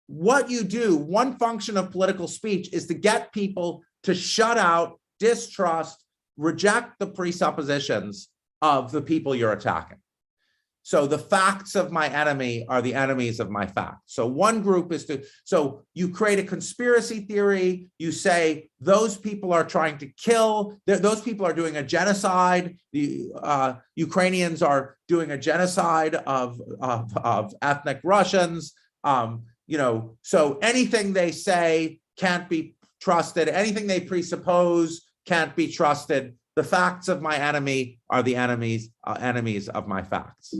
what 0.06 0.50
you 0.50 0.62
do, 0.64 0.96
one 0.96 1.38
function 1.38 1.78
of 1.78 1.90
political 1.90 2.28
speech 2.28 2.72
is 2.72 2.86
to 2.88 2.94
get 2.94 3.32
people 3.32 3.82
to 4.02 4.14
shut 4.14 4.58
out, 4.58 5.00
distrust, 5.18 6.04
reject 6.36 6.98
the 6.98 7.06
presuppositions 7.06 8.28
of 8.60 8.92
the 8.92 9.00
people 9.00 9.34
you're 9.34 9.52
attacking. 9.52 9.98
So 10.82 11.06
the 11.06 11.18
facts 11.18 11.74
of 11.76 11.92
my 11.92 12.08
enemy 12.08 12.66
are 12.68 12.82
the 12.82 12.94
enemies 12.94 13.38
of 13.38 13.50
my 13.50 13.66
facts. 13.66 14.02
So 14.06 14.26
one 14.26 14.62
group 14.62 14.92
is 14.92 15.04
to, 15.06 15.24
so 15.44 15.82
you 15.94 16.08
create 16.08 16.40
a 16.40 16.42
conspiracy 16.42 17.20
theory, 17.20 17.88
you 17.98 18.10
say 18.10 18.68
those 18.80 19.16
people 19.16 19.52
are 19.52 19.64
trying 19.64 19.98
to 19.98 20.06
kill, 20.08 20.78
those 20.86 21.20
people 21.20 21.46
are 21.46 21.52
doing 21.52 21.76
a 21.76 21.82
genocide, 21.84 22.76
the 22.92 23.30
uh, 23.40 23.74
Ukrainians 23.94 24.60
are 24.60 24.96
doing 25.06 25.30
a 25.30 25.38
genocide 25.38 26.16
of, 26.16 26.60
of, 26.80 27.16
of 27.16 27.54
ethnic 27.62 28.00
Russians. 28.02 28.74
Um, 29.04 29.44
you 29.68 29.78
know, 29.78 30.16
so 30.22 30.58
anything 30.62 31.12
they 31.12 31.30
say 31.30 32.00
can't 32.16 32.48
be 32.48 32.74
trusted, 33.00 33.48
anything 33.48 33.86
they 33.86 34.00
presuppose 34.00 35.02
can't 35.26 35.54
be 35.54 35.68
trusted 35.70 36.34
the 36.56 36.64
facts 36.64 37.08
of 37.08 37.22
my 37.22 37.36
enemy 37.36 37.98
are 38.10 38.22
the 38.22 38.36
enemies 38.36 38.90
uh, 39.04 39.16
enemies 39.20 39.68
of 39.68 39.88
my 39.88 40.02
facts. 40.02 40.54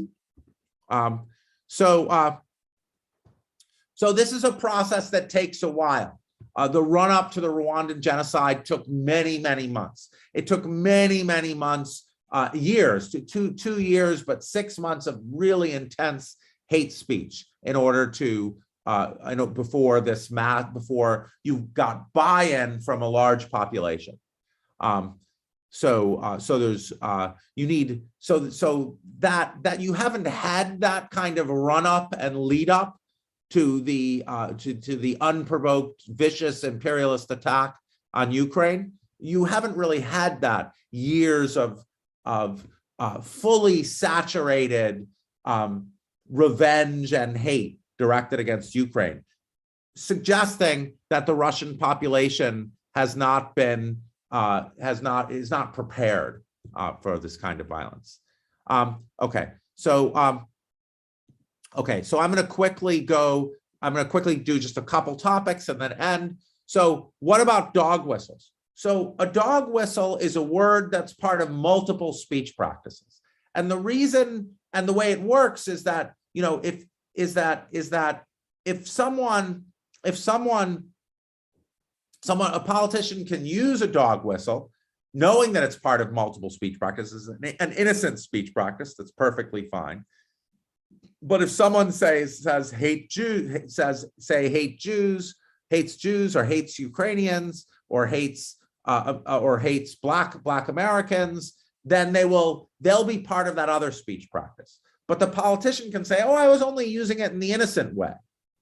Um, 0.88 1.26
so 1.68 2.07
uh, 2.07 2.36
so 3.95 4.12
this 4.12 4.32
is 4.32 4.45
a 4.45 4.53
process 4.53 5.11
that 5.11 5.30
takes 5.30 5.62
a 5.62 5.68
while. 5.68 6.18
Uh, 6.57 6.68
the 6.68 6.82
run 6.82 7.11
up 7.11 7.30
to 7.32 7.40
the 7.40 7.49
rwandan 7.49 8.01
genocide 8.01 8.64
took 8.64 8.88
many 8.88 9.38
many 9.38 9.66
months. 9.66 10.11
It 10.34 10.47
took 10.47 10.64
many 10.64 11.22
many 11.22 11.55
months 11.55 12.09
uh, 12.30 12.49
years 12.55 13.11
to 13.11 13.20
two 13.20 13.53
two 13.53 13.80
years 13.80 14.22
but 14.22 14.43
six 14.43 14.78
months 14.78 15.07
of 15.07 15.20
really 15.30 15.72
intense 15.72 16.36
hate 16.68 16.93
speech 16.93 17.47
in 17.62 17.76
order 17.76 18.11
to 18.11 18.57
uh, 18.84 19.12
I 19.22 19.34
know 19.34 19.47
before 19.47 20.01
this 20.01 20.30
math, 20.30 20.72
before 20.72 21.30
you 21.45 21.68
got 21.72 22.12
buy-in 22.12 22.80
from 22.80 23.03
a 23.03 23.09
large 23.09 23.49
population. 23.51 24.18
Um, 24.80 25.20
so 25.72 26.16
uh, 26.16 26.38
so 26.38 26.58
there's 26.58 26.92
uh, 27.00 27.32
you 27.56 27.66
need 27.66 28.02
so 28.18 28.50
so 28.50 28.98
that 29.20 29.54
that 29.62 29.80
you 29.80 29.94
haven't 29.94 30.26
had 30.26 30.82
that 30.82 31.10
kind 31.10 31.38
of 31.38 31.48
run 31.48 31.86
up 31.86 32.14
and 32.18 32.38
lead 32.38 32.68
up 32.68 33.00
to 33.50 33.80
the 33.80 34.22
uh, 34.26 34.52
to 34.52 34.74
to 34.74 34.96
the 34.96 35.16
unprovoked 35.22 36.02
vicious 36.08 36.62
imperialist 36.62 37.30
attack 37.30 37.74
on 38.12 38.32
Ukraine. 38.32 38.92
You 39.18 39.44
haven't 39.46 39.74
really 39.74 40.00
had 40.00 40.42
that 40.42 40.72
years 40.90 41.56
of 41.56 41.82
of 42.26 42.66
uh, 42.98 43.22
fully 43.22 43.82
saturated 43.82 45.06
um, 45.46 45.88
revenge 46.30 47.14
and 47.14 47.34
hate 47.34 47.78
directed 47.98 48.40
against 48.40 48.74
Ukraine, 48.74 49.24
suggesting 49.96 50.98
that 51.08 51.24
the 51.24 51.34
Russian 51.34 51.78
population 51.78 52.72
has 52.94 53.16
not 53.16 53.54
been 53.54 54.02
uh, 54.32 54.64
has 54.80 55.02
not 55.02 55.30
is 55.30 55.50
not 55.50 55.74
prepared 55.74 56.42
uh, 56.74 56.94
for 57.02 57.18
this 57.18 57.36
kind 57.36 57.60
of 57.60 57.68
violence. 57.68 58.20
Um, 58.66 59.04
okay, 59.20 59.50
so 59.74 60.14
um, 60.16 60.46
okay, 61.76 62.02
so 62.02 62.18
I'm 62.18 62.32
going 62.32 62.44
to 62.44 62.50
quickly 62.50 63.00
go. 63.00 63.52
I'm 63.82 63.92
going 63.92 64.04
to 64.04 64.10
quickly 64.10 64.36
do 64.36 64.58
just 64.58 64.78
a 64.78 64.82
couple 64.82 65.14
topics 65.16 65.68
and 65.68 65.80
then 65.80 65.92
end. 65.92 66.38
So, 66.66 67.12
what 67.18 67.40
about 67.40 67.74
dog 67.74 68.06
whistles? 68.06 68.52
So, 68.74 69.14
a 69.18 69.26
dog 69.26 69.70
whistle 69.70 70.16
is 70.16 70.36
a 70.36 70.42
word 70.42 70.90
that's 70.90 71.12
part 71.12 71.42
of 71.42 71.50
multiple 71.50 72.12
speech 72.12 72.56
practices, 72.56 73.20
and 73.54 73.70
the 73.70 73.78
reason 73.78 74.52
and 74.72 74.88
the 74.88 74.92
way 74.94 75.12
it 75.12 75.20
works 75.20 75.68
is 75.68 75.84
that 75.84 76.14
you 76.32 76.42
know 76.42 76.60
if 76.64 76.84
is 77.14 77.34
that 77.34 77.68
is 77.70 77.90
that 77.90 78.24
if 78.64 78.88
someone 78.88 79.66
if 80.04 80.16
someone 80.16 80.91
someone 82.22 82.52
a 82.52 82.60
politician 82.60 83.24
can 83.24 83.44
use 83.44 83.82
a 83.82 83.86
dog 83.86 84.24
whistle 84.24 84.70
knowing 85.14 85.52
that 85.52 85.62
it's 85.62 85.76
part 85.76 86.00
of 86.00 86.12
multiple 86.12 86.50
speech 86.50 86.78
practices 86.78 87.28
an, 87.28 87.72
innocent 87.72 88.18
speech 88.18 88.52
practice 88.54 88.94
that's 88.94 89.12
perfectly 89.12 89.68
fine 89.70 90.04
but 91.20 91.42
if 91.42 91.50
someone 91.50 91.92
says 91.92 92.42
says 92.42 92.70
hate 92.70 93.10
Jew 93.10 93.68
says 93.68 94.06
say 94.18 94.48
hate 94.48 94.78
Jews 94.78 95.36
hates 95.70 95.96
Jews 95.96 96.36
or 96.36 96.44
hates 96.44 96.78
Ukrainians 96.78 97.66
or 97.88 98.06
hates 98.06 98.56
uh, 98.84 99.18
uh, 99.26 99.38
or 99.38 99.58
hates 99.58 99.94
black 99.94 100.42
black 100.42 100.68
Americans 100.68 101.54
then 101.84 102.12
they 102.12 102.24
will 102.24 102.70
they'll 102.80 103.04
be 103.04 103.18
part 103.18 103.48
of 103.48 103.56
that 103.56 103.68
other 103.68 103.92
speech 103.92 104.28
practice 104.30 104.80
but 105.08 105.18
the 105.18 105.26
politician 105.26 105.90
can 105.90 106.04
say, 106.06 106.22
oh, 106.22 106.34
I 106.34 106.48
was 106.48 106.62
only 106.62 106.86
using 106.86 107.18
it 107.18 107.32
in 107.32 107.38
the 107.38 107.52
innocent 107.52 107.94
way, 107.94 108.14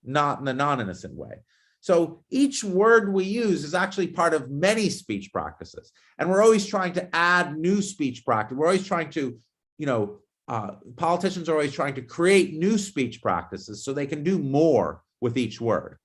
not 0.02 0.40
in 0.40 0.44
the 0.44 0.52
non 0.52 0.80
innocent 0.80 1.14
way. 1.14 1.36
So 1.80 2.22
each 2.30 2.62
word 2.62 3.12
we 3.12 3.24
use 3.24 3.64
is 3.64 3.74
actually 3.74 4.08
part 4.08 4.34
of 4.34 4.50
many 4.50 4.90
speech 4.90 5.32
practices. 5.32 5.92
And 6.18 6.28
we're 6.28 6.42
always 6.42 6.66
trying 6.66 6.92
to 6.94 7.14
add 7.14 7.56
new 7.56 7.80
speech 7.80 8.24
practice. 8.24 8.56
We're 8.56 8.66
always 8.66 8.86
trying 8.86 9.10
to, 9.10 9.38
you 9.78 9.86
know, 9.86 10.18
uh, 10.46 10.72
politicians 10.96 11.48
are 11.48 11.52
always 11.52 11.72
trying 11.72 11.94
to 11.94 12.02
create 12.02 12.54
new 12.54 12.76
speech 12.76 13.22
practices 13.22 13.84
so 13.84 13.92
they 13.92 14.06
can 14.06 14.22
do 14.22 14.38
more 14.38 15.02
with 15.20 15.38
each 15.38 15.60
word. 15.60 15.96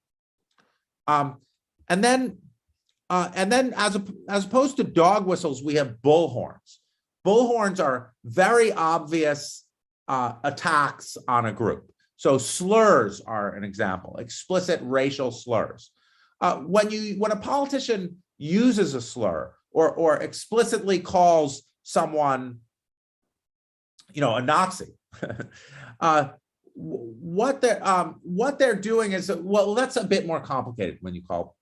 Um, 1.07 1.37
and 1.89 2.03
then, 2.03 2.37
uh, 3.09 3.31
and 3.35 3.51
then 3.51 3.73
as, 3.75 3.95
a, 3.95 4.03
as 4.29 4.45
opposed 4.45 4.77
to 4.77 4.83
dog 4.83 5.25
whistles, 5.25 5.63
we 5.63 5.75
have 5.75 5.97
bullhorns. 6.03 6.77
Bullhorns 7.25 7.83
are 7.83 8.13
very 8.23 8.71
obvious 8.71 9.65
uh, 10.07 10.33
attacks 10.43 11.17
on 11.27 11.45
a 11.45 11.51
group. 11.51 11.91
So 12.17 12.37
slurs 12.37 13.21
are 13.21 13.55
an 13.55 13.63
example, 13.63 14.17
explicit 14.17 14.79
racial 14.83 15.31
slurs. 15.31 15.91
Uh, 16.41 16.57
when 16.57 16.89
you 16.89 17.15
when 17.15 17.31
a 17.31 17.37
politician 17.37 18.17
uses 18.37 18.93
a 18.93 19.01
slur 19.01 19.53
or 19.71 19.91
or 19.91 20.17
explicitly 20.17 20.99
calls 20.99 21.63
someone, 21.83 22.59
you 24.13 24.21
know, 24.21 24.35
a 24.35 24.41
Nazi, 24.41 24.97
uh, 25.99 26.29
what 26.75 27.61
they're 27.61 27.85
um, 27.85 28.19
what 28.23 28.59
they're 28.59 28.75
doing 28.75 29.13
is 29.13 29.31
well, 29.33 29.73
that's 29.75 29.95
a 29.95 30.03
bit 30.03 30.25
more 30.25 30.39
complicated 30.39 30.97
when 31.01 31.15
you 31.15 31.21
call 31.21 31.55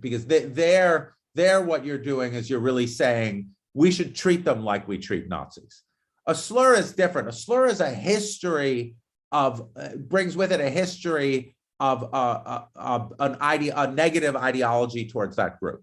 because 0.00 0.26
they, 0.26 0.44
they're 0.44 1.14
they're 1.34 1.62
what 1.62 1.84
you're 1.84 1.98
doing 1.98 2.34
is 2.34 2.48
you're 2.48 2.60
really 2.60 2.86
saying 2.86 3.48
we 3.74 3.90
should 3.90 4.14
treat 4.14 4.44
them 4.44 4.64
like 4.64 4.88
we 4.88 4.98
treat 4.98 5.28
Nazis. 5.28 5.82
A 6.26 6.34
slur 6.34 6.74
is 6.74 6.92
different. 6.92 7.28
A 7.28 7.32
slur 7.32 7.66
is 7.66 7.80
a 7.80 7.90
history 7.90 8.96
of 9.32 9.68
uh, 9.76 9.96
brings 9.96 10.36
with 10.36 10.52
it 10.52 10.60
a 10.60 10.70
history 10.70 11.56
of 11.80 12.02
uh, 12.14 12.64
uh, 12.74 13.08
an 13.18 13.36
idea, 13.40 13.74
a 13.76 13.90
negative 13.90 14.36
ideology 14.36 15.06
towards 15.08 15.36
that 15.36 15.60
group. 15.60 15.82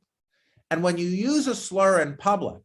And 0.72 0.82
when 0.82 0.98
you 0.98 1.08
use 1.08 1.48
a 1.48 1.56
slur 1.56 2.02
in 2.02 2.18
public, 2.18 2.62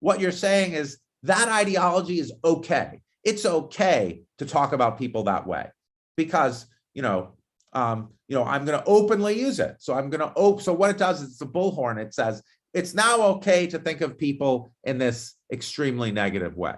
what 0.00 0.20
you're 0.20 0.32
saying 0.32 0.72
is 0.72 0.98
that 1.24 1.48
ideology 1.48 2.18
is 2.18 2.32
okay. 2.42 3.02
It's 3.22 3.44
okay 3.44 4.22
to 4.38 4.46
talk 4.46 4.72
about 4.72 4.98
people 4.98 5.24
that 5.24 5.46
way 5.46 5.68
because, 6.16 6.66
you 6.94 7.02
know, 7.02 7.34
um, 7.74 8.14
you 8.28 8.34
know, 8.34 8.44
I'm 8.44 8.64
going 8.64 8.78
to 8.78 8.86
openly 8.86 9.38
use 9.38 9.60
it. 9.60 9.76
So 9.80 9.94
I'm 9.94 10.08
going 10.08 10.20
to 10.20 10.32
open. 10.34 10.64
So 10.64 10.72
what 10.72 10.90
it 10.90 10.98
does 10.98 11.20
is 11.20 11.32
it's 11.32 11.42
a 11.42 11.46
bullhorn. 11.46 11.98
It 11.98 12.14
says 12.14 12.42
it's 12.72 12.94
now 12.94 13.20
okay 13.22 13.66
to 13.66 13.78
think 13.78 14.00
of 14.00 14.16
people 14.16 14.72
in 14.84 14.98
this 14.98 15.34
extremely 15.52 16.12
negative 16.12 16.56
way. 16.56 16.74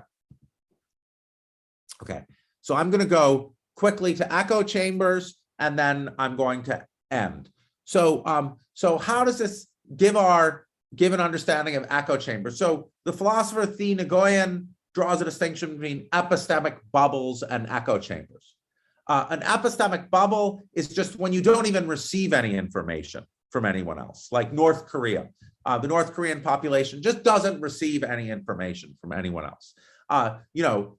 Okay, 2.03 2.23
so 2.63 2.75
I'm 2.75 2.91
going 2.91 3.03
to 3.03 3.07
go 3.07 3.55
quickly 3.77 4.15
to 4.15 4.35
echo 4.35 4.63
chambers 4.63 5.37
and 5.59 5.79
then 5.79 6.11
I'm 6.19 6.37
going 6.37 6.63
to 6.65 6.87
end. 7.11 7.51
So, 7.85 8.23
um, 8.25 8.57
so 8.75 8.99
how 8.99 9.25
does 9.25 9.39
this 9.39 9.67
give 9.97 10.17
our 10.17 10.67
give 10.95 11.13
an 11.13 11.21
understanding 11.21 11.77
of 11.77 11.87
echo 11.91 12.17
chambers? 12.17 12.59
So 12.59 12.91
the 13.05 13.13
philosopher 13.13 13.67
Thi 13.67 13.97
Nguyen 13.97 14.69
draws 14.95 15.21
a 15.21 15.25
distinction 15.25 15.73
between 15.73 16.09
epistemic 16.11 16.79
bubbles 16.93 17.43
and 17.43 17.69
echo 17.69 17.99
chambers. 17.99 18.57
Uh, 19.09 19.27
an 19.31 19.41
epistemic 19.41 20.11
bubble 20.11 20.63
is 20.75 20.89
just 20.89 21.19
when 21.19 21.33
you 21.33 21.43
don't 21.43 21.67
even 21.67 21.89
receive 21.89 22.33
any 22.33 22.55
information 22.55 23.25
from 23.51 23.65
anyone 23.65 23.99
else, 23.99 24.29
like 24.31 24.53
North 24.53 24.87
Korea. 24.87 25.29
Uh, 25.65 25.79
the 25.79 25.89
North 25.89 26.13
Korean 26.13 26.41
population 26.41 27.03
just 27.03 27.23
doesn't 27.23 27.61
receive 27.61 28.03
any 28.05 28.31
information 28.31 28.97
from 29.01 29.13
anyone 29.13 29.45
else. 29.45 29.75
Uh, 30.09 30.39
you 30.53 30.63
know, 30.63 30.99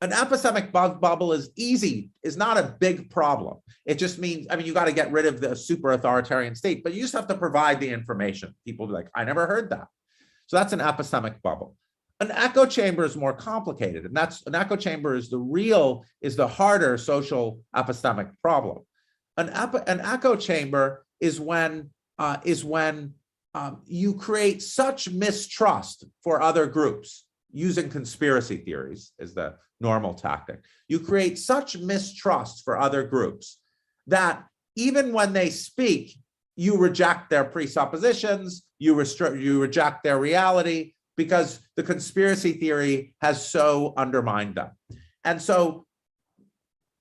an 0.00 0.10
epistemic 0.10 0.72
bu 0.72 0.94
bubble 0.98 1.32
is 1.32 1.50
easy, 1.56 2.10
is 2.22 2.36
not 2.36 2.56
a 2.56 2.74
big 2.80 3.10
problem. 3.10 3.58
It 3.84 3.96
just 3.96 4.18
means, 4.18 4.46
I 4.48 4.56
mean, 4.56 4.66
you 4.66 4.72
got 4.72 4.86
to 4.86 4.92
get 4.92 5.12
rid 5.12 5.26
of 5.26 5.40
the 5.40 5.54
super 5.54 5.92
authoritarian 5.92 6.54
state, 6.54 6.82
but 6.82 6.94
you 6.94 7.02
just 7.02 7.12
have 7.12 7.28
to 7.28 7.36
provide 7.36 7.80
the 7.80 7.90
information. 7.90 8.54
People 8.64 8.86
be 8.86 8.94
like, 8.94 9.08
I 9.14 9.24
never 9.24 9.46
heard 9.46 9.70
that. 9.70 9.88
So 10.46 10.56
that's 10.56 10.72
an 10.72 10.80
epistemic 10.80 11.42
bubble. 11.42 11.76
An 12.20 12.30
echo 12.30 12.66
chamber 12.66 13.04
is 13.04 13.16
more 13.16 13.32
complicated, 13.32 14.04
and 14.04 14.16
that's 14.16 14.46
an 14.46 14.54
echo 14.54 14.76
chamber 14.76 15.14
is 15.14 15.30
the 15.30 15.38
real, 15.38 16.04
is 16.20 16.36
the 16.36 16.48
harder 16.48 16.98
social 16.98 17.60
epistemic 17.74 18.30
problem. 18.42 18.80
An, 19.36 19.48
an 19.48 20.00
echo 20.00 20.36
chamber 20.36 21.04
is 21.20 21.40
when 21.40 21.90
uh, 22.18 22.36
is 22.44 22.62
when 22.62 23.14
um, 23.54 23.80
you 23.86 24.14
create 24.14 24.62
such 24.62 25.08
mistrust 25.10 26.04
for 26.22 26.42
other 26.42 26.66
groups 26.66 27.24
using 27.52 27.88
conspiracy 27.88 28.56
theories 28.56 29.12
is 29.18 29.34
the 29.34 29.54
normal 29.80 30.14
tactic. 30.14 30.60
You 30.88 31.00
create 31.00 31.38
such 31.38 31.76
mistrust 31.78 32.64
for 32.64 32.78
other 32.78 33.02
groups 33.02 33.58
that 34.06 34.44
even 34.76 35.12
when 35.12 35.32
they 35.32 35.50
speak, 35.50 36.16
you 36.56 36.76
reject 36.76 37.30
their 37.30 37.44
presuppositions, 37.44 38.64
you, 38.78 38.94
restrict, 38.94 39.36
you 39.36 39.60
reject 39.60 40.04
their 40.04 40.18
reality, 40.18 40.92
because 41.16 41.60
the 41.76 41.82
conspiracy 41.82 42.52
theory 42.52 43.14
has 43.20 43.46
so 43.46 43.92
undermined 43.96 44.54
them. 44.54 44.70
And 45.24 45.40
so, 45.40 45.86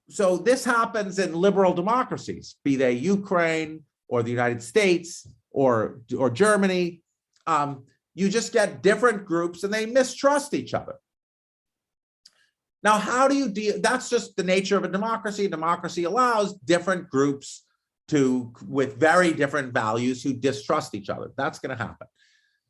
so 0.10 0.38
this 0.38 0.66
happens 0.66 1.20
in 1.20 1.34
liberal 1.34 1.74
democracies, 1.74 2.56
be 2.64 2.76
they 2.76 2.94
Ukraine 2.94 3.84
or 4.08 4.24
the 4.24 4.32
United 4.32 4.62
States 4.62 5.28
or, 5.52 6.02
or 6.18 6.30
Germany. 6.30 7.02
Um, 7.48 7.86
you 8.16 8.30
just 8.30 8.54
get 8.54 8.84
different 8.84 9.26
groups 9.26 9.64
and 9.64 9.74
they 9.74 9.86
mistrust 9.86 10.54
each 10.54 10.74
other. 10.74 10.96
Now, 12.82 12.98
how 12.98 13.28
do 13.28 13.36
you 13.36 13.50
deal? 13.50 13.80
That's 13.82 14.10
just 14.10 14.36
the 14.36 14.44
nature 14.44 14.78
of 14.78 14.84
a 14.84 14.90
democracy. 14.90 15.48
Democracy 15.48 16.06
allows 16.06 16.54
different 16.54 17.10
groups 17.10 17.66
to, 18.08 18.54
with 18.68 18.98
very 18.98 19.34
different 19.34 19.74
values, 19.74 20.24
who 20.24 20.34
distrust 20.34 20.96
each 20.96 21.10
other. 21.10 21.32
That's 21.38 21.60
going 21.60 21.78
to 21.78 21.84
happen. 21.84 22.08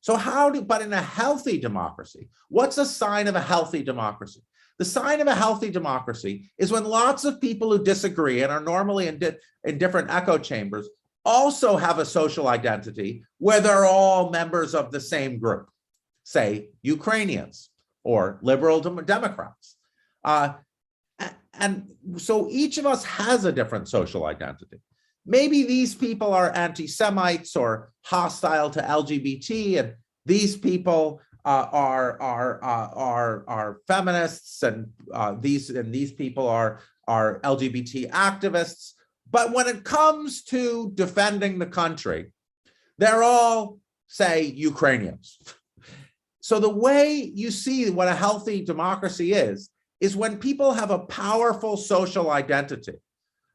So 0.01 0.15
how 0.15 0.49
do, 0.49 0.61
but 0.61 0.81
in 0.81 0.93
a 0.93 1.01
healthy 1.01 1.59
democracy, 1.59 2.29
what's 2.49 2.77
a 2.77 2.85
sign 2.85 3.27
of 3.27 3.35
a 3.35 3.41
healthy 3.41 3.83
democracy? 3.83 4.41
The 4.77 4.85
sign 4.85 5.19
of 5.19 5.27
a 5.27 5.35
healthy 5.35 5.69
democracy 5.69 6.49
is 6.57 6.71
when 6.71 6.85
lots 6.85 7.25
of 7.25 7.41
people 7.41 7.69
who 7.69 7.83
disagree 7.83 8.41
and 8.41 8.51
are 8.51 8.61
normally 8.61 9.07
in, 9.07 9.19
di 9.19 9.33
in 9.65 9.77
different 9.77 10.09
echo 10.09 10.37
chambers 10.37 10.87
also 11.25 11.77
have 11.77 11.99
a 11.99 12.05
social 12.05 12.47
identity 12.47 13.23
where 13.37 13.61
they're 13.61 13.85
all 13.85 14.29
members 14.29 14.73
of 14.73 14.91
the 14.91 15.01
same 15.01 15.39
group, 15.39 15.69
say 16.23 16.69
Ukrainians 16.81 17.69
or 18.03 18.39
liberal 18.41 18.79
dem 18.79 19.03
Democrats. 19.05 19.77
Uh, 20.23 20.53
and 21.53 21.89
so 22.17 22.47
each 22.49 22.77
of 22.77 22.85
us 22.85 23.03
has 23.03 23.45
a 23.45 23.51
different 23.51 23.87
social 23.87 24.25
identity. 24.25 24.79
Maybe 25.25 25.63
these 25.63 25.93
people 25.93 26.33
are 26.33 26.55
anti-Semites 26.55 27.55
or 27.55 27.91
hostile 28.05 28.69
to 28.71 28.81
LGBT, 28.81 29.79
and 29.79 29.93
these 30.25 30.55
people 30.57 31.21
uh, 31.45 31.67
are 31.71 32.19
are 32.21 32.63
uh, 32.63 32.89
are 32.93 33.45
are 33.47 33.77
feminists, 33.87 34.63
and 34.63 34.87
uh, 35.13 35.35
these 35.39 35.69
and 35.69 35.93
these 35.93 36.11
people 36.11 36.47
are 36.47 36.79
are 37.07 37.39
LGBT 37.41 38.09
activists. 38.11 38.93
But 39.31 39.53
when 39.53 39.67
it 39.67 39.83
comes 39.83 40.43
to 40.45 40.91
defending 40.95 41.59
the 41.59 41.67
country, 41.67 42.31
they're 42.97 43.23
all 43.23 43.79
say 44.07 44.43
Ukrainians. 44.43 45.37
So 46.41 46.59
the 46.59 46.69
way 46.69 47.31
you 47.33 47.51
see 47.51 47.89
what 47.89 48.07
a 48.07 48.15
healthy 48.15 48.65
democracy 48.65 49.33
is, 49.33 49.69
is 50.01 50.15
when 50.15 50.37
people 50.37 50.73
have 50.73 50.89
a 50.89 50.99
powerful 50.99 51.77
social 51.77 52.31
identity 52.31 52.97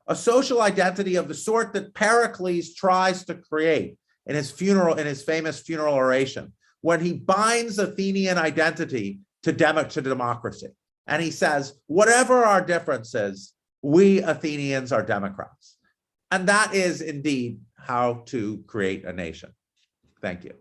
a 0.07 0.15
social 0.15 0.61
identity 0.61 1.17
of 1.17 1.29
the 1.29 1.35
sort 1.35 1.73
that 1.73 1.95
Pericles 1.95 2.75
tries 2.75 3.25
to 3.25 3.35
create 3.35 3.97
in 4.27 4.35
his 4.35 4.51
funeral, 4.51 4.95
in 4.97 5.07
his 5.07 5.23
famous 5.23 5.61
funeral 5.61 5.95
oration, 5.95 6.53
when 6.83 7.01
he 7.01 7.15
binds 7.15 7.79
Athenian 7.79 8.39
identity 8.39 9.21
to, 9.43 9.53
to 9.53 10.03
democracy. 10.03 10.69
And 11.07 11.23
he 11.23 11.31
says, 11.31 11.75
whatever 11.87 12.45
our 12.45 12.61
differences, 12.65 13.54
we 13.85 14.23
Athenians 14.23 14.93
are 14.93 15.03
Democrats. 15.03 15.77
And 16.31 16.49
that 16.49 16.75
is 16.75 17.03
indeed 17.03 17.61
how 17.77 18.23
to 18.27 18.65
create 18.67 19.05
a 19.05 19.13
nation. 19.13 19.51
Thank 20.23 20.45
you. 20.45 20.55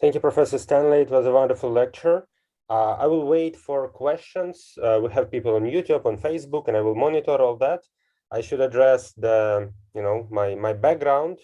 Thank 0.00 0.14
you, 0.14 0.20
Professor 0.20 0.56
Stanley. 0.56 1.02
It 1.02 1.10
was 1.10 1.26
a 1.26 1.30
wonderful 1.30 1.70
lecture. 1.70 2.26
Uh, 2.70 2.92
I 2.92 3.06
will 3.06 3.26
wait 3.26 3.54
for 3.54 3.86
questions. 3.88 4.78
Uh, 4.82 4.98
we 5.02 5.12
have 5.12 5.30
people 5.30 5.56
on 5.56 5.64
YouTube, 5.64 6.06
on 6.06 6.16
Facebook, 6.16 6.68
and 6.68 6.76
I 6.78 6.80
will 6.80 6.94
monitor 6.94 7.36
all 7.36 7.56
that. 7.56 7.80
I 8.32 8.40
should 8.40 8.62
address 8.62 9.12
the, 9.12 9.70
you 9.94 10.00
know, 10.00 10.26
my 10.30 10.54
my 10.54 10.72
background. 10.72 11.38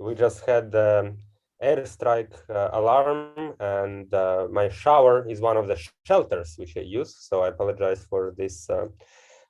We 0.00 0.16
just 0.16 0.44
had 0.44 0.72
the 0.72 1.14
airstrike 1.62 2.34
uh, 2.48 2.70
alarm, 2.72 3.54
and 3.60 4.12
uh, 4.14 4.48
my 4.50 4.68
shower 4.68 5.28
is 5.28 5.40
one 5.40 5.56
of 5.56 5.68
the 5.68 5.78
shelters 6.06 6.54
which 6.56 6.76
I 6.76 6.80
use. 6.80 7.16
So 7.18 7.42
I 7.42 7.48
apologize 7.48 8.04
for 8.04 8.34
this 8.36 8.68
uh, 8.70 8.86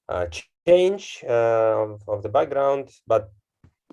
uh, 0.09 0.27
change 0.67 1.25
of, 1.25 2.03
of 2.09 2.23
the 2.23 2.29
background, 2.29 2.91
but 3.07 3.31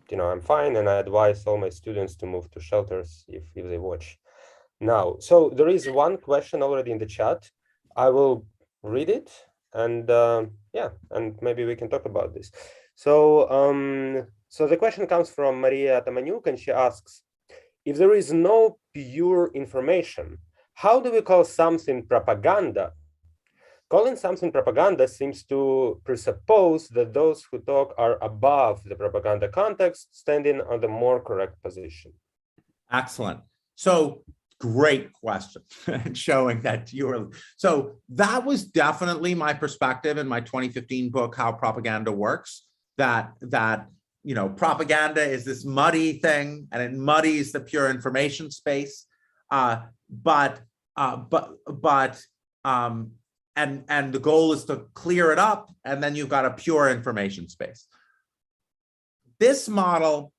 you 0.09 0.17
know 0.17 0.29
I'm 0.29 0.41
fine, 0.41 0.75
and 0.75 0.89
I 0.89 0.95
advise 0.95 1.45
all 1.45 1.57
my 1.57 1.69
students 1.69 2.15
to 2.17 2.25
move 2.25 2.49
to 2.51 2.59
shelters 2.59 3.25
if 3.27 3.43
if 3.55 3.65
they 3.67 3.77
watch 3.77 4.17
now. 4.79 5.17
So 5.19 5.49
there 5.49 5.69
is 5.69 5.89
one 5.89 6.17
question 6.17 6.61
already 6.63 6.91
in 6.91 6.97
the 6.97 7.05
chat. 7.05 7.49
I 7.95 8.09
will 8.09 8.45
read 8.83 9.09
it 9.09 9.31
and 9.73 10.09
uh, 10.09 10.45
yeah, 10.73 10.89
and 11.11 11.37
maybe 11.41 11.65
we 11.65 11.75
can 11.75 11.89
talk 11.89 12.05
about 12.05 12.33
this. 12.33 12.51
So, 12.95 13.49
um, 13.49 14.27
so 14.49 14.67
the 14.67 14.77
question 14.77 15.05
comes 15.07 15.29
from 15.29 15.61
Maria 15.61 16.01
Tamanyuk 16.01 16.47
and 16.47 16.59
she 16.59 16.71
asks, 16.71 17.21
if 17.87 17.95
there 17.95 18.13
is 18.13 18.33
no 18.33 18.77
pure 18.93 19.49
information, 19.53 20.37
how 20.73 20.99
do 20.99 21.09
we 21.09 21.21
call 21.21 21.45
something 21.45 22.05
propaganda? 22.05 22.91
Calling 23.89 24.17
something 24.17 24.51
propaganda 24.51 25.07
seems 25.07 25.43
to 25.43 26.01
presuppose 26.03 26.89
that 26.89 27.13
those 27.13 27.45
who 27.49 27.59
talk 27.59 27.93
are 27.97 28.21
above 28.21 28.83
the 28.83 28.95
propaganda 28.95 29.47
context, 29.47 30.09
standing 30.11 30.59
on 30.69 30.81
the 30.81 30.89
more 30.89 31.21
correct 31.21 31.63
position. 31.63 32.11
Excellent. 32.91 33.39
So 33.75 34.25
great 34.59 35.13
question 35.13 35.61
showing 36.13 36.59
that 36.63 36.91
you 36.91 37.05
were 37.07 37.29
so 37.57 37.91
that 38.09 38.43
was 38.43 38.65
definitely 38.65 39.35
my 39.35 39.53
perspective 39.53 40.17
in 40.17 40.27
my 40.27 40.41
2015 40.41 41.11
book 41.11 41.35
how 41.35 41.51
propaganda 41.51 42.11
works 42.11 42.63
that 42.97 43.33
that 43.39 43.87
you 44.27 44.35
know 44.35 44.49
propaganda 44.49 45.23
is 45.23 45.45
this 45.45 45.63
muddy 45.63 46.19
thing 46.19 46.67
and 46.71 46.81
it 46.81 46.93
muddies 46.93 47.51
the 47.51 47.59
pure 47.59 47.89
information 47.89 48.51
space 48.51 49.05
uh 49.51 49.77
but 50.09 50.59
uh 50.97 51.15
but 51.15 51.53
but 51.65 52.21
um 52.65 53.11
and 53.55 53.85
and 53.87 54.11
the 54.11 54.19
goal 54.19 54.51
is 54.53 54.65
to 54.65 54.85
clear 54.93 55.31
it 55.31 55.39
up 55.39 55.71
and 55.85 56.03
then 56.03 56.15
you've 56.15 56.35
got 56.37 56.45
a 56.45 56.51
pure 56.51 56.89
information 56.89 57.47
space 57.47 57.87
this 59.39 59.69
model 59.69 60.33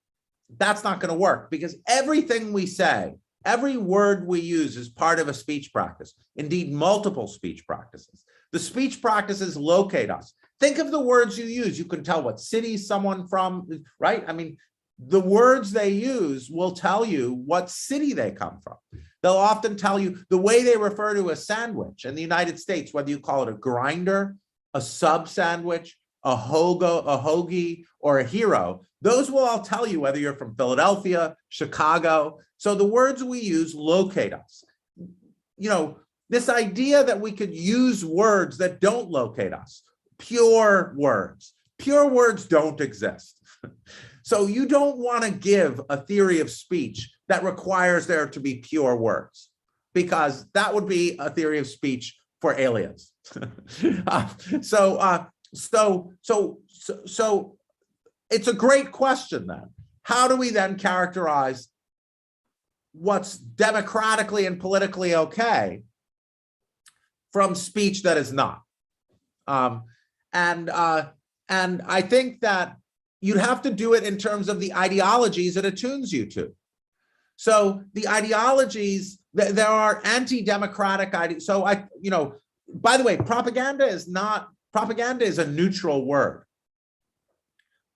that's 0.59 0.85
not 0.85 1.01
going 1.01 1.13
to 1.13 1.19
work 1.19 1.51
because 1.51 1.75
everything 1.87 2.53
we 2.53 2.67
say 2.67 3.15
Every 3.45 3.77
word 3.77 4.27
we 4.27 4.41
use 4.41 4.77
is 4.77 4.89
part 4.89 5.19
of 5.19 5.29
a 5.29 5.35
speech 5.35 5.73
practice, 5.73 6.13
indeed 6.37 6.73
multiple 6.73 7.27
speech 7.27 7.67
practices. 7.67 8.25
The 8.53 8.59
speech 8.59 9.01
practices 9.01 9.57
locate 9.57 10.11
us. 10.11 10.35
Think 10.61 10.79
of 10.79 10.91
the 10.91 11.01
words 11.01 11.39
you 11.39 11.45
use. 11.45 11.79
You 11.79 11.85
can 11.85 12.03
tell 12.03 12.23
what 12.23 12.41
city 12.41 12.77
someone 12.77 13.29
from, 13.29 13.85
right? 13.99 14.25
I 14.27 14.33
mean, 14.33 14.57
the 14.99 15.21
words 15.21 15.71
they 15.71 15.91
use 15.91 16.51
will 16.51 16.73
tell 16.73 17.05
you 17.05 17.35
what 17.47 17.71
city 17.71 18.13
they 18.13 18.33
come 18.33 18.61
from. 18.61 18.77
They'll 19.23 19.33
often 19.33 19.77
tell 19.77 19.99
you 19.99 20.19
the 20.31 20.39
way 20.39 20.63
they 20.63 20.77
refer 20.77 21.15
to 21.15 21.31
a 21.31 21.37
sandwich 21.37 22.05
in 22.05 22.15
the 22.15 22.23
United 22.23 22.59
States, 22.59 22.93
whether 22.93 23.11
you 23.11 23.21
call 23.21 23.43
it 23.43 23.49
a 23.49 23.53
grinder, 23.53 24.37
a 24.75 24.81
sub 24.81 25.29
sandwich, 25.29 25.97
a 26.25 26.37
hogo, 26.37 27.05
a 27.07 27.19
hoagie, 27.19 27.85
or 28.01 28.19
a 28.19 28.25
hero. 28.25 28.85
Those 29.01 29.31
will 29.31 29.45
all 29.45 29.63
tell 29.63 29.87
you 29.87 30.01
whether 30.01 30.19
you're 30.19 30.35
from 30.35 30.57
Philadelphia, 30.57 31.37
Chicago. 31.49 32.39
So 32.57 32.75
the 32.75 32.85
words 32.85 33.23
we 33.23 33.41
use 33.41 33.75
locate 33.75 34.33
us. 34.33 34.65
You 35.57 35.71
know, 35.71 35.99
this 36.29 36.49
idea 36.49 37.05
that 37.05 37.21
we 37.21 37.33
could 37.33 37.55
use 37.55 38.05
words 38.05 38.59
that 38.59 38.81
don't 38.81 39.11
locate 39.11 39.53
us, 39.53 39.83
pure 40.19 40.95
words. 40.97 41.55
Pure 41.79 42.09
words 42.09 42.47
don't 42.47 42.81
exist. 42.81 43.41
So 44.29 44.47
you 44.47 44.67
don't 44.67 44.99
want 44.99 45.25
to 45.25 45.31
give 45.31 45.81
a 45.89 45.97
theory 45.97 46.41
of 46.41 46.51
speech 46.51 47.11
that 47.29 47.43
requires 47.43 48.07
there 48.07 48.29
to 48.29 48.41
be 48.41 48.57
pure 48.57 48.95
words, 48.95 49.49
because 49.95 50.45
that 50.53 50.75
would 50.75 50.87
be 50.87 51.17
a 51.19 51.31
theory 51.31 51.59
of 51.59 51.67
speech 51.67 52.15
for 52.43 52.55
aliens. 52.61 53.11
Uh, 54.07 54.29
so, 54.61 54.97
uh, 54.97 55.25
so, 55.55 56.13
so, 56.21 56.59
so, 56.69 57.01
so 57.07 57.57
it's 58.31 58.49
a 58.49 58.53
great 58.53 58.93
question 58.93 59.47
then. 59.47 59.71
How 60.03 60.29
do 60.29 60.37
we 60.37 60.51
then 60.51 60.77
characterize 60.77 61.69
what's 62.93 63.39
democratically 63.39 64.45
and 64.45 64.61
politically 64.61 65.15
okay 65.15 65.85
from 67.33 67.55
speech 67.55 68.03
that 68.03 68.19
is 68.19 68.31
not? 68.31 68.61
Um, 69.47 69.85
and 70.33 70.71
uh, 70.71 71.11
and 71.49 71.83
I 71.87 72.03
think 72.03 72.41
that 72.41 72.77
you'd 73.21 73.39
have 73.39 73.63
to 73.63 73.71
do 73.71 73.95
it 73.95 74.05
in 74.05 74.17
terms 74.17 74.49
of 74.49 74.61
the 74.61 74.75
ideologies 74.75 75.57
it 75.57 75.65
attunes 75.65 76.13
you 76.13 76.27
to. 76.27 76.55
So 77.37 77.83
the 77.95 78.09
ideologies, 78.09 79.19
th- 79.37 79.53
there 79.53 79.67
are 79.69 80.01
anti-democratic 80.05 81.15
ideas. 81.15 81.47
So 81.47 81.65
I, 81.65 81.85
you 82.01 82.11
know, 82.11 82.35
by 82.73 82.97
the 82.97 83.05
way, 83.05 83.17
propaganda 83.17 83.87
is 83.87 84.09
not, 84.09 84.49
propaganda 84.73 85.25
is 85.25 85.39
a 85.39 85.47
neutral 85.47 86.05
word. 86.05 86.45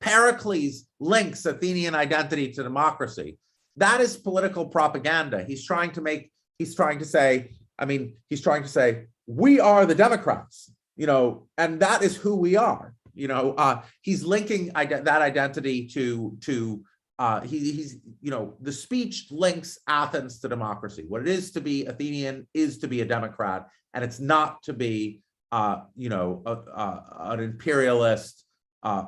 Pericles 0.00 0.86
links 0.98 1.44
Athenian 1.44 1.94
identity 1.94 2.52
to 2.52 2.62
democracy. 2.62 3.38
That 3.76 4.00
is 4.00 4.16
political 4.16 4.66
propaganda. 4.66 5.44
He's 5.44 5.64
trying 5.64 5.92
to 5.92 6.00
make, 6.00 6.32
he's 6.58 6.74
trying 6.74 6.98
to 7.00 7.04
say, 7.04 7.52
I 7.78 7.84
mean, 7.84 8.14
he's 8.28 8.40
trying 8.40 8.62
to 8.62 8.68
say, 8.68 9.06
we 9.26 9.60
are 9.60 9.86
the 9.86 9.94
Democrats, 9.94 10.72
you 10.96 11.06
know, 11.06 11.46
and 11.58 11.80
that 11.80 12.02
is 12.02 12.16
who 12.16 12.36
we 12.36 12.56
are. 12.56 12.94
You 13.14 13.28
know, 13.28 13.54
uh, 13.56 13.82
he's 14.00 14.24
linking 14.24 14.70
ide- 14.74 15.04
that 15.04 15.22
identity 15.22 15.86
to 15.88 16.36
to 16.42 16.84
uh, 17.18 17.40
he, 17.40 17.72
he's 17.72 17.96
you 18.20 18.30
know 18.30 18.54
the 18.60 18.72
speech 18.72 19.26
links 19.30 19.78
Athens 19.86 20.40
to 20.40 20.48
democracy. 20.48 21.04
What 21.06 21.20
it 21.20 21.28
is 21.28 21.52
to 21.52 21.60
be 21.60 21.84
Athenian 21.86 22.46
is 22.54 22.78
to 22.78 22.88
be 22.88 23.00
a 23.00 23.04
democrat, 23.04 23.68
and 23.94 24.02
it's 24.02 24.18
not 24.18 24.62
to 24.64 24.72
be 24.72 25.20
uh, 25.50 25.82
you 25.94 26.08
know 26.08 26.42
a, 26.46 26.52
a, 26.52 27.32
an 27.32 27.40
imperialist 27.40 28.44
uh, 28.82 29.04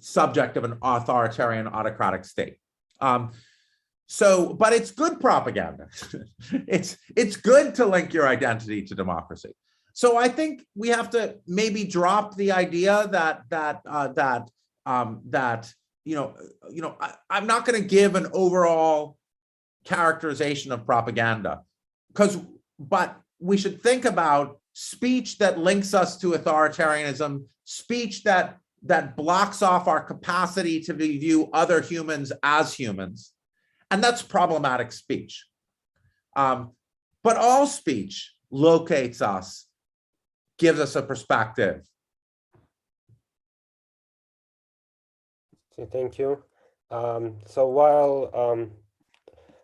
subject 0.00 0.56
of 0.56 0.64
an 0.64 0.78
authoritarian 0.82 1.66
autocratic 1.68 2.24
state. 2.24 2.56
Um, 3.00 3.32
so, 4.06 4.52
but 4.52 4.72
it's 4.72 4.90
good 4.90 5.20
propaganda. 5.20 5.88
it's 6.66 6.96
it's 7.16 7.36
good 7.36 7.74
to 7.76 7.86
link 7.86 8.12
your 8.12 8.28
identity 8.28 8.82
to 8.82 8.94
democracy. 8.94 9.54
So 9.92 10.16
I 10.16 10.28
think 10.28 10.64
we 10.74 10.88
have 10.88 11.10
to 11.10 11.36
maybe 11.46 11.84
drop 11.84 12.36
the 12.36 12.52
idea 12.52 13.08
that 13.12 13.44
that 13.50 13.82
uh, 13.86 14.08
that 14.08 14.50
um, 14.86 15.20
that 15.30 15.72
you 16.04 16.14
know 16.14 16.34
you 16.70 16.82
know 16.82 16.96
I, 17.00 17.14
I'm 17.28 17.46
not 17.46 17.66
going 17.66 17.80
to 17.80 17.86
give 17.86 18.14
an 18.14 18.28
overall 18.32 19.16
characterization 19.84 20.72
of 20.72 20.86
propaganda 20.86 21.62
because 22.08 22.38
but 22.78 23.20
we 23.38 23.56
should 23.56 23.82
think 23.82 24.04
about 24.04 24.58
speech 24.72 25.38
that 25.38 25.58
links 25.58 25.92
us 25.92 26.16
to 26.18 26.32
authoritarianism, 26.32 27.44
speech 27.64 28.22
that 28.24 28.58
that 28.84 29.16
blocks 29.16 29.62
off 29.62 29.86
our 29.86 30.02
capacity 30.02 30.80
to 30.80 30.92
view 30.92 31.48
other 31.52 31.80
humans 31.80 32.32
as 32.42 32.74
humans, 32.74 33.32
and 33.90 34.02
that's 34.02 34.22
problematic 34.22 34.90
speech. 34.90 35.46
Um, 36.34 36.72
but 37.22 37.36
all 37.36 37.66
speech 37.66 38.34
locates 38.50 39.22
us 39.22 39.66
gives 40.62 40.78
us 40.78 40.94
a 40.94 41.02
perspective. 41.02 41.82
Thank 45.90 46.18
you. 46.18 46.30
Um, 46.90 47.38
so 47.46 47.66
while 47.66 48.30
um, 48.42 48.70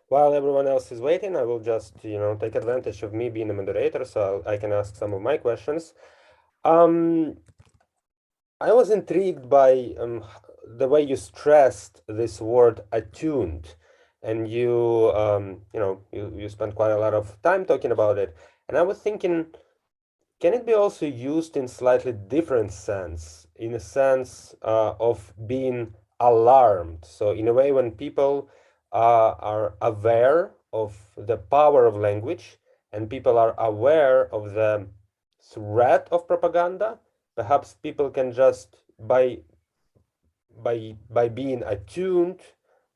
while 0.09 0.33
everyone 0.33 0.67
else 0.67 0.91
is 0.91 0.99
waiting, 0.99 1.37
I 1.37 1.43
will 1.43 1.61
just 1.73 1.93
you 2.03 2.19
know 2.19 2.35
take 2.35 2.55
advantage 2.55 3.01
of 3.03 3.13
me 3.13 3.29
being 3.29 3.49
a 3.49 3.53
moderator, 3.53 4.03
so 4.03 4.43
I 4.45 4.57
can 4.57 4.73
ask 4.73 4.95
some 4.95 5.13
of 5.13 5.21
my 5.21 5.37
questions. 5.37 5.93
Um, 6.65 7.37
I 8.59 8.73
was 8.73 8.89
intrigued 8.89 9.49
by 9.49 9.95
um, 9.97 10.25
the 10.81 10.89
way 10.89 11.01
you 11.01 11.15
stressed 11.15 12.01
this 12.07 12.41
word 12.41 12.81
attuned, 12.91 13.75
and 14.21 14.49
you 14.49 15.13
um, 15.15 15.61
you 15.73 15.79
know 15.79 16.01
you 16.11 16.33
you 16.35 16.49
spent 16.49 16.75
quite 16.75 16.91
a 16.91 16.99
lot 16.99 17.13
of 17.13 17.41
time 17.41 17.63
talking 17.65 17.93
about 17.93 18.17
it, 18.17 18.35
and 18.67 18.77
I 18.77 18.81
was 18.81 18.97
thinking 18.97 19.45
can 20.39 20.53
it 20.53 20.65
be 20.65 20.73
also 20.73 21.05
used 21.05 21.57
in 21.57 21.67
slightly 21.67 22.13
different 22.13 22.71
sense 22.71 23.47
in 23.55 23.73
a 23.73 23.79
sense 23.79 24.55
uh, 24.61 24.93
of 24.99 25.33
being 25.47 25.95
alarmed? 26.19 27.03
So 27.03 27.31
in 27.31 27.47
a 27.47 27.53
way 27.53 27.71
when 27.71 27.91
people 27.91 28.49
uh, 28.91 29.35
are 29.39 29.75
aware 29.81 30.51
of 30.71 30.97
the 31.17 31.37
power 31.37 31.85
of 31.85 31.95
language 31.95 32.57
and 32.91 33.09
people 33.09 33.37
are 33.37 33.55
aware 33.59 34.33
of 34.33 34.53
the 34.53 34.87
threat 35.41 36.07
of 36.11 36.27
propaganda 36.27 36.99
perhaps 37.35 37.75
people 37.81 38.09
can 38.09 38.31
just 38.31 38.83
by 38.99 39.39
by 40.63 40.95
by 41.09 41.29
being 41.29 41.63
attuned 41.63 42.39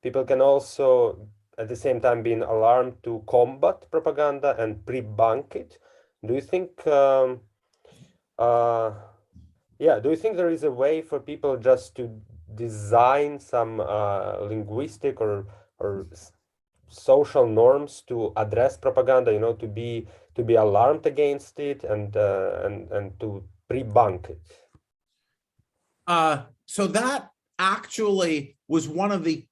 people 0.01 0.25
can 0.25 0.41
also 0.41 1.27
at 1.57 1.69
the 1.69 1.75
same 1.75 2.01
time 2.01 2.21
being 2.21 2.41
alarmed 2.41 2.95
to 3.03 3.23
combat 3.27 3.89
propaganda 3.89 4.55
and 4.59 4.85
pre-bunk 4.85 5.55
it 5.55 5.77
do 6.25 6.33
you 6.33 6.41
think, 6.41 6.85
um, 6.87 7.41
uh, 8.39 8.91
yeah, 9.79 9.99
do 9.99 10.09
you 10.09 10.15
think 10.15 10.37
there 10.37 10.49
is 10.49 10.63
a 10.63 10.71
way 10.71 11.01
for 11.01 11.19
people 11.19 11.57
just 11.57 11.95
to 11.95 12.09
design 12.55 13.39
some 13.39 13.79
uh, 13.79 14.37
linguistic 14.41 15.19
or 15.19 15.45
or 15.79 16.07
social 16.87 17.47
norms 17.47 18.03
to 18.07 18.31
address 18.37 18.77
propaganda? 18.77 19.33
You 19.33 19.39
know, 19.39 19.53
to 19.53 19.67
be 19.67 20.07
to 20.35 20.43
be 20.43 20.55
alarmed 20.55 21.05
against 21.05 21.59
it 21.59 21.83
and 21.83 22.15
uh, 22.15 22.61
and 22.63 22.89
and 22.91 23.19
to 23.19 23.43
pre-bunk 23.67 24.29
it. 24.29 24.39
Uh, 26.07 26.43
so 26.65 26.87
that 26.87 27.29
actually 27.59 28.57
was 28.67 28.87
one 28.87 29.11
of 29.11 29.23
the 29.23 29.45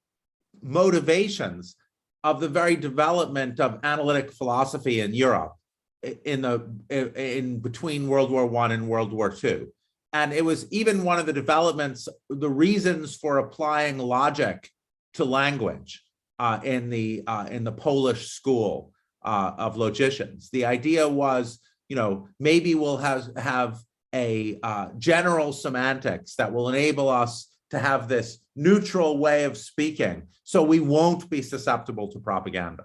motivations 0.62 1.76
of 2.24 2.40
the 2.40 2.48
very 2.48 2.76
development 2.76 3.60
of 3.60 3.80
analytic 3.84 4.32
philosophy 4.32 5.00
in 5.02 5.14
Europe 5.14 5.56
in 6.04 6.42
the 6.42 6.68
in 6.90 7.60
between 7.60 8.08
World 8.08 8.32
War 8.32 8.46
One 8.46 8.72
and 8.72 8.88
World 8.88 9.14
War 9.14 9.30
Two. 9.30 9.72
And 10.14 10.34
it 10.34 10.44
was 10.44 10.70
even 10.72 11.04
one 11.04 11.20
of 11.20 11.26
the 11.26 11.34
developments, 11.34 12.10
the 12.30 12.50
reasons 12.50 13.16
for 13.16 13.38
applying 13.38 13.98
logic 13.98 14.70
to 15.14 15.24
language 15.24 16.04
uh, 16.38 16.60
in 16.64 16.90
the 16.90 17.24
uh, 17.28 17.48
in 17.50 17.64
the 17.64 17.72
Polish 17.72 18.30
school 18.30 18.94
uh, 19.24 19.54
of 19.58 19.78
logicians. 19.78 20.50
The 20.52 20.66
idea 20.66 21.08
was, 21.08 21.60
you 21.88 21.96
know, 21.96 22.28
maybe 22.40 22.76
we'll 22.76 22.98
have 22.98 23.30
have 23.38 23.80
a 24.14 24.60
uh, 24.64 24.90
general 24.98 25.54
semantics 25.54 26.36
that 26.36 26.52
will 26.52 26.68
enable 26.68 27.08
us 27.08 27.48
to 27.70 27.80
have 27.80 28.10
this 28.10 28.40
neutral 28.56 29.18
way 29.18 29.46
of 29.46 29.56
speaking, 29.56 30.24
so 30.44 30.62
we 30.62 30.82
won't 30.82 31.30
be 31.30 31.42
susceptible 31.42 32.12
to 32.12 32.20
propaganda. 32.20 32.84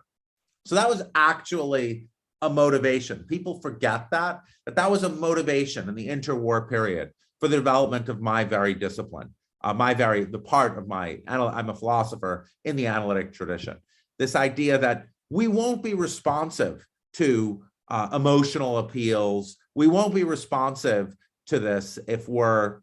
So 0.65 0.77
that 0.77 0.89
was 0.89 1.03
actually 1.15 2.09
a 2.43 2.51
motivation. 2.51 3.25
People 3.29 3.61
forget 3.61 4.11
that, 4.11 4.41
that 4.67 4.77
that 4.77 4.91
was 4.91 5.03
a 5.03 5.09
motivation 5.09 5.89
in 5.89 5.95
the 5.95 6.09
interwar 6.09 6.69
period 6.69 7.11
for 7.41 7.49
the 7.49 7.57
development 7.57 8.09
of 8.09 8.21
my 8.21 8.45
very 8.45 8.75
discipline, 8.75 9.35
uh, 9.63 9.75
my 9.75 9.95
very, 9.95 10.25
the 10.25 10.39
part 10.39 10.79
of 10.79 10.87
my, 10.87 11.21
I'm 11.27 11.71
a 11.71 11.75
philosopher 11.75 12.47
in 12.65 12.77
the 12.77 12.87
analytic 12.87 13.33
tradition. 13.33 13.79
This 14.19 14.35
idea 14.35 14.79
that 14.79 15.07
we 15.31 15.49
won't 15.49 15.83
be 15.83 15.95
responsive 15.95 16.87
to 17.15 17.63
uh, 17.89 18.09
emotional 18.13 18.79
appeals. 18.79 19.57
We 19.75 19.87
won't 19.87 20.15
be 20.15 20.25
responsive 20.25 21.15
to 21.47 21.59
this 21.59 21.99
if 22.07 22.29
we're, 22.29 22.81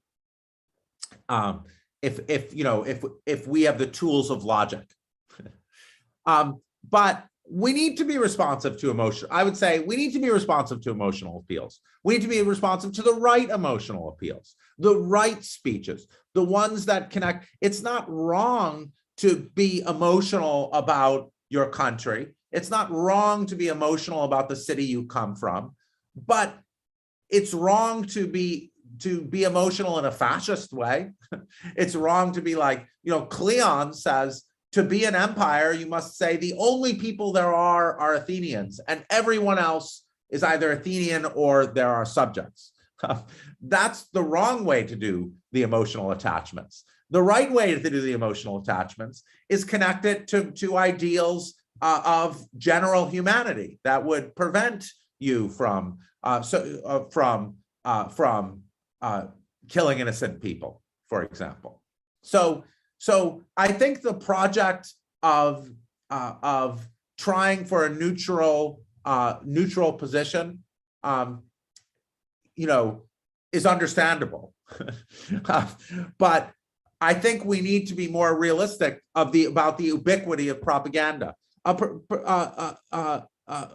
um, 1.30 1.66
if, 2.02 2.20
if, 2.28 2.54
you 2.54 2.64
know, 2.64 2.84
if, 2.84 3.04
if 3.26 3.48
we 3.48 3.64
have 3.64 3.78
the 3.78 3.88
tools 3.88 4.30
of 4.30 4.44
logic. 4.44 4.86
um, 6.26 6.62
but 6.88 7.26
we 7.50 7.74
need 7.74 7.98
to 7.98 8.06
be 8.06 8.18
responsive 8.18 8.78
to 8.80 8.90
emotion. 8.90 9.28
I 9.30 9.44
would 9.44 9.58
say 9.58 9.80
we 9.80 9.96
need 9.96 10.14
to 10.14 10.20
be 10.20 10.30
responsive 10.30 10.82
to 10.82 10.92
emotional 10.92 11.40
appeals. 11.40 11.82
We 12.04 12.16
need 12.16 12.24
to 12.24 12.28
be 12.28 12.42
responsive 12.42 12.94
to 12.94 13.02
the 13.02 13.14
right 13.14 13.50
emotional 13.50 14.10
appeals, 14.10 14.56
the 14.78 14.98
right 14.98 15.44
speeches, 15.44 16.08
the 16.34 16.44
ones 16.44 16.86
that 16.86 17.10
connect. 17.10 17.48
It's 17.62 17.82
not 17.82 18.10
wrong 18.10 18.92
to 19.18 19.50
be 19.54 19.82
emotional 19.82 20.72
about 20.74 21.32
your 21.50 21.68
country. 21.68 22.34
It's 22.52 22.70
not 22.70 22.92
wrong 22.92 23.46
to 23.48 23.56
be 23.56 23.68
emotional 23.68 24.24
about 24.24 24.50
the 24.50 24.56
city 24.56 24.86
you 24.86 25.06
come 25.06 25.36
from, 25.36 25.76
but 26.16 26.58
it's 27.30 27.54
wrong 27.54 28.06
to 28.06 28.28
be 28.28 28.72
to 29.00 29.22
be 29.22 29.44
emotional 29.44 29.98
in 29.98 30.06
a 30.06 30.12
fascist 30.12 30.72
way. 30.72 31.12
it's 31.76 31.96
wrong 31.96 32.32
to 32.34 32.42
be 32.42 32.56
like, 32.56 32.86
you 33.02 33.12
know, 33.12 33.24
Cleon 33.26 33.92
says 33.92 34.44
to 34.74 34.84
be 34.84 35.06
an 35.06 35.16
empire, 35.16 35.72
you 35.72 35.86
must 35.86 36.18
say 36.18 36.36
the 36.36 36.56
only 36.58 36.96
people 36.96 37.32
there 37.32 37.54
are 37.54 37.98
are 37.98 38.16
Athenians, 38.16 38.80
and 38.88 39.06
everyone 39.10 39.60
else 39.60 40.04
is 40.30 40.44
either 40.44 40.72
Athenian 40.72 41.26
or 41.26 41.68
there 41.68 41.90
are 41.90 42.06
subjects. 42.06 42.72
That's 43.62 44.04
the 44.10 44.24
wrong 44.24 44.66
way 44.66 44.84
to 44.84 44.96
do 44.96 45.34
the 45.52 45.62
emotional 45.62 46.12
attachments. 46.12 46.84
The 47.12 47.22
right 47.22 47.52
way 47.52 47.76
to 47.76 47.90
do 47.90 48.02
the 48.02 48.14
emotional 48.14 48.58
attachments 48.58 49.24
is 49.48 49.64
connected 49.64 50.28
to, 50.30 50.52
to 50.52 50.78
ideals 50.78 51.54
uh, 51.82 52.02
of 52.04 52.44
general 52.58 53.08
humanity 53.08 53.80
that 53.84 54.04
would 54.04 54.36
prevent 54.36 54.86
you 55.20 55.50
from 55.50 56.00
uh, 56.24 56.42
so 56.42 56.82
uh, 56.86 57.04
from 57.12 57.58
uh, 57.86 58.08
from 58.08 58.64
uh, 59.02 59.26
killing 59.68 60.00
innocent 60.00 60.42
people, 60.42 60.82
for 61.10 61.24
example. 61.24 61.82
So 62.22 62.64
so 63.04 63.44
I 63.58 63.68
think 63.68 64.02
the 64.02 64.14
project 64.14 64.94
of 65.22 65.70
uh, 66.10 66.36
of 66.42 66.88
trying 67.18 67.66
for 67.66 67.86
a 67.86 67.90
neutral 67.90 68.80
uh, 69.04 69.40
neutral 69.44 69.92
position, 69.92 70.64
um, 71.04 71.44
you 72.56 72.66
know, 72.66 73.02
is 73.52 73.66
understandable. 73.66 74.54
But 76.18 76.54
I 77.02 77.14
think 77.14 77.44
we 77.44 77.60
need 77.60 77.88
to 77.88 77.94
be 77.94 78.08
more 78.08 78.40
realistic 78.40 79.02
of 79.16 79.34
the 79.34 79.46
about 79.46 79.78
the 79.78 79.88
ubiquity 79.98 80.48
of 80.48 80.62
propaganda. 80.62 81.36
Pr- 81.66 82.00
pr- 82.08 82.26
uh, 82.26 82.76
uh, 82.94 83.22
uh, 83.50 83.68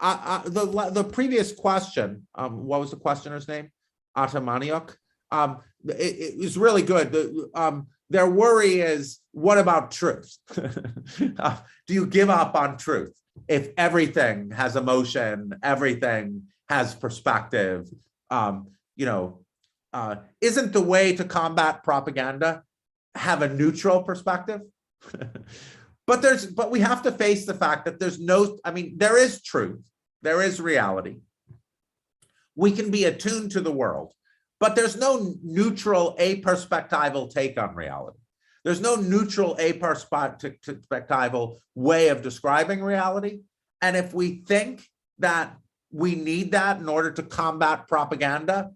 uh, 0.00 0.42
the 0.44 0.90
the 0.92 1.02
previous 1.02 1.52
question, 1.52 2.28
um, 2.36 2.66
what 2.66 2.78
was 2.78 2.92
the 2.92 2.98
questioner's 2.98 3.48
name? 3.48 3.72
Atamaniok. 4.16 4.94
Um, 5.32 5.58
it, 5.84 6.34
it 6.34 6.38
was 6.38 6.56
really 6.56 6.82
good. 6.82 7.10
The, 7.10 7.50
um, 7.52 7.88
their 8.10 8.28
worry 8.28 8.80
is, 8.80 9.20
what 9.32 9.58
about 9.58 9.90
truth? 9.90 10.36
Uh, 11.38 11.56
Do 11.86 11.94
you 11.94 12.06
give 12.06 12.30
up 12.30 12.54
on 12.54 12.76
truth 12.76 13.14
if 13.48 13.70
everything 13.76 14.50
has 14.50 14.76
emotion, 14.76 15.54
everything 15.62 16.42
has 16.68 16.94
perspective? 16.94 17.88
Um, 18.30 18.68
you 18.96 19.06
know, 19.06 19.40
uh, 19.92 20.16
isn't 20.40 20.72
the 20.72 20.80
way 20.80 21.16
to 21.16 21.24
combat 21.24 21.82
propaganda 21.84 22.62
have 23.14 23.42
a 23.42 23.48
neutral 23.48 24.02
perspective? 24.02 24.60
but 26.06 26.22
there's, 26.22 26.46
but 26.46 26.70
we 26.70 26.80
have 26.80 27.02
to 27.02 27.12
face 27.12 27.46
the 27.46 27.54
fact 27.54 27.84
that 27.86 27.98
there's 27.98 28.20
no, 28.20 28.58
I 28.64 28.72
mean, 28.72 28.98
there 28.98 29.16
is 29.16 29.42
truth, 29.42 29.82
there 30.22 30.42
is 30.42 30.60
reality. 30.60 31.20
We 32.54 32.72
can 32.72 32.90
be 32.90 33.04
attuned 33.04 33.52
to 33.52 33.60
the 33.60 33.72
world, 33.72 34.12
but 34.58 34.74
there's 34.76 34.96
no 34.96 35.34
neutral, 35.42 36.14
a 36.18 36.40
perspectival 36.42 37.30
take 37.32 37.58
on 37.58 37.74
reality. 37.74 38.18
There's 38.64 38.80
no 38.80 38.96
neutral, 38.96 39.54
a 39.58 39.74
perspectival 39.74 41.58
way 41.74 42.08
of 42.08 42.22
describing 42.22 42.82
reality. 42.82 43.40
And 43.80 43.96
if 43.96 44.12
we 44.12 44.42
think 44.46 44.88
that 45.18 45.56
we 45.92 46.14
need 46.14 46.52
that 46.52 46.80
in 46.80 46.88
order 46.88 47.10
to 47.12 47.22
combat 47.22 47.86
propaganda, 47.86 48.72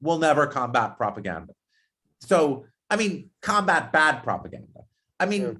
we'll 0.00 0.18
never 0.18 0.46
combat 0.46 0.96
propaganda. 0.96 1.54
So, 2.20 2.66
I 2.90 2.96
mean, 2.96 3.30
combat 3.40 3.92
bad 3.92 4.22
propaganda. 4.22 4.80
I 5.18 5.26
mean, 5.26 5.42
Yeah. 5.42 5.52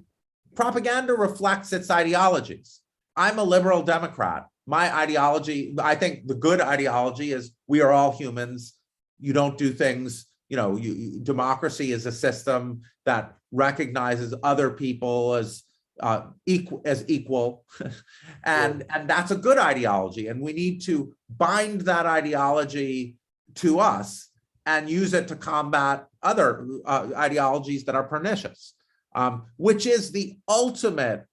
propaganda 0.55 1.13
reflects 1.13 1.73
its 1.73 1.89
ideologies. 1.89 2.81
I'm 3.15 3.39
a 3.39 3.43
liberal 3.43 3.81
Democrat. 3.81 4.47
My 4.71 4.85
ideology, 4.95 5.75
I 5.83 5.95
think 5.95 6.27
the 6.27 6.39
good 6.47 6.61
ideology 6.61 7.33
is 7.33 7.51
we 7.67 7.81
are 7.81 7.91
all 7.91 8.13
humans. 8.13 8.75
You 9.19 9.33
don't 9.33 9.57
do 9.57 9.73
things, 9.73 10.27
you 10.47 10.55
know, 10.55 10.77
you, 10.77 10.93
you- 10.93 11.19
democracy 11.19 11.91
is 11.91 12.05
a 12.05 12.11
system 12.25 12.81
that 13.05 13.35
recognizes 13.51 14.33
other 14.43 14.69
people 14.69 15.33
as 15.33 15.63
uh, 15.99 16.21
equal 16.45 16.81
as 16.85 17.03
equal. 17.09 17.65
and 18.45 18.85
and 18.93 19.09
that's 19.09 19.31
a 19.31 19.35
good 19.47 19.57
ideology. 19.57 20.27
And 20.29 20.39
we 20.41 20.53
need 20.53 20.81
to 20.83 21.13
bind 21.37 21.81
that 21.81 22.05
ideology 22.05 23.17
to 23.55 23.81
us 23.81 24.29
and 24.65 24.89
use 24.89 25.13
it 25.13 25.27
to 25.27 25.35
combat 25.35 26.07
other 26.23 26.65
uh, 26.85 27.09
ideologies 27.17 27.83
that 27.85 27.95
are 27.95 28.07
pernicious, 28.07 28.73
um, 29.15 29.47
which 29.57 29.85
is 29.85 30.13
the 30.13 30.37
ultimate. 30.47 31.25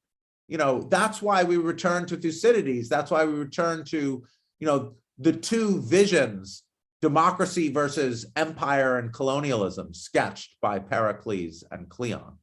You 0.49 0.59
know, 0.59 0.81
that's 0.81 1.21
why 1.23 1.45
we 1.45 1.57
return 1.57 2.07
to 2.07 2.17
Thucydides. 2.17 2.89
That's 2.89 3.11
why 3.11 3.25
we 3.25 3.35
return 3.35 3.85
to, 3.87 4.25
you 4.59 4.67
know, 4.67 4.95
the 5.19 5.33
two 5.33 5.81
visions, 5.83 6.65
democracy 7.03 7.71
versus 7.71 8.27
empire 8.35 8.99
and 8.99 9.13
colonialism, 9.13 9.93
sketched 9.93 10.57
by 10.61 10.79
Pericles 10.79 11.65
and 11.71 11.89
Cleon. 11.89 12.39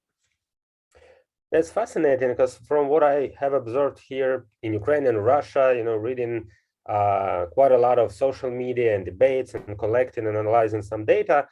That's 1.52 1.72
fascinating 1.72 2.30
because 2.30 2.58
from 2.68 2.88
what 2.88 3.04
I 3.04 3.34
have 3.40 3.54
observed 3.54 4.00
here 4.00 4.46
in 4.62 4.74
Ukraine 4.74 5.08
and 5.08 5.24
Russia, 5.24 5.74
you 5.76 5.84
know, 5.84 5.96
reading 5.96 6.48
uh, 6.88 7.46
quite 7.52 7.72
a 7.72 7.78
lot 7.78 7.98
of 7.98 8.12
social 8.12 8.52
media 8.52 8.96
and 8.96 9.06
debates 9.06 9.54
and 9.56 9.78
collecting 9.78 10.28
and 10.28 10.38
analyzing 10.38 10.82
some 10.82 11.06
data, 11.06 11.48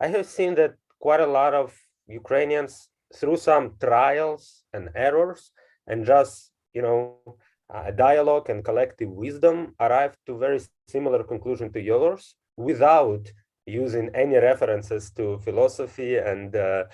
I 0.00 0.06
have 0.08 0.26
seen 0.26 0.54
that 0.54 0.74
quite 1.00 1.20
a 1.20 1.26
lot 1.26 1.54
of 1.54 1.74
Ukrainians, 2.06 2.88
through 3.14 3.36
some 3.36 3.74
trials 3.80 4.64
and 4.72 4.90
errors, 4.94 5.50
and 5.88 6.06
just 6.06 6.52
you 6.74 6.82
know, 6.82 7.36
a 7.70 7.92
dialogue 7.92 8.48
and 8.50 8.64
collective 8.64 9.10
wisdom, 9.10 9.74
arrived 9.80 10.16
to 10.26 10.38
very 10.38 10.60
similar 10.88 11.22
conclusion 11.24 11.72
to 11.72 11.80
yours 11.80 12.34
without 12.56 13.24
using 13.66 14.10
any 14.14 14.36
references 14.36 15.10
to 15.10 15.38
philosophy 15.38 16.16
and 16.16 16.56
uh, 16.56 16.84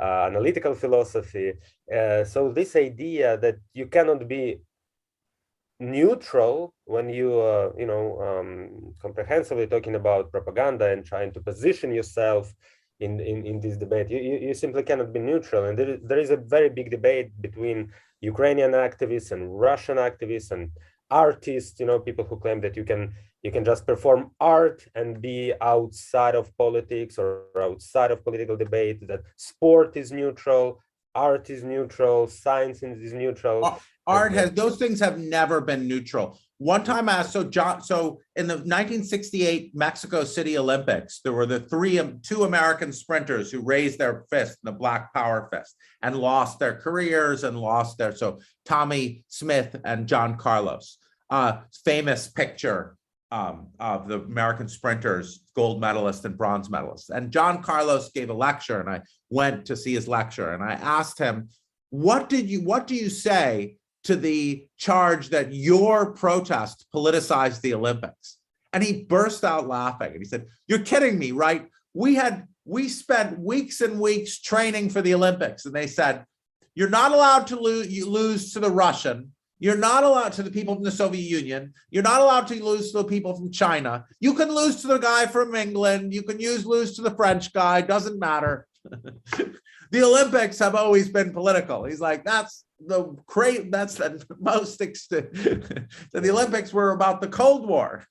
uh, 0.00 0.26
analytical 0.30 0.74
philosophy. 0.74 1.52
Uh, 1.92 2.24
so 2.24 2.52
this 2.52 2.76
idea 2.76 3.36
that 3.38 3.56
you 3.74 3.86
cannot 3.86 4.28
be 4.28 4.60
neutral 5.80 6.74
when 6.84 7.08
you 7.08 7.40
uh, 7.40 7.72
you 7.78 7.86
know 7.86 8.20
um, 8.20 8.94
comprehensively 9.00 9.66
talking 9.66 9.94
about 9.94 10.30
propaganda 10.30 10.86
and 10.92 11.06
trying 11.06 11.32
to 11.32 11.40
position 11.40 11.90
yourself 11.90 12.54
in 13.00 13.18
in, 13.18 13.46
in 13.46 13.60
this 13.60 13.78
debate 13.78 14.10
you, 14.10 14.18
you 14.18 14.36
you 14.48 14.54
simply 14.54 14.82
cannot 14.82 15.10
be 15.10 15.18
neutral 15.18 15.64
and 15.64 15.78
there 15.78 15.90
is, 15.94 16.00
there 16.02 16.18
is 16.18 16.30
a 16.30 16.36
very 16.36 16.68
big 16.68 16.90
debate 16.90 17.30
between 17.40 17.90
ukrainian 18.20 18.72
activists 18.72 19.32
and 19.32 19.60
russian 19.60 19.96
activists 19.96 20.50
and 20.50 20.70
artists 21.10 21.80
you 21.80 21.86
know 21.86 21.98
people 21.98 22.24
who 22.24 22.36
claim 22.36 22.60
that 22.60 22.76
you 22.76 22.84
can 22.84 23.12
you 23.42 23.50
can 23.50 23.64
just 23.64 23.86
perform 23.86 24.30
art 24.40 24.86
and 24.94 25.20
be 25.20 25.52
outside 25.60 26.34
of 26.34 26.56
politics 26.56 27.18
or 27.18 27.44
outside 27.56 28.10
of 28.10 28.22
political 28.24 28.56
debate 28.56 29.06
that 29.08 29.22
sport 29.36 29.96
is 29.96 30.12
neutral 30.12 30.80
art 31.14 31.50
is 31.50 31.64
neutral 31.64 32.26
science 32.26 32.82
is 32.82 33.12
neutral 33.12 33.64
Ar- 33.64 33.80
Art 34.06 34.32
has, 34.32 34.52
those 34.52 34.76
things 34.76 34.98
have 35.00 35.18
never 35.18 35.60
been 35.60 35.86
neutral. 35.86 36.38
One 36.62 36.84
time 36.84 37.08
I 37.08 37.12
asked, 37.14 37.32
so 37.32 37.42
John, 37.42 37.80
so 37.80 38.20
in 38.36 38.46
the 38.46 38.58
nineteen 38.66 39.02
sixty-eight 39.02 39.74
Mexico 39.74 40.24
City 40.24 40.58
Olympics, 40.58 41.20
there 41.24 41.32
were 41.32 41.46
the 41.46 41.60
three, 41.60 41.98
two 42.22 42.44
American 42.44 42.92
sprinters 42.92 43.50
who 43.50 43.62
raised 43.62 43.98
their 43.98 44.26
fist, 44.28 44.58
in 44.62 44.70
the 44.70 44.78
Black 44.78 45.14
Power 45.14 45.48
fist, 45.50 45.74
and 46.02 46.16
lost 46.16 46.58
their 46.58 46.74
careers 46.74 47.44
and 47.44 47.58
lost 47.58 47.96
their, 47.96 48.14
so 48.14 48.40
Tommie 48.66 49.24
Smith 49.28 49.74
and 49.86 50.06
John 50.06 50.36
Carlos. 50.36 50.98
Uh, 51.30 51.60
famous 51.82 52.28
picture 52.28 52.96
um, 53.30 53.68
of 53.78 54.06
the 54.06 54.20
American 54.20 54.68
sprinters, 54.68 55.40
gold 55.56 55.80
medalist 55.80 56.26
and 56.26 56.36
bronze 56.36 56.68
medalist. 56.68 57.08
And 57.08 57.32
John 57.32 57.62
Carlos 57.62 58.10
gave 58.10 58.28
a 58.28 58.34
lecture 58.34 58.80
and 58.80 58.90
I 58.90 59.00
went 59.30 59.64
to 59.66 59.76
see 59.76 59.94
his 59.94 60.08
lecture 60.08 60.52
and 60.52 60.62
I 60.62 60.72
asked 60.72 61.18
him, 61.18 61.48
what 61.88 62.28
did 62.28 62.50
you, 62.50 62.60
what 62.60 62.86
do 62.86 62.94
you 62.94 63.08
say 63.08 63.76
to 64.04 64.16
the 64.16 64.66
charge 64.76 65.30
that 65.30 65.52
your 65.52 66.12
protest 66.12 66.86
politicized 66.94 67.60
the 67.60 67.74
Olympics? 67.74 68.38
And 68.72 68.82
he 68.82 69.04
burst 69.04 69.44
out 69.44 69.66
laughing 69.66 70.12
and 70.12 70.18
he 70.18 70.24
said, 70.24 70.46
You're 70.66 70.80
kidding 70.80 71.18
me, 71.18 71.32
right? 71.32 71.66
We 71.92 72.14
had, 72.14 72.46
we 72.64 72.88
spent 72.88 73.38
weeks 73.38 73.80
and 73.80 74.00
weeks 74.00 74.40
training 74.40 74.90
for 74.90 75.02
the 75.02 75.14
Olympics. 75.14 75.66
And 75.66 75.74
they 75.74 75.86
said, 75.86 76.24
You're 76.74 76.88
not 76.88 77.12
allowed 77.12 77.48
to 77.48 77.60
lose, 77.60 78.06
lose 78.06 78.52
to 78.52 78.60
the 78.60 78.70
Russian. 78.70 79.32
You're 79.60 79.76
not 79.76 80.04
allowed 80.04 80.32
to 80.34 80.42
the 80.42 80.50
people 80.50 80.74
from 80.74 80.84
the 80.84 80.90
Soviet 80.90 81.28
Union. 81.28 81.74
You're 81.90 82.02
not 82.02 82.22
allowed 82.22 82.46
to 82.46 82.64
lose 82.64 82.92
to 82.92 82.98
the 82.98 83.04
people 83.04 83.36
from 83.36 83.52
China. 83.52 84.06
You 84.18 84.32
can 84.32 84.48
lose 84.48 84.80
to 84.80 84.86
the 84.86 84.98
guy 84.98 85.26
from 85.26 85.54
England. 85.54 86.14
You 86.14 86.22
can 86.22 86.40
use 86.40 86.64
lose 86.64 86.96
to 86.96 87.02
the 87.02 87.10
French 87.10 87.52
guy. 87.52 87.82
Doesn't 87.82 88.18
matter. 88.18 88.66
the 89.90 90.02
Olympics 90.02 90.58
have 90.60 90.74
always 90.74 91.10
been 91.10 91.34
political. 91.34 91.84
He's 91.84 92.00
like, 92.00 92.24
that's 92.24 92.64
the 92.86 93.16
great, 93.26 93.70
that's 93.70 93.96
the 93.96 94.24
most 94.40 94.80
extent. 94.80 95.32
the 96.12 96.30
Olympics 96.30 96.72
were 96.72 96.92
about 96.92 97.20
the 97.20 97.28
Cold 97.28 97.68
War. 97.68 98.04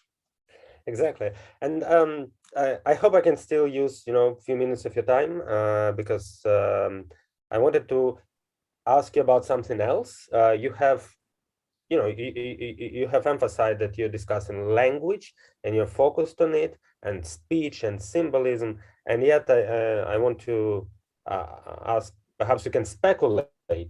exactly. 0.86 1.30
And 1.60 1.82
um, 1.84 2.32
I, 2.56 2.78
I, 2.86 2.94
hope 2.94 3.14
I 3.14 3.20
can 3.20 3.36
still 3.36 3.66
use, 3.66 4.04
you 4.06 4.12
know, 4.12 4.28
a 4.28 4.40
few 4.40 4.56
minutes 4.56 4.84
of 4.84 4.94
your 4.94 5.04
time 5.04 5.42
uh, 5.48 5.92
because 5.92 6.40
um, 6.44 7.06
I 7.50 7.58
wanted 7.58 7.88
to 7.88 8.18
ask 8.86 9.14
you 9.16 9.22
about 9.22 9.44
something 9.44 9.80
else. 9.80 10.28
Uh, 10.32 10.52
you 10.52 10.72
have, 10.72 11.08
you 11.88 11.98
know, 11.98 12.06
you, 12.06 12.32
you, 12.34 12.90
you 12.92 13.08
have 13.08 13.26
emphasized 13.26 13.80
that 13.80 13.98
you're 13.98 14.08
discussing 14.08 14.68
language 14.68 15.34
and 15.64 15.74
you're 15.74 15.86
focused 15.86 16.40
on 16.40 16.54
it 16.54 16.78
and 17.02 17.24
speech 17.24 17.84
and 17.84 18.00
symbolism. 18.00 18.78
And 19.06 19.22
yet 19.22 19.48
I, 19.48 19.62
uh, 19.62 20.04
I 20.08 20.16
want 20.16 20.38
to 20.40 20.86
uh, 21.26 21.46
ask, 21.86 22.14
perhaps 22.38 22.64
you 22.64 22.70
can 22.70 22.84
speculate 22.84 23.46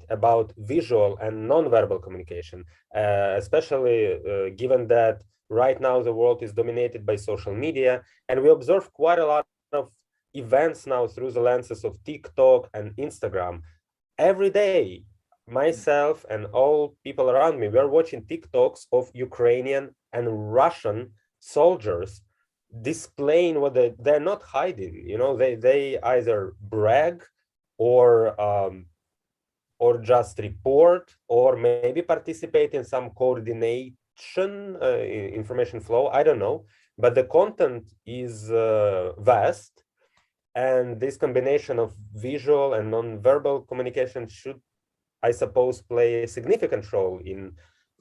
about 0.08 0.52
visual 0.56 1.18
and 1.24 1.48
nonverbal 1.50 2.02
communication, 2.02 2.64
uh, 2.94 3.34
especially 3.42 3.98
uh, 4.14 4.50
given 4.56 4.88
that 4.88 5.22
right 5.48 5.80
now 5.80 6.02
the 6.02 6.12
world 6.20 6.42
is 6.42 6.52
dominated 6.52 7.04
by 7.04 7.16
social 7.16 7.54
media 7.54 8.02
and 8.28 8.42
we 8.42 8.48
observe 8.50 8.92
quite 8.92 9.18
a 9.18 9.26
lot 9.26 9.46
of 9.72 9.90
events 10.34 10.86
now 10.86 11.06
through 11.06 11.30
the 11.32 11.40
lenses 11.40 11.84
of 11.84 12.02
TikTok 12.04 12.68
and 12.74 12.96
Instagram. 12.96 13.54
Every 14.18 14.50
day, 14.50 15.04
myself 15.46 16.24
and 16.30 16.46
all 16.46 16.96
people 17.04 17.30
around 17.30 17.58
me, 17.58 17.68
we're 17.68 17.88
watching 17.98 18.22
TikToks 18.22 18.86
of 18.92 19.10
Ukrainian 19.14 19.94
and 20.12 20.52
Russian 20.52 20.98
soldiers 21.40 22.22
displaying 22.80 23.60
what 23.60 23.74
they, 23.74 23.94
they're 23.98 24.20
not 24.20 24.42
hiding. 24.42 24.94
You 25.06 25.18
know, 25.18 25.36
they, 25.36 25.54
they 25.56 25.98
either 26.00 26.54
brag 26.60 27.24
or 27.76 28.40
um, 28.40 28.86
or 29.82 29.98
just 29.98 30.38
report 30.38 31.04
or 31.28 31.56
maybe 31.56 32.02
participate 32.02 32.72
in 32.78 32.84
some 32.84 33.10
coordination 33.10 34.76
uh, 34.80 34.98
information 35.40 35.80
flow 35.80 36.04
i 36.18 36.22
don't 36.22 36.38
know. 36.46 36.58
But 37.04 37.14
the 37.14 37.24
content 37.38 37.84
is 38.06 38.34
uh, 38.50 39.12
vast 39.18 39.72
and 40.54 41.00
this 41.00 41.16
combination 41.24 41.78
of 41.84 41.88
visual 42.28 42.74
and 42.74 42.90
non-verbal 42.96 43.56
communication 43.70 44.22
should 44.38 44.60
i 45.28 45.30
suppose 45.42 45.76
play 45.92 46.10
a 46.22 46.28
significant 46.36 46.84
role 46.92 47.18
in 47.32 47.40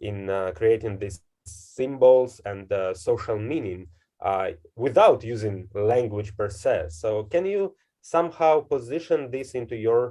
in 0.10 0.18
uh, 0.30 0.52
creating 0.60 0.94
these 1.00 1.18
symbols 1.46 2.32
and 2.52 2.66
uh, 2.72 2.94
social 2.94 3.40
meaning 3.52 3.82
uh, 4.30 4.48
without 4.76 5.24
using 5.24 5.68
language 5.74 6.30
per 6.38 6.50
se. 6.50 6.76
So 6.90 7.10
can 7.34 7.46
you 7.54 7.62
somehow 8.02 8.54
position 8.76 9.20
this 9.36 9.50
into 9.60 9.76
your 9.88 10.02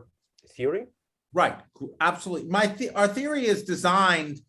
theory 0.57 0.85
right 1.33 1.59
absolutely 2.01 2.49
my 2.49 2.67
th 2.67 2.91
our 2.95 3.09
theory 3.09 3.47
is 3.47 3.63
designed 3.63 4.41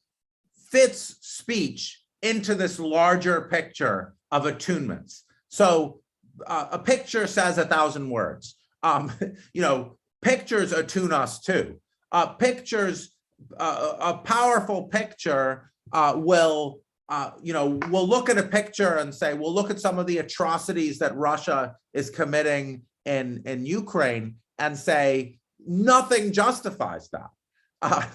fits 0.72 1.18
speech 1.22 2.02
into 2.22 2.56
this 2.56 2.80
larger 2.80 3.42
picture 3.42 4.16
of 4.32 4.44
attunements. 4.44 5.22
So 5.50 6.00
uh, 6.48 6.68
a 6.72 6.80
picture 6.80 7.28
says 7.28 7.58
a 7.58 7.66
thousand 7.66 8.10
words. 8.10 8.56
Um, 8.84 9.12
you 9.54 9.62
know, 9.62 9.98
pictures 10.22 10.72
attune 10.72 11.12
us 11.12 11.42
too. 11.42 11.80
Uh, 12.12 12.28
pictures, 12.28 13.12
uh, 13.58 13.94
a 14.00 14.18
powerful 14.18 14.84
picture 14.84 15.72
uh, 15.92 16.14
will, 16.16 16.80
uh, 17.10 17.32
you 17.42 17.54
know, 17.54 17.80
we'll 17.90 18.08
look 18.08 18.30
at 18.30 18.38
a 18.38 18.44
picture 18.44 18.98
and 18.98 19.14
say, 19.14 19.34
we'll 19.34 19.54
look 19.54 19.70
at 19.70 19.80
some 19.80 20.00
of 20.00 20.08
the 20.08 20.20
atrocities 20.20 21.00
that 21.00 21.16
Russia 21.16 21.76
is 21.94 22.10
committing 22.10 22.84
in, 23.06 23.42
in 23.46 23.66
Ukraine 23.66 24.36
and 24.60 24.78
say, 24.78 25.40
nothing 25.68 26.34
justifies 26.34 27.10
that. 27.10 27.30
Uh, 27.84 28.06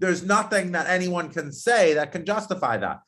there's 0.00 0.24
nothing 0.24 0.72
that 0.72 0.88
anyone 0.88 1.28
can 1.28 1.52
say 1.52 1.94
that 1.94 2.10
can 2.10 2.26
justify 2.26 2.76
that. 2.76 2.98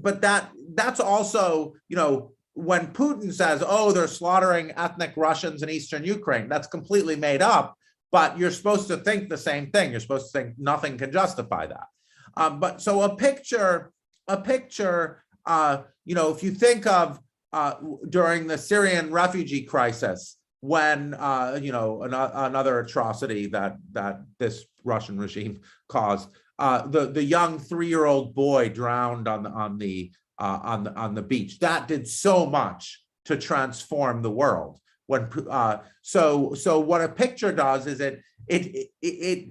But 0.00 0.20
that 0.20 0.52
that's 0.76 1.00
also, 1.00 1.74
you 1.88 1.96
know, 1.96 2.30
when 2.54 2.92
Putin 2.92 3.32
says, 3.32 3.64
"Oh, 3.66 3.90
they're 3.90 4.06
slaughtering 4.06 4.70
ethnic 4.76 5.14
Russians 5.16 5.64
in 5.64 5.68
eastern 5.68 6.04
Ukraine," 6.04 6.48
that's 6.48 6.68
completely 6.68 7.16
made 7.16 7.42
up. 7.42 7.74
But 8.12 8.38
you're 8.38 8.52
supposed 8.52 8.86
to 8.88 8.98
think 8.98 9.28
the 9.28 9.36
same 9.36 9.72
thing. 9.72 9.90
You're 9.90 9.98
supposed 9.98 10.32
to 10.32 10.38
think 10.38 10.54
nothing 10.56 10.98
can 10.98 11.10
justify 11.10 11.66
that. 11.66 11.88
Um, 12.36 12.60
but 12.60 12.80
so 12.80 13.02
a 13.02 13.16
picture, 13.16 13.90
a 14.28 14.36
picture, 14.36 15.24
uh, 15.46 15.82
you 16.04 16.14
know, 16.14 16.32
if 16.32 16.42
you 16.42 16.52
think 16.52 16.86
of 16.86 17.18
uh, 17.52 17.74
during 18.08 18.46
the 18.46 18.58
Syrian 18.58 19.10
refugee 19.10 19.62
crisis, 19.62 20.35
when 20.60 21.14
uh, 21.14 21.58
you 21.62 21.72
know 21.72 22.02
an, 22.02 22.14
another 22.14 22.80
atrocity 22.80 23.46
that 23.46 23.76
that 23.92 24.22
this 24.38 24.64
Russian 24.84 25.18
regime 25.18 25.60
caused. 25.88 26.28
Uh, 26.58 26.86
the 26.86 27.06
the 27.06 27.22
young 27.22 27.58
three 27.58 27.88
year 27.88 28.06
old 28.06 28.34
boy 28.34 28.68
drowned 28.70 29.28
on 29.28 29.42
the 29.42 29.50
on 29.50 29.78
the 29.78 30.10
uh, 30.38 30.58
on 30.62 30.84
the 30.84 30.94
on 30.94 31.14
the 31.14 31.22
beach. 31.22 31.58
That 31.58 31.88
did 31.88 32.08
so 32.08 32.46
much 32.46 33.02
to 33.26 33.36
transform 33.36 34.22
the 34.22 34.30
world. 34.30 34.80
When 35.06 35.28
uh, 35.50 35.78
so 36.02 36.54
so 36.54 36.80
what 36.80 37.02
a 37.02 37.08
picture 37.08 37.52
does 37.52 37.86
is 37.86 38.00
it 38.00 38.22
it 38.48 38.66
it 38.66 38.90
it, 39.02 39.48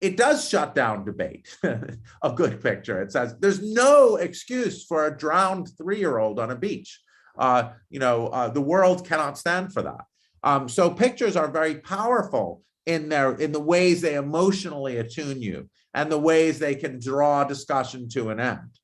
it 0.00 0.16
does 0.16 0.48
shut 0.48 0.74
down 0.74 1.04
debate. 1.04 1.56
a 2.22 2.32
good 2.32 2.62
picture. 2.62 3.02
It 3.02 3.10
says 3.10 3.34
there's 3.40 3.62
no 3.62 4.16
excuse 4.16 4.84
for 4.84 5.06
a 5.06 5.16
drowned 5.16 5.70
three 5.76 5.98
year 5.98 6.18
old 6.18 6.38
on 6.38 6.50
a 6.50 6.56
beach. 6.56 7.00
Uh, 7.36 7.72
you 7.90 7.98
know 7.98 8.28
uh, 8.28 8.48
the 8.48 8.60
world 8.60 9.06
cannot 9.06 9.36
stand 9.38 9.72
for 9.72 9.82
that. 9.82 10.04
Um, 10.44 10.68
so 10.68 10.90
pictures 10.90 11.36
are 11.36 11.50
very 11.50 11.76
powerful 11.76 12.62
in 12.86 13.08
their 13.08 13.32
in 13.32 13.50
the 13.50 13.60
ways 13.60 14.02
they 14.02 14.14
emotionally 14.14 14.98
attune 14.98 15.40
you 15.40 15.70
and 15.94 16.12
the 16.12 16.18
ways 16.18 16.58
they 16.58 16.74
can 16.74 17.00
draw 17.00 17.44
discussion 17.44 18.08
to 18.10 18.28
an 18.28 18.38
end. 18.38 18.78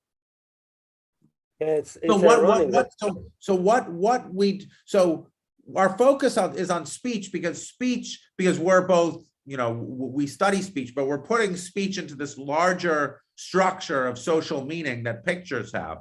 It's, 1.61 1.97
it's 1.97 2.07
so 2.07 2.17
what, 2.17 2.43
what, 2.43 2.69
what 2.69 2.91
so 2.97 3.25
so 3.39 3.55
what 3.55 3.93
what 3.93 4.33
we 4.33 4.67
so 4.87 5.29
our 5.77 5.97
focus 5.99 6.39
on 6.39 6.57
is 6.57 6.71
on 6.71 6.87
speech 6.87 7.31
because 7.31 7.69
speech 7.69 8.19
because 8.39 8.59
we're 8.59 8.87
both 8.87 9.23
you 9.45 9.59
know 9.59 9.71
we 9.73 10.27
study 10.27 10.63
speech 10.63 10.95
but 10.95 11.07
we're 11.07 11.23
putting 11.23 11.57
speech 11.57 11.99
into 11.99 12.15
this 12.15 12.39
larger 12.39 13.21
structure 13.37 14.07
of 14.07 14.19
social 14.19 14.65
meaning 14.65 15.03
that 15.03 15.27
pictures 15.27 15.73
have. 15.75 15.99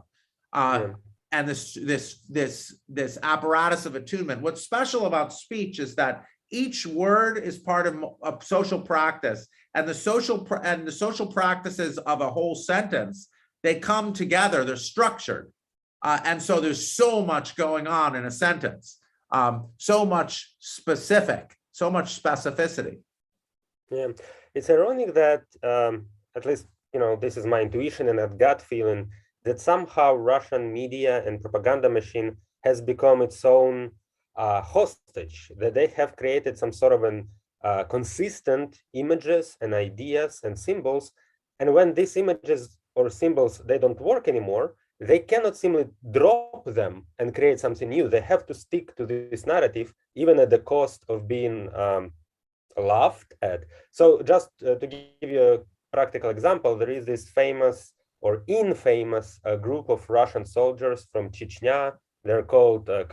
Uh, 0.53 0.89
and 1.31 1.47
this 1.47 1.73
this 1.73 2.23
this 2.29 2.75
this 2.87 3.17
apparatus 3.21 3.85
of 3.85 3.95
attunement. 3.95 4.41
What's 4.41 4.61
special 4.61 5.05
about 5.05 5.33
speech 5.33 5.79
is 5.79 5.95
that 5.95 6.25
each 6.51 6.85
word 6.85 7.37
is 7.37 7.59
part 7.59 7.85
of 7.85 8.03
a 8.23 8.37
social 8.41 8.81
practice 8.81 9.47
and 9.75 9.87
the 9.87 9.93
social 9.93 10.47
and 10.63 10.87
the 10.87 10.91
social 10.91 11.27
practices 11.27 11.97
of 11.99 12.21
a 12.21 12.29
whole 12.29 12.55
sentence 12.55 13.29
they 13.61 13.75
come 13.79 14.13
together 14.13 14.63
they're 14.63 14.75
structured. 14.75 15.51
Uh, 16.01 16.19
and 16.23 16.41
so 16.41 16.61
there's 16.61 16.93
so 16.93 17.25
much 17.25 17.57
going 17.57 17.85
on 17.85 18.15
in 18.15 18.23
a 18.25 18.31
sentence. 18.31 18.99
Um, 19.31 19.67
so 19.77 20.05
much 20.05 20.55
specific 20.59 21.55
so 21.71 21.89
much 21.91 22.21
specificity. 22.21 22.99
Yeah 23.91 24.07
it's 24.55 24.69
ironic 24.69 25.13
that 25.13 25.43
um, 25.63 26.05
at 26.35 26.45
least 26.45 26.65
you 26.93 26.99
know 26.99 27.15
this 27.15 27.37
is 27.37 27.45
my 27.45 27.61
intuition 27.61 28.09
and 28.09 28.19
that 28.19 28.37
gut 28.37 28.61
feeling 28.61 29.09
that 29.49 29.59
somehow 29.59 30.13
Russian 30.13 30.71
media 30.71 31.25
and 31.25 31.41
propaganda 31.41 31.89
machine 31.89 32.37
has 32.67 32.81
become 32.81 33.19
its 33.23 33.43
own 33.43 33.89
uh, 34.35 34.61
hostage, 34.61 35.51
that 35.57 35.73
they 35.73 35.87
have 35.87 36.15
created 36.15 36.55
some 36.55 36.71
sort 36.71 36.93
of 36.93 37.03
an 37.03 37.27
uh, 37.63 37.83
consistent 37.95 38.69
images 38.93 39.57
and 39.59 39.73
ideas 39.73 40.41
and 40.43 40.53
symbols. 40.67 41.05
And 41.59 41.73
when 41.73 41.95
these 41.95 42.15
images 42.15 42.77
or 42.93 43.09
symbols, 43.09 43.53
they 43.65 43.79
don't 43.79 43.99
work 43.99 44.27
anymore, 44.27 44.75
they 44.99 45.19
cannot 45.31 45.57
simply 45.57 45.85
drop 46.11 46.63
them 46.65 47.07
and 47.17 47.33
create 47.33 47.59
something 47.59 47.89
new. 47.89 48.07
They 48.07 48.21
have 48.21 48.45
to 48.49 48.53
stick 48.53 48.95
to 48.97 49.05
this 49.07 49.47
narrative, 49.47 49.93
even 50.13 50.37
at 50.39 50.51
the 50.51 50.59
cost 50.59 51.05
of 51.09 51.27
being 51.27 51.73
um, 51.73 52.11
laughed 52.77 53.33
at. 53.41 53.63
So 53.89 54.21
just 54.21 54.51
uh, 54.63 54.75
to 54.75 54.85
give 54.85 55.31
you 55.35 55.41
a 55.53 55.59
practical 55.91 56.29
example, 56.29 56.77
there 56.77 56.91
is 56.91 57.05
this 57.05 57.29
famous 57.29 57.93
or 58.21 58.43
infamous 58.47 59.39
uh, 59.45 59.55
group 59.55 59.89
of 59.89 60.09
Russian 60.09 60.45
soldiers 60.45 61.07
from 61.11 61.29
Chechnya. 61.29 61.93
They're 62.23 62.43
called 62.43 62.89
uh, 62.89 63.05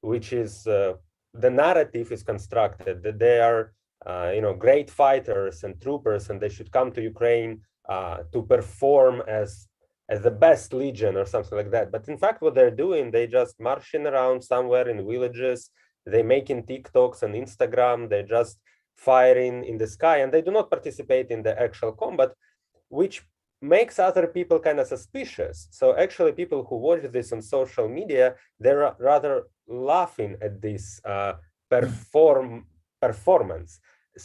which 0.00 0.32
is 0.32 0.66
uh, 0.66 0.94
the 1.34 1.50
narrative 1.50 2.12
is 2.12 2.22
constructed 2.22 3.02
that 3.02 3.18
they 3.18 3.40
are, 3.40 3.72
uh, 4.06 4.32
you 4.34 4.40
know, 4.40 4.54
great 4.54 4.90
fighters 4.90 5.64
and 5.64 5.80
troopers, 5.80 6.30
and 6.30 6.40
they 6.40 6.48
should 6.48 6.70
come 6.70 6.92
to 6.92 7.02
Ukraine 7.02 7.62
uh, 7.88 8.18
to 8.32 8.42
perform 8.42 9.22
as 9.26 9.68
as 10.08 10.22
the 10.22 10.30
best 10.30 10.72
legion 10.72 11.16
or 11.16 11.26
something 11.26 11.58
like 11.58 11.72
that. 11.72 11.90
But 11.90 12.06
in 12.08 12.16
fact, 12.16 12.40
what 12.40 12.54
they're 12.54 12.70
doing, 12.70 13.10
they 13.10 13.26
just 13.26 13.58
marching 13.58 14.06
around 14.06 14.44
somewhere 14.44 14.88
in 14.88 15.04
villages. 15.04 15.70
They 16.04 16.22
making 16.22 16.62
TikToks 16.64 17.24
and 17.24 17.34
Instagram. 17.34 18.08
They're 18.08 18.22
just 18.22 18.58
firing 18.96 19.64
in 19.64 19.78
the 19.78 19.86
sky, 19.88 20.18
and 20.18 20.32
they 20.32 20.42
do 20.42 20.52
not 20.52 20.70
participate 20.70 21.30
in 21.30 21.42
the 21.42 21.60
actual 21.60 21.92
combat, 21.92 22.30
which 22.88 23.22
makes 23.68 23.98
other 23.98 24.26
people 24.26 24.58
kind 24.58 24.78
of 24.80 24.86
suspicious. 24.86 25.56
So 25.70 25.96
actually 25.96 26.32
people 26.32 26.60
who 26.68 26.76
watch 26.76 27.02
this 27.16 27.32
on 27.32 27.40
social 27.42 27.88
media, 27.88 28.34
they're 28.62 28.94
rather 28.98 29.34
laughing 29.68 30.36
at 30.46 30.60
this 30.66 30.84
uh, 31.04 31.32
perform 31.70 32.48
performance. 33.00 33.72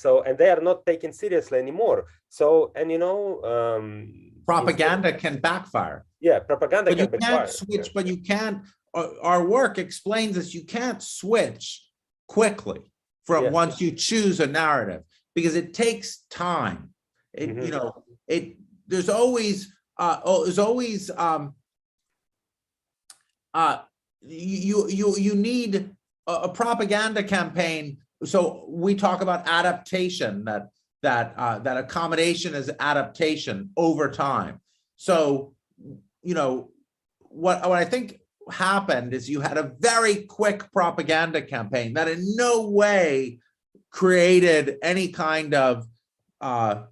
so 0.04 0.10
and 0.28 0.38
they 0.38 0.50
are 0.56 0.64
not 0.70 0.86
taken 0.92 1.12
seriously 1.24 1.58
anymore. 1.66 2.00
So 2.30 2.72
and 2.78 2.88
you 2.94 3.00
know, 3.06 3.20
um, 3.54 3.86
Propaganda 4.46 5.12
can 5.24 5.36
backfire. 5.50 6.00
yeah, 6.28 6.40
propaganda 6.40 6.88
But 6.92 6.98
you 7.00 7.08
can 7.08 7.20
backfire. 7.20 7.38
can't 7.46 7.50
switch, 7.62 7.88
but 7.98 8.06
you 8.12 8.18
can't, 8.32 8.58
uh, 9.00 9.10
our 9.32 9.44
work 9.58 9.74
explains 9.88 10.34
this, 10.36 10.54
you 10.58 10.64
can't 10.78 11.02
switch 11.22 11.66
quickly 12.28 12.82
from 13.28 13.42
Yeah. 13.46 13.52
once 13.62 13.74
you 13.84 13.90
choose 14.10 14.40
a 14.40 14.48
narrative, 14.48 15.04
because 15.38 15.56
it 15.62 15.74
takes 15.86 16.08
time. 16.48 16.80
It, 17.34 17.50
you 17.50 17.56
Mhm. 17.56 17.72
know, 17.76 17.88
it, 18.36 18.44
there's 18.92 19.10
always, 19.10 19.74
uh, 19.98 20.20
oh, 20.26 20.44
there's 20.44 20.60
always, 20.60 21.10
um, 21.18 21.56
uh, 23.54 23.80
you, 24.22 24.88
you, 24.90 25.18
you 25.18 25.34
need 25.34 25.96
a, 26.28 26.34
a 26.34 26.50
propaganda 26.50 27.24
campaign. 27.24 27.98
So 28.26 28.66
we 28.68 28.94
talk 28.96 29.22
about 29.22 29.48
adaptation, 29.48 30.44
that, 30.44 30.68
that, 31.02 31.34
uh, 31.38 31.60
that 31.60 31.78
accommodation 31.78 32.54
is 32.54 32.70
adaptation 32.80 33.72
over 33.78 34.12
time. 34.12 34.60
So, 34.98 35.54
you 36.22 36.36
know, 36.36 36.72
what, 37.20 37.68
what 37.68 37.80
I 37.80 37.86
think 37.86 38.20
happened 38.52 39.14
is 39.14 39.30
you 39.30 39.40
had 39.40 39.58
a 39.58 39.72
very 39.80 40.24
quick 40.24 40.70
propaganda 40.74 41.42
campaign 41.42 41.94
that 41.94 42.10
in 42.10 42.36
no 42.36 42.70
way 42.70 43.40
created 43.90 44.78
any 44.84 45.08
kind 45.08 45.54
of, 45.54 45.88
uh, 46.42 46.84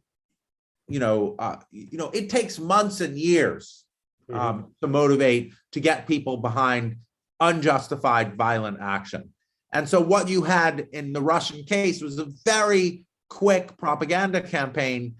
you 0.89 0.99
know, 0.99 1.35
uh, 1.39 1.57
you 1.71 1.97
know, 1.97 2.09
it 2.09 2.29
takes 2.29 2.59
months 2.59 2.99
and 2.99 3.17
years 3.17 3.85
Mhm. 4.29 4.35
um, 4.35 4.75
to 4.81 4.87
motivate, 4.87 5.53
to 5.71 5.79
get 5.79 6.07
people 6.07 6.37
behind 6.37 6.97
unjustified 7.39 8.35
violent 8.35 8.77
action. 8.81 9.33
And 9.71 9.87
so 9.87 10.01
what 10.01 10.27
you 10.27 10.43
had 10.43 10.87
in 10.93 11.13
the 11.13 11.21
Russian 11.21 11.63
case 11.63 12.01
was 12.01 12.17
a 12.17 12.27
very 12.43 13.05
quick 13.29 13.77
propaganda 13.77 14.41
campaign 14.41 15.15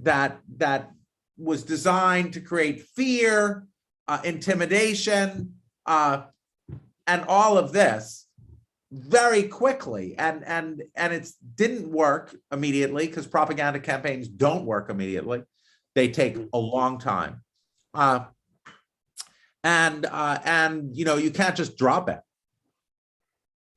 that, 0.00 0.40
that 0.56 0.90
was 1.36 1.62
designed 1.62 2.32
to 2.32 2.40
create 2.40 2.82
fear, 2.96 3.66
uh, 4.08 4.20
intimidation, 4.24 5.54
uh, 5.86 6.22
and 7.06 7.24
all 7.28 7.58
of 7.58 7.72
this 7.72 8.26
very 8.90 9.44
quickly. 9.44 10.16
And, 10.18 10.44
and, 10.46 10.82
and 10.96 11.12
it 11.12 11.28
didn't 11.54 11.88
work 11.90 12.34
immediately 12.52 13.06
because 13.06 13.26
propaganda 13.26 13.80
campaigns 13.80 14.28
don't 14.28 14.64
work 14.64 14.90
immediately. 14.90 15.42
They 15.94 16.08
take 16.08 16.38
a 16.52 16.58
long 16.58 16.98
time. 16.98 17.42
Uh, 17.94 18.24
and, 19.62 20.06
uh, 20.06 20.38
and, 20.44 20.96
you 20.96 21.04
know, 21.04 21.16
you 21.16 21.30
can't 21.30 21.56
just 21.56 21.76
drop 21.76 22.08
it. 22.08 22.20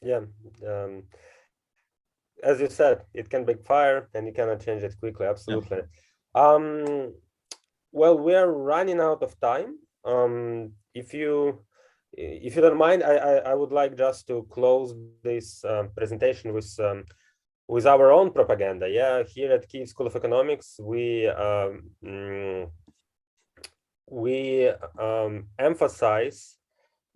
Yeah. 0.01 0.21
Um, 0.67 1.03
as 2.43 2.59
you 2.59 2.69
said, 2.69 3.03
it 3.13 3.29
can 3.29 3.45
backfire 3.45 4.09
and 4.13 4.27
you 4.27 4.33
cannot 4.33 4.59
change 4.65 4.83
it 4.83 4.95
quickly. 4.99 5.25
Absolutely. 5.25 5.81
Um, 6.35 7.13
well, 7.91 8.17
we 8.17 8.35
are 8.35 8.51
running 8.51 8.99
out 8.99 9.23
of 9.23 9.39
time. 9.39 9.77
Um, 10.03 10.73
if 10.93 11.13
you 11.13 11.61
if 12.15 12.55
you 12.55 12.61
don't 12.61 12.77
mind, 12.77 13.03
I, 13.03 13.15
I, 13.15 13.33
I 13.51 13.53
would 13.53 13.71
like 13.71 13.97
just 13.97 14.27
to 14.27 14.45
close 14.49 14.95
this 15.23 15.63
um, 15.65 15.89
presentation 15.95 16.53
with 16.53 16.71
um, 16.79 17.05
with 17.67 17.85
our 17.85 18.11
own 18.11 18.31
propaganda. 18.31 18.89
Yeah, 18.89 19.23
here 19.23 19.51
at 19.51 19.69
Kyiv 19.69 19.87
School 19.87 20.07
of 20.07 20.15
Economics, 20.15 20.79
we 20.81 21.27
um, 21.27 21.89
mm, 22.03 22.69
we 24.09 24.69
um, 24.99 25.47
emphasize 25.57 26.57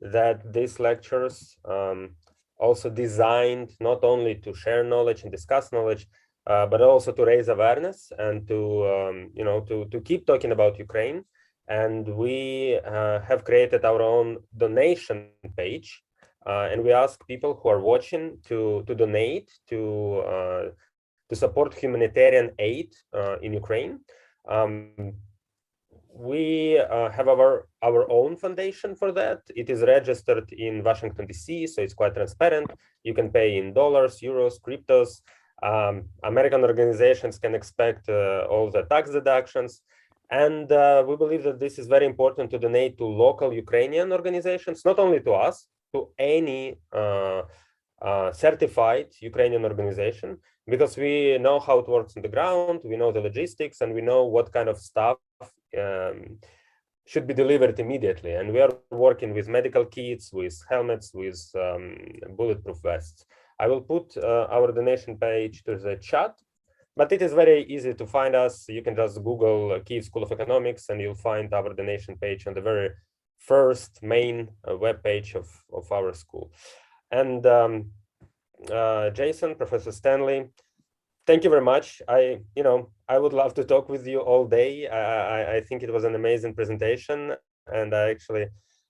that 0.01 0.53
these 0.53 0.79
lectures 0.79 1.57
um, 1.65 2.15
also 2.57 2.89
designed 2.89 3.71
not 3.79 4.03
only 4.03 4.35
to 4.35 4.53
share 4.53 4.83
knowledge 4.83 5.23
and 5.23 5.31
discuss 5.31 5.71
knowledge, 5.71 6.07
uh, 6.47 6.65
but 6.65 6.81
also 6.81 7.11
to 7.11 7.25
raise 7.25 7.49
awareness 7.49 8.11
and 8.17 8.47
to 8.47 8.87
um, 8.87 9.29
you 9.33 9.43
know 9.43 9.61
to 9.61 9.85
to 9.85 10.01
keep 10.01 10.25
talking 10.25 10.51
about 10.51 10.79
Ukraine. 10.79 11.23
And 11.67 12.07
we 12.15 12.79
uh, 12.85 13.19
have 13.21 13.43
created 13.43 13.83
our 13.83 14.01
own 14.01 14.37
donation 14.55 15.29
page, 15.57 16.01
uh, 16.45 16.69
and 16.71 16.83
we 16.83 16.93
ask 16.93 17.25
people 17.27 17.59
who 17.61 17.69
are 17.69 17.81
watching 17.81 18.37
to 18.47 18.83
to 18.87 18.95
donate 18.95 19.51
to 19.69 20.23
uh, 20.33 20.63
to 21.29 21.35
support 21.35 21.73
humanitarian 21.73 22.51
aid 22.57 22.93
uh, 23.13 23.37
in 23.39 23.53
Ukraine. 23.53 23.99
Um, 24.47 25.13
we 26.17 26.79
uh, 26.79 27.09
have 27.11 27.27
our 27.27 27.67
our 27.83 28.09
own 28.09 28.37
foundation 28.37 28.95
for 28.95 29.11
that. 29.11 29.41
It 29.55 29.69
is 29.69 29.81
registered 29.81 30.51
in 30.51 30.83
Washington 30.83 31.27
D.C., 31.27 31.67
so 31.67 31.81
it's 31.81 31.93
quite 31.93 32.15
transparent. 32.15 32.71
You 33.03 33.13
can 33.13 33.29
pay 33.29 33.57
in 33.57 33.73
dollars, 33.73 34.19
euros, 34.21 34.55
cryptos. 34.59 35.21
Um, 35.61 36.05
American 36.23 36.63
organizations 36.63 37.39
can 37.39 37.55
expect 37.55 38.09
uh, 38.09 38.47
all 38.49 38.69
the 38.69 38.83
tax 38.83 39.09
deductions, 39.11 39.81
and 40.29 40.71
uh, 40.71 41.03
we 41.07 41.15
believe 41.15 41.43
that 41.43 41.59
this 41.59 41.79
is 41.79 41.87
very 41.87 42.05
important 42.05 42.51
to 42.51 42.59
donate 42.59 42.97
to 42.97 43.05
local 43.05 43.53
Ukrainian 43.53 44.11
organizations, 44.11 44.83
not 44.83 44.99
only 44.99 45.21
to 45.21 45.31
us, 45.31 45.67
to 45.93 46.09
any 46.19 46.79
uh, 46.91 47.43
uh, 48.01 48.31
certified 48.33 49.07
Ukrainian 49.21 49.63
organization, 49.63 50.37
because 50.67 50.97
we 50.97 51.37
know 51.37 51.59
how 51.59 51.79
it 51.79 51.87
works 51.87 52.15
on 52.17 52.23
the 52.23 52.27
ground, 52.27 52.81
we 52.83 52.97
know 52.97 53.11
the 53.11 53.21
logistics, 53.21 53.81
and 53.81 53.93
we 53.93 54.01
know 54.01 54.25
what 54.25 54.51
kind 54.51 54.67
of 54.67 54.77
stuff 54.77 55.17
um, 55.77 56.37
should 57.05 57.25
be 57.25 57.33
delivered 57.33 57.79
immediately. 57.79 58.33
And 58.33 58.51
we 58.51 58.59
are 58.59 58.73
working 58.91 59.33
with 59.33 59.47
medical 59.47 59.85
kits, 59.85 60.33
with 60.33 60.61
helmets, 60.69 61.13
with 61.13 61.39
um, 61.55 61.95
bulletproof 62.35 62.79
vests. 62.83 63.25
I 63.59 63.67
will 63.67 63.81
put 63.81 64.15
uh, 64.17 64.47
our 64.51 64.71
donation 64.71 65.17
page 65.17 65.63
to 65.63 65.77
the 65.77 65.95
chat, 65.95 66.35
but 66.97 67.11
it 67.11 67.21
is 67.21 67.33
very 67.33 67.63
easy 67.75 67.93
to 67.93 68.05
find 68.05 68.35
us. 68.35 68.53
You 68.67 68.81
can 68.81 68.95
just 68.95 69.23
Google 69.23 69.79
Kyiv 69.85 70.03
School 70.03 70.23
of 70.23 70.31
Economics 70.31 70.89
and 70.89 70.99
you'll 70.99 71.23
find 71.31 71.53
our 71.53 71.73
donation 71.73 72.17
page 72.17 72.47
on 72.47 72.53
the 72.55 72.61
very 72.61 72.89
first 73.39 73.91
main 74.01 74.49
uh, 74.67 74.75
web 74.75 75.03
page 75.03 75.35
of, 75.35 75.47
of 75.71 75.91
our 75.91 76.11
school. 76.13 76.51
And 77.11 77.45
um, 77.45 77.91
uh, 78.71 79.11
Jason, 79.11 79.55
Professor 79.55 79.91
Stanley, 79.91 80.49
thank 81.27 81.43
you 81.43 81.49
very 81.49 81.61
much. 81.61 82.01
I, 82.07 82.39
you 82.55 82.63
know, 82.63 82.89
I 83.07 83.19
would 83.19 83.33
love 83.33 83.53
to 83.55 83.63
talk 83.63 83.89
with 83.89 84.07
you 84.07 84.19
all 84.19 84.45
day. 84.47 84.87
I, 84.87 85.01
I, 85.37 85.55
I 85.55 85.61
think 85.61 85.83
it 85.83 85.93
was 85.93 86.03
an 86.03 86.15
amazing 86.15 86.53
presentation, 86.55 87.33
and 87.67 87.93
I 87.93 88.09
actually 88.09 88.47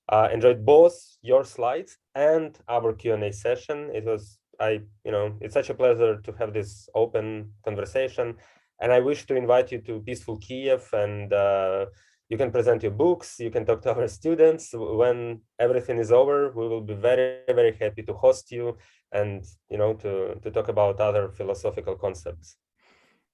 uh, 0.09 0.29
enjoyed 0.31 0.65
both 0.65 0.97
your 1.21 1.43
slides 1.43 1.97
and 2.15 2.57
our 2.69 2.93
Q 2.93 3.13
and 3.13 3.23
A 3.23 3.33
session. 3.33 3.91
It 3.93 4.05
was, 4.05 4.39
I, 4.59 4.81
you 5.03 5.11
know, 5.11 5.35
it's 5.41 5.53
such 5.53 5.69
a 5.69 5.73
pleasure 5.73 6.19
to 6.21 6.31
have 6.39 6.53
this 6.53 6.89
open 6.95 7.51
conversation, 7.63 8.35
and 8.81 8.91
I 8.91 8.99
wish 8.99 9.25
to 9.27 9.35
invite 9.35 9.71
you 9.71 9.79
to 9.81 9.99
Peaceful 10.01 10.37
Kiev, 10.37 10.87
and 10.93 11.31
uh, 11.31 11.85
you 12.29 12.37
can 12.37 12.51
present 12.51 12.83
your 12.83 12.91
books. 12.91 13.39
You 13.39 13.51
can 13.51 13.65
talk 13.65 13.81
to 13.83 13.93
our 13.95 14.07
students 14.19 14.69
when 14.73 15.41
everything 15.59 15.97
is 15.97 16.11
over. 16.11 16.51
We 16.51 16.67
will 16.67 16.81
be 16.81 16.93
very, 16.93 17.39
very 17.47 17.77
happy 17.79 18.03
to 18.03 18.13
host 18.13 18.51
you 18.51 18.77
and 19.13 19.45
you 19.69 19.77
know 19.77 19.93
to 19.93 20.35
to 20.41 20.51
talk 20.51 20.67
about 20.67 20.99
other 20.99 21.29
philosophical 21.29 21.95
concepts. 21.95 22.57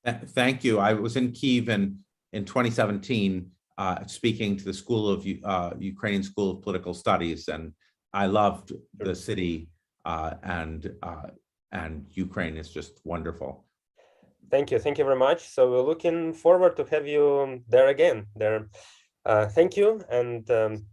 Thank 0.05 0.63
you. 0.63 0.79
I 0.79 0.93
was 0.93 1.15
in 1.15 1.31
Kiev 1.31 1.69
in, 1.69 1.99
in 2.33 2.43
2017, 2.43 3.49
uh, 3.77 4.05
speaking 4.05 4.57
to 4.57 4.65
the 4.65 4.73
School 4.73 5.09
of, 5.09 5.25
uh, 5.45 5.71
Ukrainian 5.79 6.23
School 6.23 6.51
of 6.51 6.61
Political 6.61 6.93
Studies, 6.93 7.47
and 7.47 7.71
I 8.13 8.25
loved 8.25 8.73
the 8.97 9.15
city, 9.15 9.69
uh, 10.05 10.33
and, 10.43 10.91
uh, 11.01 11.27
and 11.71 12.05
Ukraine 12.11 12.57
is 12.57 12.69
just 12.69 13.01
wonderful. 13.03 13.65
Thank 14.51 14.71
you, 14.71 14.79
thank 14.79 14.97
you 14.97 15.05
very 15.05 15.17
much. 15.17 15.47
So 15.49 15.71
we're 15.71 15.81
looking 15.81 16.33
forward 16.33 16.75
to 16.77 16.85
have 16.85 17.07
you 17.07 17.63
there 17.67 17.87
again. 17.87 18.27
There, 18.35 18.67
uh, 19.25 19.47
thank 19.47 19.75
you, 19.77 20.03
and 20.09 20.49
um, 20.51 20.85